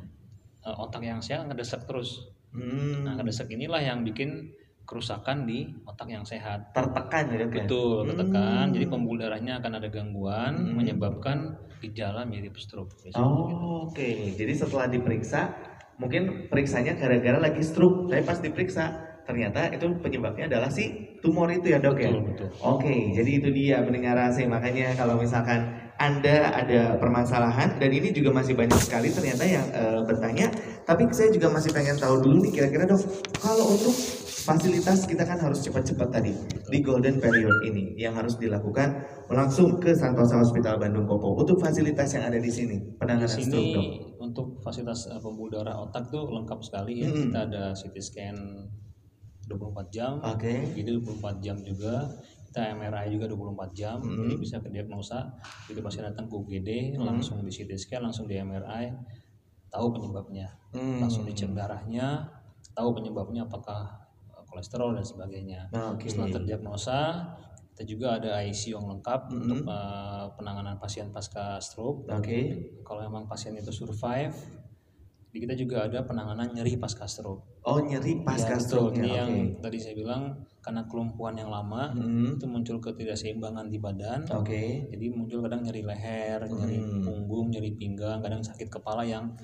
eh, 0.61 0.77
otak 0.77 1.01
yang 1.01 1.25
sehat 1.25 1.49
akan 1.49 1.57
ngedesak 1.57 1.89
terus. 1.89 2.29
Hmm. 2.53 3.09
Nah, 3.09 3.17
ngedesak 3.17 3.49
inilah 3.49 3.81
yang 3.81 4.05
bikin 4.05 4.53
kerusakan 4.85 5.45
di 5.45 5.69
otak 5.85 6.09
yang 6.09 6.23
sehat. 6.23 6.73
Tertekan 6.73 7.33
ya 7.33 7.37
dok 7.41 7.51
ya? 7.51 7.65
Betul, 7.65 7.97
tertekan. 8.13 8.65
Hmm. 8.69 8.75
Jadi 8.77 8.87
pembuluh 8.87 9.19
darahnya 9.25 9.59
akan 9.59 9.73
ada 9.81 9.89
gangguan 9.89 10.53
Hmm. 10.55 10.77
menyebabkan 10.77 11.37
gejala 11.81 12.25
mirip 12.25 12.57
stroke. 12.57 12.97
biasanya 13.01 13.25
gitu. 13.25 13.57
Oh, 13.61 13.89
Oke, 13.89 14.33
jadi 14.33 14.53
setelah 14.53 14.89
diperiksa, 14.89 15.53
mungkin 15.97 16.49
periksanya 16.49 16.97
gara-gara 16.97 17.37
lagi 17.37 17.61
stroke. 17.61 18.09
Tapi 18.09 18.23
pas 18.25 18.41
diperiksa, 18.41 18.85
ternyata 19.25 19.69
itu 19.69 19.85
penyebabnya 20.01 20.49
adalah 20.49 20.69
si 20.69 21.17
tumor 21.21 21.49
itu 21.49 21.73
ya 21.73 21.81
dok 21.81 21.97
ya? 21.97 22.09
Betul, 22.13 22.23
betul. 22.29 22.49
Oke, 22.61 23.13
jadi 23.13 23.31
itu 23.41 23.49
dia 23.53 23.81
pendengar 23.81 24.17
AC. 24.17 24.45
Makanya 24.45 24.97
kalau 24.97 25.17
misalkan 25.17 25.81
Anda 25.95 26.51
ada 26.51 26.99
permasalahan 26.99 27.79
dan 27.79 27.87
ini 27.89 28.11
juga 28.11 28.35
masih 28.35 28.59
banyak 28.59 28.81
sekali 28.83 29.15
ternyata 29.15 29.45
yang 29.47 29.63
eh, 29.71 30.01
bertanya. 30.03 30.51
Tapi 30.83 31.07
saya 31.15 31.31
juga 31.31 31.49
masih 31.49 31.71
pengen 31.71 31.95
tahu 31.97 32.19
dulu 32.21 32.45
nih 32.45 32.53
kira-kira 32.53 32.85
dok, 32.85 32.99
kalau 33.39 33.73
untuk 33.73 33.95
fasilitas 34.45 35.09
kita 35.09 35.25
kan 35.25 35.41
harus 35.41 35.65
cepat-cepat 35.65 36.09
tadi 36.13 36.33
di 36.69 36.79
golden 36.85 37.17
period 37.17 37.65
ini 37.65 37.97
yang 37.97 38.13
harus 38.13 38.37
dilakukan 38.37 39.01
langsung 39.33 39.81
ke 39.81 39.97
Santosa 39.97 40.37
Hospital 40.37 40.77
Bandung 40.77 41.09
Kopo 41.09 41.33
untuk 41.41 41.57
fasilitas 41.57 42.13
yang 42.13 42.29
ada 42.29 42.37
di 42.37 42.53
sini 42.53 42.77
Di 42.77 42.97
penanganan 43.01 43.25
sini 43.27 43.49
stroke 43.49 43.73
dok. 43.73 43.87
untuk 44.21 44.47
fasilitas 44.61 45.09
eh, 45.09 45.17
pembuluh 45.19 45.57
darah 45.57 45.81
otak 45.81 46.13
tuh 46.13 46.29
lengkap 46.29 46.61
sekali 46.61 47.01
ya. 47.01 47.09
Mm-mm. 47.09 47.33
Kita 47.33 47.39
ada 47.49 47.65
CT 47.73 47.97
scan 47.99 48.37
24 49.45 49.93
jam, 49.93 50.13
Oke. 50.25 50.73
jadi 50.73 50.89
24 50.97 51.41
jam 51.41 51.57
juga. 51.61 52.09
Kita 52.49 52.71
MRI 52.71 53.13
juga 53.13 53.27
24 53.29 53.77
jam, 53.77 53.99
Mm-mm. 54.01 54.25
jadi 54.25 54.35
bisa 54.41 54.57
ke 54.61 54.69
diagnosa. 54.73 55.29
Jadi 55.69 55.81
pasien 55.81 56.05
datang 56.07 56.29
ke 56.29 56.35
UGD, 56.35 56.97
Mm. 56.97 57.05
langsung 57.05 57.41
di 57.41 57.53
CT 57.53 57.77
scan, 57.77 58.01
langsung 58.01 58.25
di 58.25 58.41
MRI, 58.41 58.89
tahu 59.69 59.91
penyebabnya. 59.91 60.49
Hmm. 60.71 61.03
Langsung 61.03 61.27
dicek 61.27 61.51
darahnya, 61.51 62.25
tahu 62.73 62.95
penyebabnya 62.95 63.43
apakah 63.45 64.04
kolesterol 64.55 64.95
dan 64.95 65.03
sebagainya. 65.03 65.61
Nah, 65.69 65.93
Oke. 65.93 66.07
Setelah 66.07 66.31
terdiagnosa, 66.31 66.99
kita 67.75 67.83
juga 67.85 68.07
ada 68.17 68.39
ICU 68.41 68.79
yang 68.79 68.87
lengkap 68.89 69.21
Mm-mm. 69.27 69.39
untuk 69.41 69.61
eh, 69.67 70.25
penanganan 70.39 70.79
pasien 70.79 71.11
pasca 71.11 71.59
stroke. 71.59 72.07
Oke. 72.07 72.41
Kalau 72.81 73.03
memang 73.03 73.27
pasien 73.27 73.51
itu 73.53 73.75
survive, 73.75 74.31
di 75.29 75.43
kita 75.43 75.59
juga 75.59 75.83
ada 75.83 76.07
penanganan 76.07 76.55
nyeri 76.55 76.79
pasca 76.79 77.11
stroke. 77.11 77.59
Oh 77.67 77.83
nyeri 77.83 78.23
pasca 78.23 78.55
Ya, 78.55 78.63
stroke-nya. 78.63 79.03
Ini 79.03 79.11
Oke. 79.11 79.19
yang 79.19 79.31
tadi 79.59 79.79
saya 79.83 79.99
bilang 79.99 80.23
karena 80.63 80.87
kelumpuhan 80.87 81.35
yang 81.35 81.51
lama 81.51 81.91
Hmm. 81.91 82.39
itu 82.39 82.47
muncul 82.47 82.79
ketidakseimbangan 82.79 83.67
di 83.67 83.83
badan. 83.83 84.23
Oke. 84.31 84.87
Jadi 84.87 85.11
muncul 85.11 85.43
kadang 85.43 85.67
nyeri 85.67 85.83
leher, 85.83 86.39
nyeri 86.47 86.79
Hmm. 86.79 87.03
punggung, 87.03 87.51
nyeri 87.51 87.75
pinggang, 87.75 88.23
kadang 88.23 88.41
sakit 88.41 88.71
kepala 88.71 89.03
yang 89.03 89.35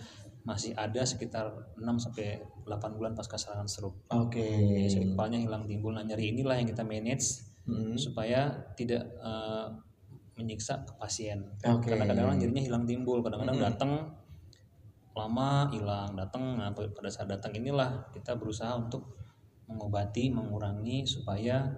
masih 0.45 0.73
ada 0.73 1.05
sekitar 1.05 1.53
6 1.77 1.85
sampai 2.01 2.41
8 2.65 2.97
bulan 2.97 3.13
pasca 3.13 3.37
serangan 3.37 3.69
stroke. 3.69 4.09
Oke. 4.09 4.41
Jadi 4.41 4.89
sakit 4.89 5.09
kepalanya 5.13 5.41
hilang 5.45 5.65
timbul. 5.69 5.93
Nah, 5.93 6.05
nyeri 6.05 6.33
inilah 6.33 6.57
yang 6.57 6.69
kita 6.69 6.85
manage 6.85 7.51
Hmm. 7.71 7.95
supaya 7.95 8.51
tidak 8.75 9.05
eh, 9.21 9.67
menyiksa 10.41 10.81
ke 10.89 10.97
pasien. 10.97 11.45
Oke. 11.61 11.93
Karena 11.93 12.09
kadang-kadang 12.09 12.41
nyerinya 12.41 12.65
hilang 12.65 12.85
timbul, 12.89 13.21
kadang-kadang 13.21 13.61
Mm-mm. 13.61 13.69
datang 13.69 13.93
lama 15.13 15.69
hilang, 15.69 16.17
datang 16.17 16.57
nah 16.57 16.73
pada 16.73 17.11
saat 17.13 17.29
datang 17.29 17.53
inilah 17.53 18.09
kita 18.17 18.41
berusaha 18.41 18.73
untuk 18.73 19.13
mengobati, 19.69 20.33
mengurangi 20.33 21.05
supaya 21.05 21.69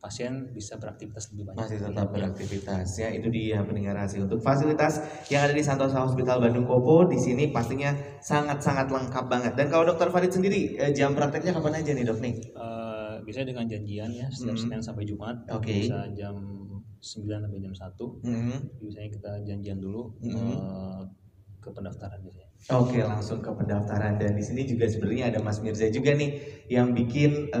pasien 0.00 0.48
bisa 0.50 0.74
beraktivitas 0.74 1.28
lebih 1.30 1.44
banyak. 1.46 1.60
masih 1.60 1.78
tetap 1.78 2.06
Ya. 2.06 2.12
beraktivitas 2.12 2.88
ya 2.96 3.08
itu 3.10 3.28
dia 3.28 3.60
pendengar 3.60 3.94
hasil 3.94 4.24
untuk 4.24 4.40
fasilitas 4.40 4.98
yang 5.28 5.44
ada 5.44 5.52
di 5.52 5.60
Santosa 5.60 6.00
Hospital 6.00 6.40
Bandung 6.40 6.64
Kopo 6.64 7.04
di 7.04 7.16
sini 7.16 7.48
pastinya 7.48 7.92
sangat 8.18 8.58
sangat 8.58 8.88
lengkap 8.88 9.24
banget 9.26 9.52
dan 9.54 9.68
kalau 9.68 9.84
dokter 9.86 10.08
Farid 10.08 10.28
sendiri 10.30 10.74
eh, 10.74 10.90
jam 10.90 11.12
prakteknya 11.12 11.52
kapan 11.52 11.78
aja 11.78 11.92
nih 11.92 12.02
dok 12.02 12.18
nih 12.18 12.34
Eh, 12.50 13.14
biasanya 13.20 13.46
dengan 13.48 13.66
janjian 13.66 14.10
ya 14.10 14.26
setiap 14.26 14.56
Mm. 14.56 14.62
Senin 14.62 14.80
sampai 14.80 15.04
Jumat 15.04 15.36
Oke. 15.50 15.84
bisa 15.84 16.08
jam 16.10 16.34
9 16.96 17.38
sampai 17.38 17.58
jam 17.58 17.72
1 17.72 18.04
Hmm. 18.20 18.56
biasanya 18.78 19.08
kita 19.10 19.30
janjian 19.44 19.78
dulu 19.78 20.16
Mm. 20.18 20.32
eh, 20.32 21.02
ke 21.58 21.68
pendaftaran 21.68 22.16
biasanya. 22.18 22.48
Oke 22.70 22.98
langsung 22.98 23.40
ke 23.40 23.50
pendaftaran 23.50 24.16
dan 24.16 24.32
di 24.32 24.40
sini 24.40 24.64
juga 24.64 24.84
sebenarnya 24.84 25.28
ada 25.28 25.40
Mas 25.40 25.60
Mirza 25.60 25.84
juga 25.86 26.12
nih 26.12 26.40
yang 26.68 26.92
bikin 26.92 27.52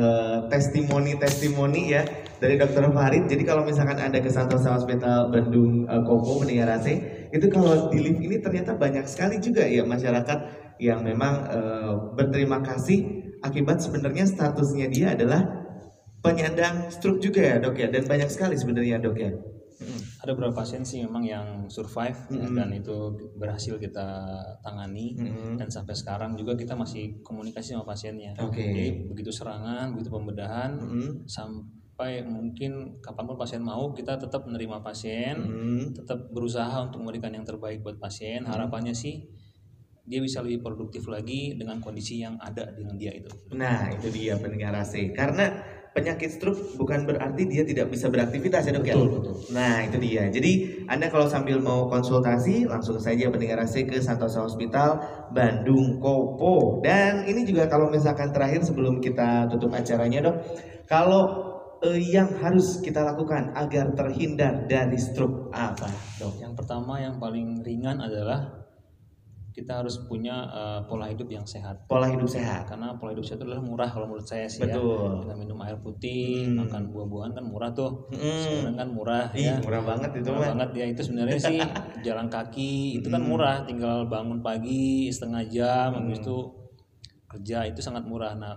testimoni-testimoni 0.50 1.82
ya 1.88 2.02
dari 2.40 2.56
Dokter 2.56 2.88
Farid. 2.88 3.28
Jadi 3.28 3.42
kalau 3.44 3.62
misalkan 3.68 4.00
anda 4.00 4.18
ke 4.18 4.32
Santosa 4.32 4.72
Hospital 4.72 5.28
Bandung 5.28 5.84
eh, 5.84 6.02
Kopo 6.02 6.40
mendengar 6.40 6.80
AC 6.80 6.86
itu 7.30 7.46
kalau 7.52 7.92
di 7.92 8.00
lift 8.00 8.18
ini 8.18 8.40
ternyata 8.40 8.74
banyak 8.74 9.04
sekali 9.04 9.38
juga 9.38 9.62
ya 9.62 9.84
masyarakat 9.84 10.38
yang 10.80 11.04
memang 11.04 11.34
eh, 11.52 11.92
berterima 12.16 12.64
kasih 12.64 13.28
akibat 13.44 13.84
sebenarnya 13.84 14.24
statusnya 14.24 14.88
dia 14.88 15.12
adalah 15.12 15.44
penyandang 16.24 16.88
stroke 16.92 17.20
juga 17.20 17.40
ya 17.40 17.56
dok 17.60 17.76
ya 17.76 17.88
dan 17.88 18.04
banyak 18.08 18.28
sekali 18.32 18.56
sebenarnya 18.56 19.00
dok 19.00 19.16
ya. 19.20 19.32
Ada 20.20 20.36
beberapa 20.36 20.60
pasien 20.60 20.84
sih 20.84 21.00
memang 21.00 21.24
yang 21.24 21.64
survive 21.72 22.28
Mm. 22.28 22.52
dan 22.52 22.68
itu 22.76 23.16
berhasil 23.40 23.80
kita 23.80 24.28
tangani 24.60 25.16
Mm-mm. 25.16 25.56
dan 25.56 25.72
sampai 25.72 25.96
sekarang 25.96 26.36
juga 26.36 26.52
kita 26.52 26.76
masih 26.76 27.24
komunikasi 27.24 27.72
sama 27.72 27.88
pasiennya. 27.88 28.36
Oke. 28.36 28.60
Jadi 28.60 29.08
begitu 29.08 29.32
serangan, 29.32 29.96
begitu 29.96 30.12
pembedahan 30.12 30.76
Mm-mm. 30.76 31.24
sampai 31.24 31.79
mungkin 32.24 33.02
kapan 33.04 33.24
pun 33.28 33.36
pasien 33.36 33.60
mau 33.60 33.92
kita 33.92 34.16
tetap 34.16 34.48
menerima 34.48 34.80
pasien, 34.80 35.36
Mm-mm. 35.36 35.92
tetap 35.92 36.32
berusaha 36.32 36.88
untuk 36.88 37.04
memberikan 37.04 37.34
yang 37.36 37.44
terbaik 37.44 37.84
buat 37.84 38.00
pasien. 38.00 38.48
Hmm. 38.48 38.56
Harapannya 38.56 38.96
sih 38.96 39.28
dia 40.10 40.18
bisa 40.18 40.42
lebih 40.42 40.64
produktif 40.64 41.06
lagi 41.06 41.54
dengan 41.54 41.78
kondisi 41.78 42.18
yang 42.18 42.34
ada 42.42 42.66
dengan 42.74 42.98
dia 42.98 43.14
itu. 43.14 43.30
Nah, 43.54 43.92
itu 43.94 44.10
dia 44.10 44.34
pendengar 44.40 44.74
AC. 44.74 45.14
Karena 45.14 45.54
penyakit 45.94 46.30
stroke 46.34 46.74
bukan 46.74 47.06
berarti 47.06 47.46
dia 47.46 47.62
tidak 47.62 47.94
bisa 47.94 48.10
beraktivitas 48.10 48.66
ya 48.66 48.72
dok 48.74 48.86
ya? 48.90 48.98
Betul. 48.98 49.38
Nah, 49.54 49.86
itu 49.86 49.96
dia. 50.02 50.26
Jadi, 50.26 50.82
Anda 50.90 51.06
kalau 51.06 51.30
sambil 51.30 51.62
mau 51.62 51.86
konsultasi, 51.86 52.66
langsung 52.66 52.98
saja 52.98 53.30
pendengar 53.30 53.62
AC 53.62 53.86
ke 53.86 54.02
Santosa 54.02 54.42
Hospital 54.42 54.98
Bandung 55.30 56.02
Kopo. 56.02 56.82
Dan 56.82 57.26
ini 57.30 57.46
juga 57.46 57.70
kalau 57.70 57.86
misalkan 57.86 58.34
terakhir 58.34 58.66
sebelum 58.66 58.98
kita 58.98 59.46
tutup 59.46 59.70
acaranya 59.78 60.26
dok, 60.26 60.36
kalau 60.90 61.49
yang 61.96 62.28
harus 62.36 62.78
kita 62.78 63.00
lakukan 63.00 63.56
agar 63.56 63.96
terhindar 63.96 64.68
dari 64.68 65.00
stroke 65.00 65.48
apa 65.50 65.88
dok? 66.16 66.36
Yang 66.36 66.52
pertama 66.54 67.00
yang 67.00 67.16
paling 67.16 67.64
ringan 67.64 67.98
adalah 67.98 68.60
kita 69.50 69.82
harus 69.82 69.98
punya 70.06 70.46
eh, 70.46 70.80
pola 70.86 71.10
hidup 71.10 71.26
yang 71.26 71.42
sehat. 71.42 71.88
Pola 71.88 72.06
hidup 72.06 72.28
sehat. 72.28 72.68
Karena 72.70 72.94
pola 72.94 73.10
hidup 73.10 73.26
sehat 73.26 73.42
itu 73.42 73.50
adalah 73.50 73.64
murah 73.64 73.88
kalau 73.88 74.06
menurut 74.06 74.22
saya 74.22 74.46
sih 74.46 74.62
ya. 74.62 74.76
Betul. 74.78 75.26
Kita 75.26 75.34
minum 75.34 75.58
air 75.64 75.74
putih, 75.80 76.46
Hmm. 76.46 76.64
makan 76.64 76.82
buah-buahan 76.94 77.32
kan 77.34 77.44
murah 77.44 77.70
tuh. 77.74 78.06
Hmm. 78.14 78.40
Sekarang 78.40 78.76
kan 78.78 78.88
murah 78.92 79.24
Ih, 79.34 79.50
ya. 79.50 79.56
murah 79.58 79.82
banget 79.82 80.10
itu 80.22 80.28
Murah 80.30 80.38
mah. 80.38 80.48
banget 80.54 80.70
ya 80.78 80.84
itu 80.86 81.00
sebenarnya 81.02 81.38
sih 81.40 81.58
jalan 82.06 82.28
kaki 82.30 83.02
itu 83.02 83.08
kan 83.10 83.20
Hmm. 83.24 83.28
murah 83.32 83.56
tinggal 83.66 84.06
bangun 84.06 84.38
pagi 84.38 85.10
setengah 85.10 85.42
jam 85.50 85.88
habis 85.98 86.20
Hmm. 86.20 86.24
itu 86.28 86.36
kerja 87.26 87.58
itu 87.66 87.80
sangat 87.82 88.06
murah 88.06 88.34
nah 88.34 88.54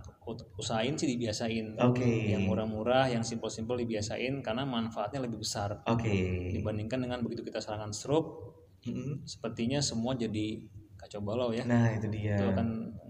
usahain 0.55 0.95
sih 0.95 1.05
dibiasain 1.05 1.75
Oke. 1.79 2.31
yang 2.31 2.47
murah-murah 2.47 3.11
yang 3.11 3.21
simple-simple 3.21 3.75
dibiasain 3.75 4.39
karena 4.39 4.63
manfaatnya 4.63 5.19
lebih 5.19 5.43
besar 5.43 5.83
Oke. 5.85 6.49
dibandingkan 6.49 7.03
dengan 7.03 7.19
begitu 7.19 7.43
kita 7.43 7.59
serangan 7.59 7.91
stroke 7.91 8.55
Mm-mm. 8.83 9.23
sepertinya 9.23 9.79
semua 9.79 10.15
jadi 10.15 10.59
kacau 10.99 11.23
balau 11.23 11.51
ya 11.51 11.63
Nah, 11.63 11.91
itu 11.95 12.07
dia. 12.07 12.35
itu 12.35 12.43
akan 12.43 12.67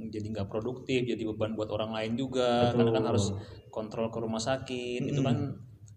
jadi 0.09 0.27
nggak 0.29 0.47
produktif 0.49 1.05
jadi 1.05 1.21
beban 1.33 1.53
buat 1.53 1.69
orang 1.69 1.93
lain 1.93 2.13
juga 2.13 2.69
karena 2.73 2.89
kan 2.89 2.93
Betul. 2.93 3.09
harus 3.09 3.25
kontrol 3.69 4.07
ke 4.09 4.17
rumah 4.21 4.41
sakit 4.41 5.01
itu 5.05 5.17
Mm-mm. 5.17 5.25
kan 5.25 5.37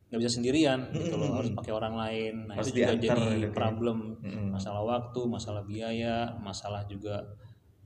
nggak 0.07 0.21
bisa 0.23 0.33
sendirian 0.39 0.81
gitu 0.95 1.19
loh 1.19 1.35
harus 1.35 1.51
pakai 1.53 1.73
orang 1.75 1.95
lain 1.99 2.35
nah 2.47 2.55
Harus 2.57 2.71
itu 2.71 2.79
juga 2.79 2.95
jadi 2.95 3.09
gitu 3.11 3.43
ya. 3.43 3.51
problem 3.51 3.99
Mm-mm. 4.23 4.55
masalah 4.55 4.85
waktu 4.85 5.21
masalah 5.27 5.62
biaya 5.67 6.31
masalah 6.39 6.87
juga 6.87 7.21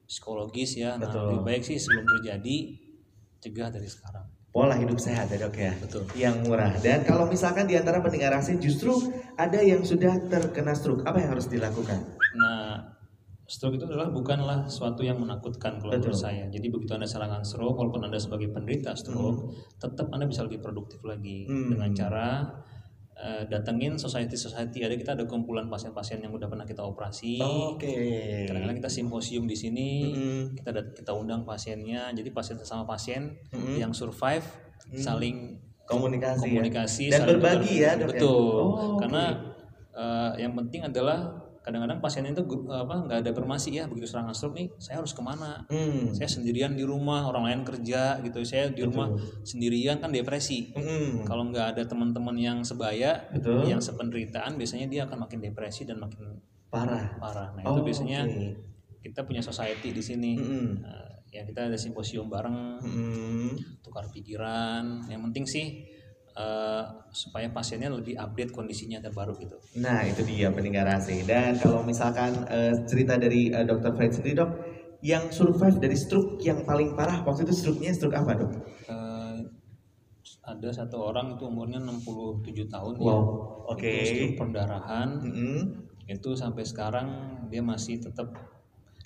psikologis 0.04 0.76
ya 0.76 0.98
nah 0.98 1.06
Betul. 1.08 1.22
lebih 1.32 1.40
baik 1.42 1.62
sih 1.64 1.78
sebelum 1.78 2.04
terjadi 2.04 2.56
cegah 3.40 3.68
dari 3.68 3.88
sekarang 3.88 4.28
Pola 4.50 4.74
hidup 4.74 4.98
sehat 4.98 5.30
ya 5.30 5.38
dok 5.40 5.54
ya. 5.54 5.70
betul 5.78 6.02
Yang 6.12 6.36
murah. 6.42 6.74
Dan 6.76 7.06
kalau 7.06 7.30
misalkan 7.30 7.70
di 7.70 7.78
antara 7.78 8.02
pendengar 8.02 8.34
AC 8.34 8.58
justru 8.58 8.90
ada 9.38 9.62
yang 9.62 9.86
sudah 9.86 10.26
terkena 10.26 10.74
stroke, 10.74 11.06
apa 11.06 11.18
yang 11.18 11.30
harus 11.30 11.46
dilakukan? 11.46 12.02
nah 12.34 12.82
stroke 13.44 13.74
itu 13.74 13.86
adalah 13.86 14.10
bukanlah 14.10 14.66
suatu 14.66 15.02
yang 15.02 15.18
menakutkan 15.18 15.78
kalau 15.78 15.90
Betul. 15.90 16.10
menurut 16.10 16.18
saya 16.20 16.46
jadi 16.46 16.66
begitu 16.66 16.90
anda 16.92 17.06
serangan 17.06 17.42
stroke 17.42 17.74
walaupun 17.74 18.06
anda 18.06 18.18
sebagai 18.18 18.50
penderita 18.50 18.94
stroke 18.94 19.50
tetap 19.78 20.10
anda 20.10 20.26
bisa 20.26 20.42
lebih 20.42 20.58
produktif 20.58 21.02
lagi 21.02 21.46
Hmm. 21.46 21.70
dengan 21.70 21.90
cara 21.90 22.26
eh, 23.20 23.44
datengin 23.46 23.94
society 23.94 24.32
society 24.32 24.80
ada 24.80 24.96
kita 24.96 25.12
ada 25.12 25.24
kumpulan 25.24 25.68
pasien-pasien 25.68 26.18
yang 26.18 26.32
udah 26.32 26.48
pernah 26.48 26.64
kita 26.64 26.80
operasi 26.80 27.36
Oke. 27.36 27.92
kadang-kadang 28.44 28.80
kita 28.80 28.88
simposium 28.90 29.44
di 29.44 29.52
sini 29.52 29.88
Mm-mm. 30.02 30.40
kita 30.56 30.70
dat- 30.70 30.92
kita 30.94 31.12
undang 31.12 31.44
pasiennya 31.44 32.10
jadi 32.10 32.28
pasien 32.30 32.56
sesama 32.56 32.82
pasien 32.82 33.36
Mm-mm. 33.50 33.76
yang 33.76 33.92
survive 33.92 34.44
saling 34.90 35.60
Komunikasi, 35.84 36.54
komunikasi 36.54 37.02
ya. 37.06 37.18
Dan 37.18 37.34
berbagi 37.34 37.74
ber- 37.74 37.82
ya 37.82 37.90
dok 37.92 37.98
ya? 37.98 38.06
betul 38.14 38.54
Oh, 38.62 38.70
oke. 38.94 39.00
karena 39.02 39.24
eh, 39.90 40.30
yang 40.38 40.52
penting 40.54 40.86
adalah 40.86 41.39
kadang-kadang 41.60 42.00
pasien 42.00 42.24
itu 42.24 42.40
apa 42.66 42.94
nggak 43.04 43.18
ada 43.20 43.28
informasi 43.30 43.70
ya 43.74 43.84
begitu 43.84 44.08
serangan 44.08 44.32
stroke 44.32 44.56
nih 44.56 44.72
saya 44.76 44.98
harus 44.98 45.12
ke 45.12 45.20
mana 45.20 45.60
Hmm. 45.68 46.08
saya 46.10 46.24
sendirian 46.26 46.72
di 46.72 46.82
rumah 46.82 47.24
orang 47.24 47.44
lain 47.44 47.60
kerja 47.62 48.16
gitu 48.18 48.40
saya 48.42 48.68
di 48.68 48.80
rumah 48.80 49.12
sendirian 49.42 49.96
kan 49.96 50.08
depresi 50.08 50.72
Mm-mm. 50.72 51.22
kalau 51.22 51.44
nggak 51.46 51.76
ada 51.76 51.82
teman-teman 51.84 52.32
yang 52.34 52.58
sebaya 52.60 53.28
Betul. 53.30 53.66
yang 53.66 53.78
sependeritaan 53.78 54.56
biasanya 54.56 54.86
dia 54.86 55.04
akan 55.04 55.20
makin 55.20 55.38
depresi 55.38 55.84
dan 55.84 55.98
makin 55.98 56.40
Parah. 56.66 57.18
parah 57.18 57.48
nah 57.52 57.62
Oh, 57.62 57.76
itu 57.76 57.80
biasanya 57.84 58.24
oke. 58.24 58.46
kita 59.00 59.20
punya 59.22 59.40
society 59.40 59.90
di 59.90 60.00
sini 60.00 60.32
Mm-mm. 60.34 60.66
Nah, 60.80 61.06
ya 61.28 61.42
kita 61.42 61.66
ada 61.66 61.76
simposium 61.76 62.26
bareng 62.26 62.80
Mm-mm. 62.80 63.52
tukar 63.80 64.08
pikiran 64.08 65.04
yang 65.06 65.20
penting 65.24 65.44
sih 65.44 65.84
eh, 66.34 66.82
supaya 67.10 67.50
pasiennya 67.50 67.90
lebih 67.90 68.14
update 68.14 68.50
kondisinya 68.50 68.98
terbaru 68.98 69.34
gitu 69.38 69.56
Nah 69.78 70.06
itu 70.06 70.22
dia 70.22 70.50
pendengar 70.50 70.86
AC 70.86 71.26
dan 71.26 71.58
kalau 71.58 71.82
misalkan 71.82 72.46
eh, 72.46 72.74
cerita 72.86 73.18
dari 73.18 73.50
eh, 73.50 73.64
Dr. 73.64 73.92
Fred 73.94 74.12
sendiri 74.12 74.34
dok, 74.38 74.50
yang 75.00 75.32
survive 75.32 75.80
dari 75.80 75.96
stroke 75.96 76.38
yang 76.44 76.60
paling 76.62 76.92
parah 76.92 77.24
waktu 77.24 77.48
itu 77.48 77.54
stroke-nya 77.56 77.90
stroke 77.90 78.14
apa 78.14 78.32
dok? 78.36 78.50
Eh, 78.86 79.36
ada 80.40 80.68
satu 80.72 80.96
orang 81.00 81.36
itu 81.38 81.46
umurnya 81.46 81.78
67 81.78 82.66
tahun 82.68 82.94
ya 82.98 83.06
Wow, 83.06 83.22
oke. 83.70 83.86
Itu 83.86 84.06
stroke 84.12 84.36
perdarahan 84.38 85.08
Mm-mm. 85.24 85.58
itu 86.06 86.30
sampai 86.34 86.66
sekarang 86.66 87.08
dia 87.48 87.62
masih 87.62 88.02
tetap 88.02 88.34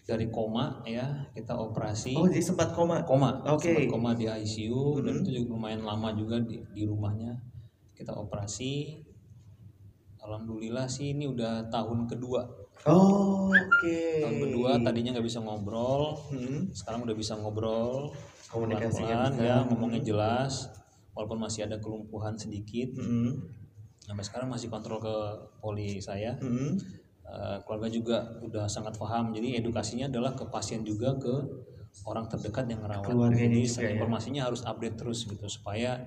dari 0.04 0.28
koma 0.28 0.84
ya 0.84 1.08
kita 1.32 1.56
operasi 1.56 2.12
Oh 2.12 2.28
jadi 2.28 2.44
sempat 2.44 2.76
koma. 2.76 3.00
koma 3.02 3.40
Oke. 3.48 3.72
sempat 3.72 3.88
koma 3.88 4.10
di 4.12 4.28
ICU 4.28 5.00
dan 5.00 5.16
Mhm. 5.16 5.20
itu 5.20 5.30
juga 5.34 5.48
lumayan 5.52 5.80
lama 5.80 6.12
juga 6.12 6.36
di, 6.38 6.60
di 6.70 6.84
rumahnya 6.84 7.32
kita 7.92 8.12
operasi 8.12 9.00
alhamdulillah 10.20 10.84
sih 10.86 11.12
ini 11.12 11.24
udah 11.26 11.68
tahun 11.68 12.04
kedua 12.06 12.42
Oh, 12.84 13.48
oke. 13.48 13.96
tahun 14.20 14.36
kedua 14.44 14.76
tadinya 14.78 15.16
nggak 15.16 15.24
bisa 15.24 15.40
ngobrol 15.40 16.20
Hmm. 16.28 16.68
sekarang 16.70 17.00
udah 17.02 17.16
bisa 17.16 17.32
ngobrol 17.34 18.12
Komunikasinya 18.46 19.32
ya 19.32 19.64
ngomongnya 19.64 19.98
jelas 20.00 20.68
walaupun 21.10 21.40
masih 21.40 21.64
ada 21.64 21.80
kelumpuhan 21.80 22.36
sedikit 22.36 22.92
Mm-mm. 22.94 23.40
sampai 24.00 24.20
sekarang 24.20 24.48
masih 24.48 24.68
kontrol 24.68 25.00
ke 25.00 25.14
poli 25.58 25.96
saya 25.98 26.36
Mm-mm. 26.38 26.76
Eh, 27.24 27.56
keluarga 27.64 27.88
juga 27.88 28.16
udah 28.38 28.68
sangat 28.68 28.94
paham 28.94 29.32
jadi 29.32 29.56
edukasinya 29.56 30.06
adalah 30.06 30.32
ke 30.32 30.44
pasien 30.44 30.84
juga 30.84 31.16
ke 31.16 31.32
orang 32.04 32.28
terdekat 32.28 32.68
yang 32.68 32.78
merawat 32.78 33.08
Keluarganya 33.08 33.48
jadi 33.48 33.64
juga 33.64 33.80
ya. 33.80 33.90
informasinya 33.96 34.42
harus 34.44 34.60
update 34.62 34.92
terus 34.94 35.24
gitu 35.24 35.46
supaya 35.48 36.04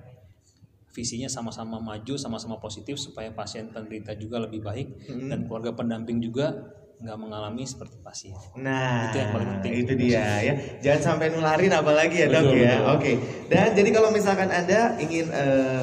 visinya 0.88 1.26
sama-sama 1.26 1.78
maju 1.78 2.14
sama-sama 2.14 2.56
positif 2.56 2.96
supaya 2.96 3.30
pasien 3.30 3.66
penderita 3.68 4.14
juga 4.14 4.38
lebih 4.38 4.62
baik 4.62 4.88
Mm-mm. 5.04 5.26
dan 5.26 5.38
keluarga 5.44 5.74
pendamping 5.74 6.18
juga 6.18 6.54
nggak 6.98 7.14
mengalami 7.14 7.62
seperti 7.62 7.98
pasien 7.98 8.34
Nah, 8.54 9.10
Itu 9.10 9.18
yang 9.18 9.30
paling 9.30 9.48
penting. 9.58 9.72
itu 9.76 9.92
dia 9.94 10.22
ya. 10.40 10.54
Jangan 10.80 11.02
sampai 11.04 11.30
nularin 11.30 11.70
apalagi 11.72 12.14
ya 12.16 12.26
dok 12.26 12.42
Betul, 12.46 12.58
ya. 12.58 12.74
Oke. 12.90 13.12
Dan 13.46 13.74
jadi 13.74 13.90
kalau 13.90 14.10
misalkan 14.10 14.48
anda 14.48 14.94
ingin 14.96 15.30
eh, 15.30 15.82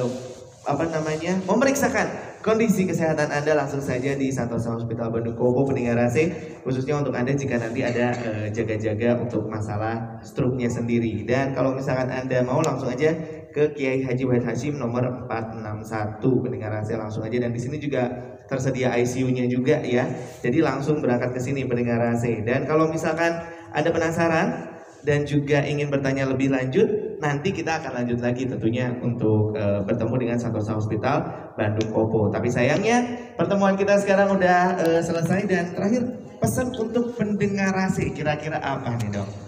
apa 0.64 0.84
namanya 0.86 1.40
memeriksakan 1.44 2.25
kondisi 2.46 2.86
kesehatan 2.86 3.26
anda 3.34 3.58
langsung 3.58 3.82
saja 3.82 4.14
di 4.14 4.30
Santosa 4.30 4.70
Hospital 4.78 5.10
Bandung 5.10 5.34
Kopo 5.34 5.66
AC 5.66 6.16
khususnya 6.62 6.94
untuk 7.02 7.10
anda 7.18 7.34
jika 7.34 7.58
nanti 7.58 7.82
ada 7.82 8.14
eh, 8.14 8.46
jaga-jaga 8.54 9.18
untuk 9.18 9.50
masalah 9.50 10.22
stroke-nya 10.22 10.70
sendiri. 10.70 11.26
Dan 11.26 11.58
kalau 11.58 11.74
misalkan 11.74 12.06
anda 12.06 12.46
mau 12.46 12.62
langsung 12.62 12.86
aja 12.86 13.10
ke 13.50 13.74
Kiai 13.74 14.06
Haji 14.06 14.22
Wahid 14.30 14.46
Hashim 14.46 14.78
nomor 14.78 15.26
461 15.26 16.22
pendengar 16.46 16.70
AC 16.78 16.94
langsung 16.94 17.26
aja 17.26 17.34
dan 17.42 17.50
di 17.50 17.58
sini 17.58 17.82
juga 17.82 18.14
tersedia 18.46 18.94
ICU-nya 18.94 19.50
juga 19.50 19.82
ya. 19.82 20.06
Jadi 20.38 20.62
langsung 20.62 21.02
berangkat 21.02 21.34
ke 21.34 21.40
sini 21.42 21.66
pendengar 21.66 21.98
AC. 22.14 22.46
Dan 22.46 22.62
kalau 22.70 22.86
misalkan 22.86 23.42
ada 23.74 23.90
penasaran 23.90 24.70
dan 25.02 25.26
juga 25.26 25.66
ingin 25.66 25.90
bertanya 25.90 26.30
lebih 26.30 26.54
lanjut, 26.54 26.86
nanti 27.22 27.52
kita 27.52 27.82
akan 27.82 28.02
lanjut 28.02 28.18
lagi 28.20 28.48
tentunya 28.48 28.92
untuk 29.00 29.56
eh, 29.56 29.80
bertemu 29.84 30.14
dengan 30.16 30.38
Santosa 30.38 30.76
Hospital 30.76 31.16
Bandung 31.56 31.90
Kopo. 31.92 32.28
Tapi 32.28 32.48
sayangnya 32.52 33.04
pertemuan 33.34 33.74
kita 33.76 33.96
sekarang 34.00 34.36
udah 34.36 34.60
eh, 34.80 35.00
selesai 35.02 35.48
dan 35.48 35.72
terakhir 35.72 36.02
pesan 36.36 36.68
untuk 36.76 37.16
pendengar 37.16 37.72
AC 37.72 38.12
kira-kira 38.12 38.60
apa 38.60 38.96
nih 39.00 39.08
dok? 39.08 39.46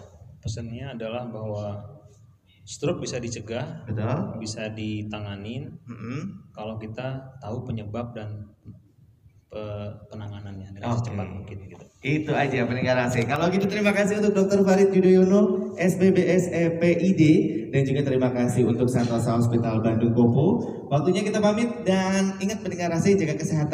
pesannya 0.48 0.96
adalah 0.96 1.28
bahwa 1.28 1.76
stroke 2.64 3.04
bisa 3.04 3.20
dicegah 3.20 3.84
Betul? 3.84 4.40
bisa 4.40 4.72
ditanganin 4.72 5.68
Mm-mm. 5.84 6.48
kalau 6.56 6.80
kita 6.80 7.36
tahu 7.36 7.68
penyebab 7.68 8.16
dan 8.16 8.48
penanganannya 10.12 10.68
dengan 10.76 10.92
Oke. 10.92 11.09
secepat 11.09 11.26
mungkin 11.32 11.57
gitu 11.64 11.84
Itu 11.99 12.30
aja 12.30 12.62
pendengar 12.62 12.94
AC. 13.11 13.26
Kalau 13.26 13.51
gitu 13.51 13.66
terima 13.66 13.90
kasih 13.90 14.22
untuk 14.22 14.30
Dr. 14.38 14.62
Farid 14.62 14.94
Yudhoyono, 14.94 15.74
SBBS 15.74 16.46
EPID 16.46 17.22
dan 17.74 17.82
juga 17.82 18.01
terima 18.07 18.30
kasih 18.30 18.70
untuk 18.70 18.86
Santosa 18.86 19.34
Hospital 19.34 19.82
Bandung 19.82 20.14
Kopo. 20.14 20.62
Waktunya 20.94 21.26
kita 21.26 21.42
pamit 21.42 21.66
dan 21.82 22.38
ingat 22.38 22.62
pendengar 22.62 22.94
AC 22.94 23.18
jaga 23.18 23.34
kesehatan. 23.34 23.66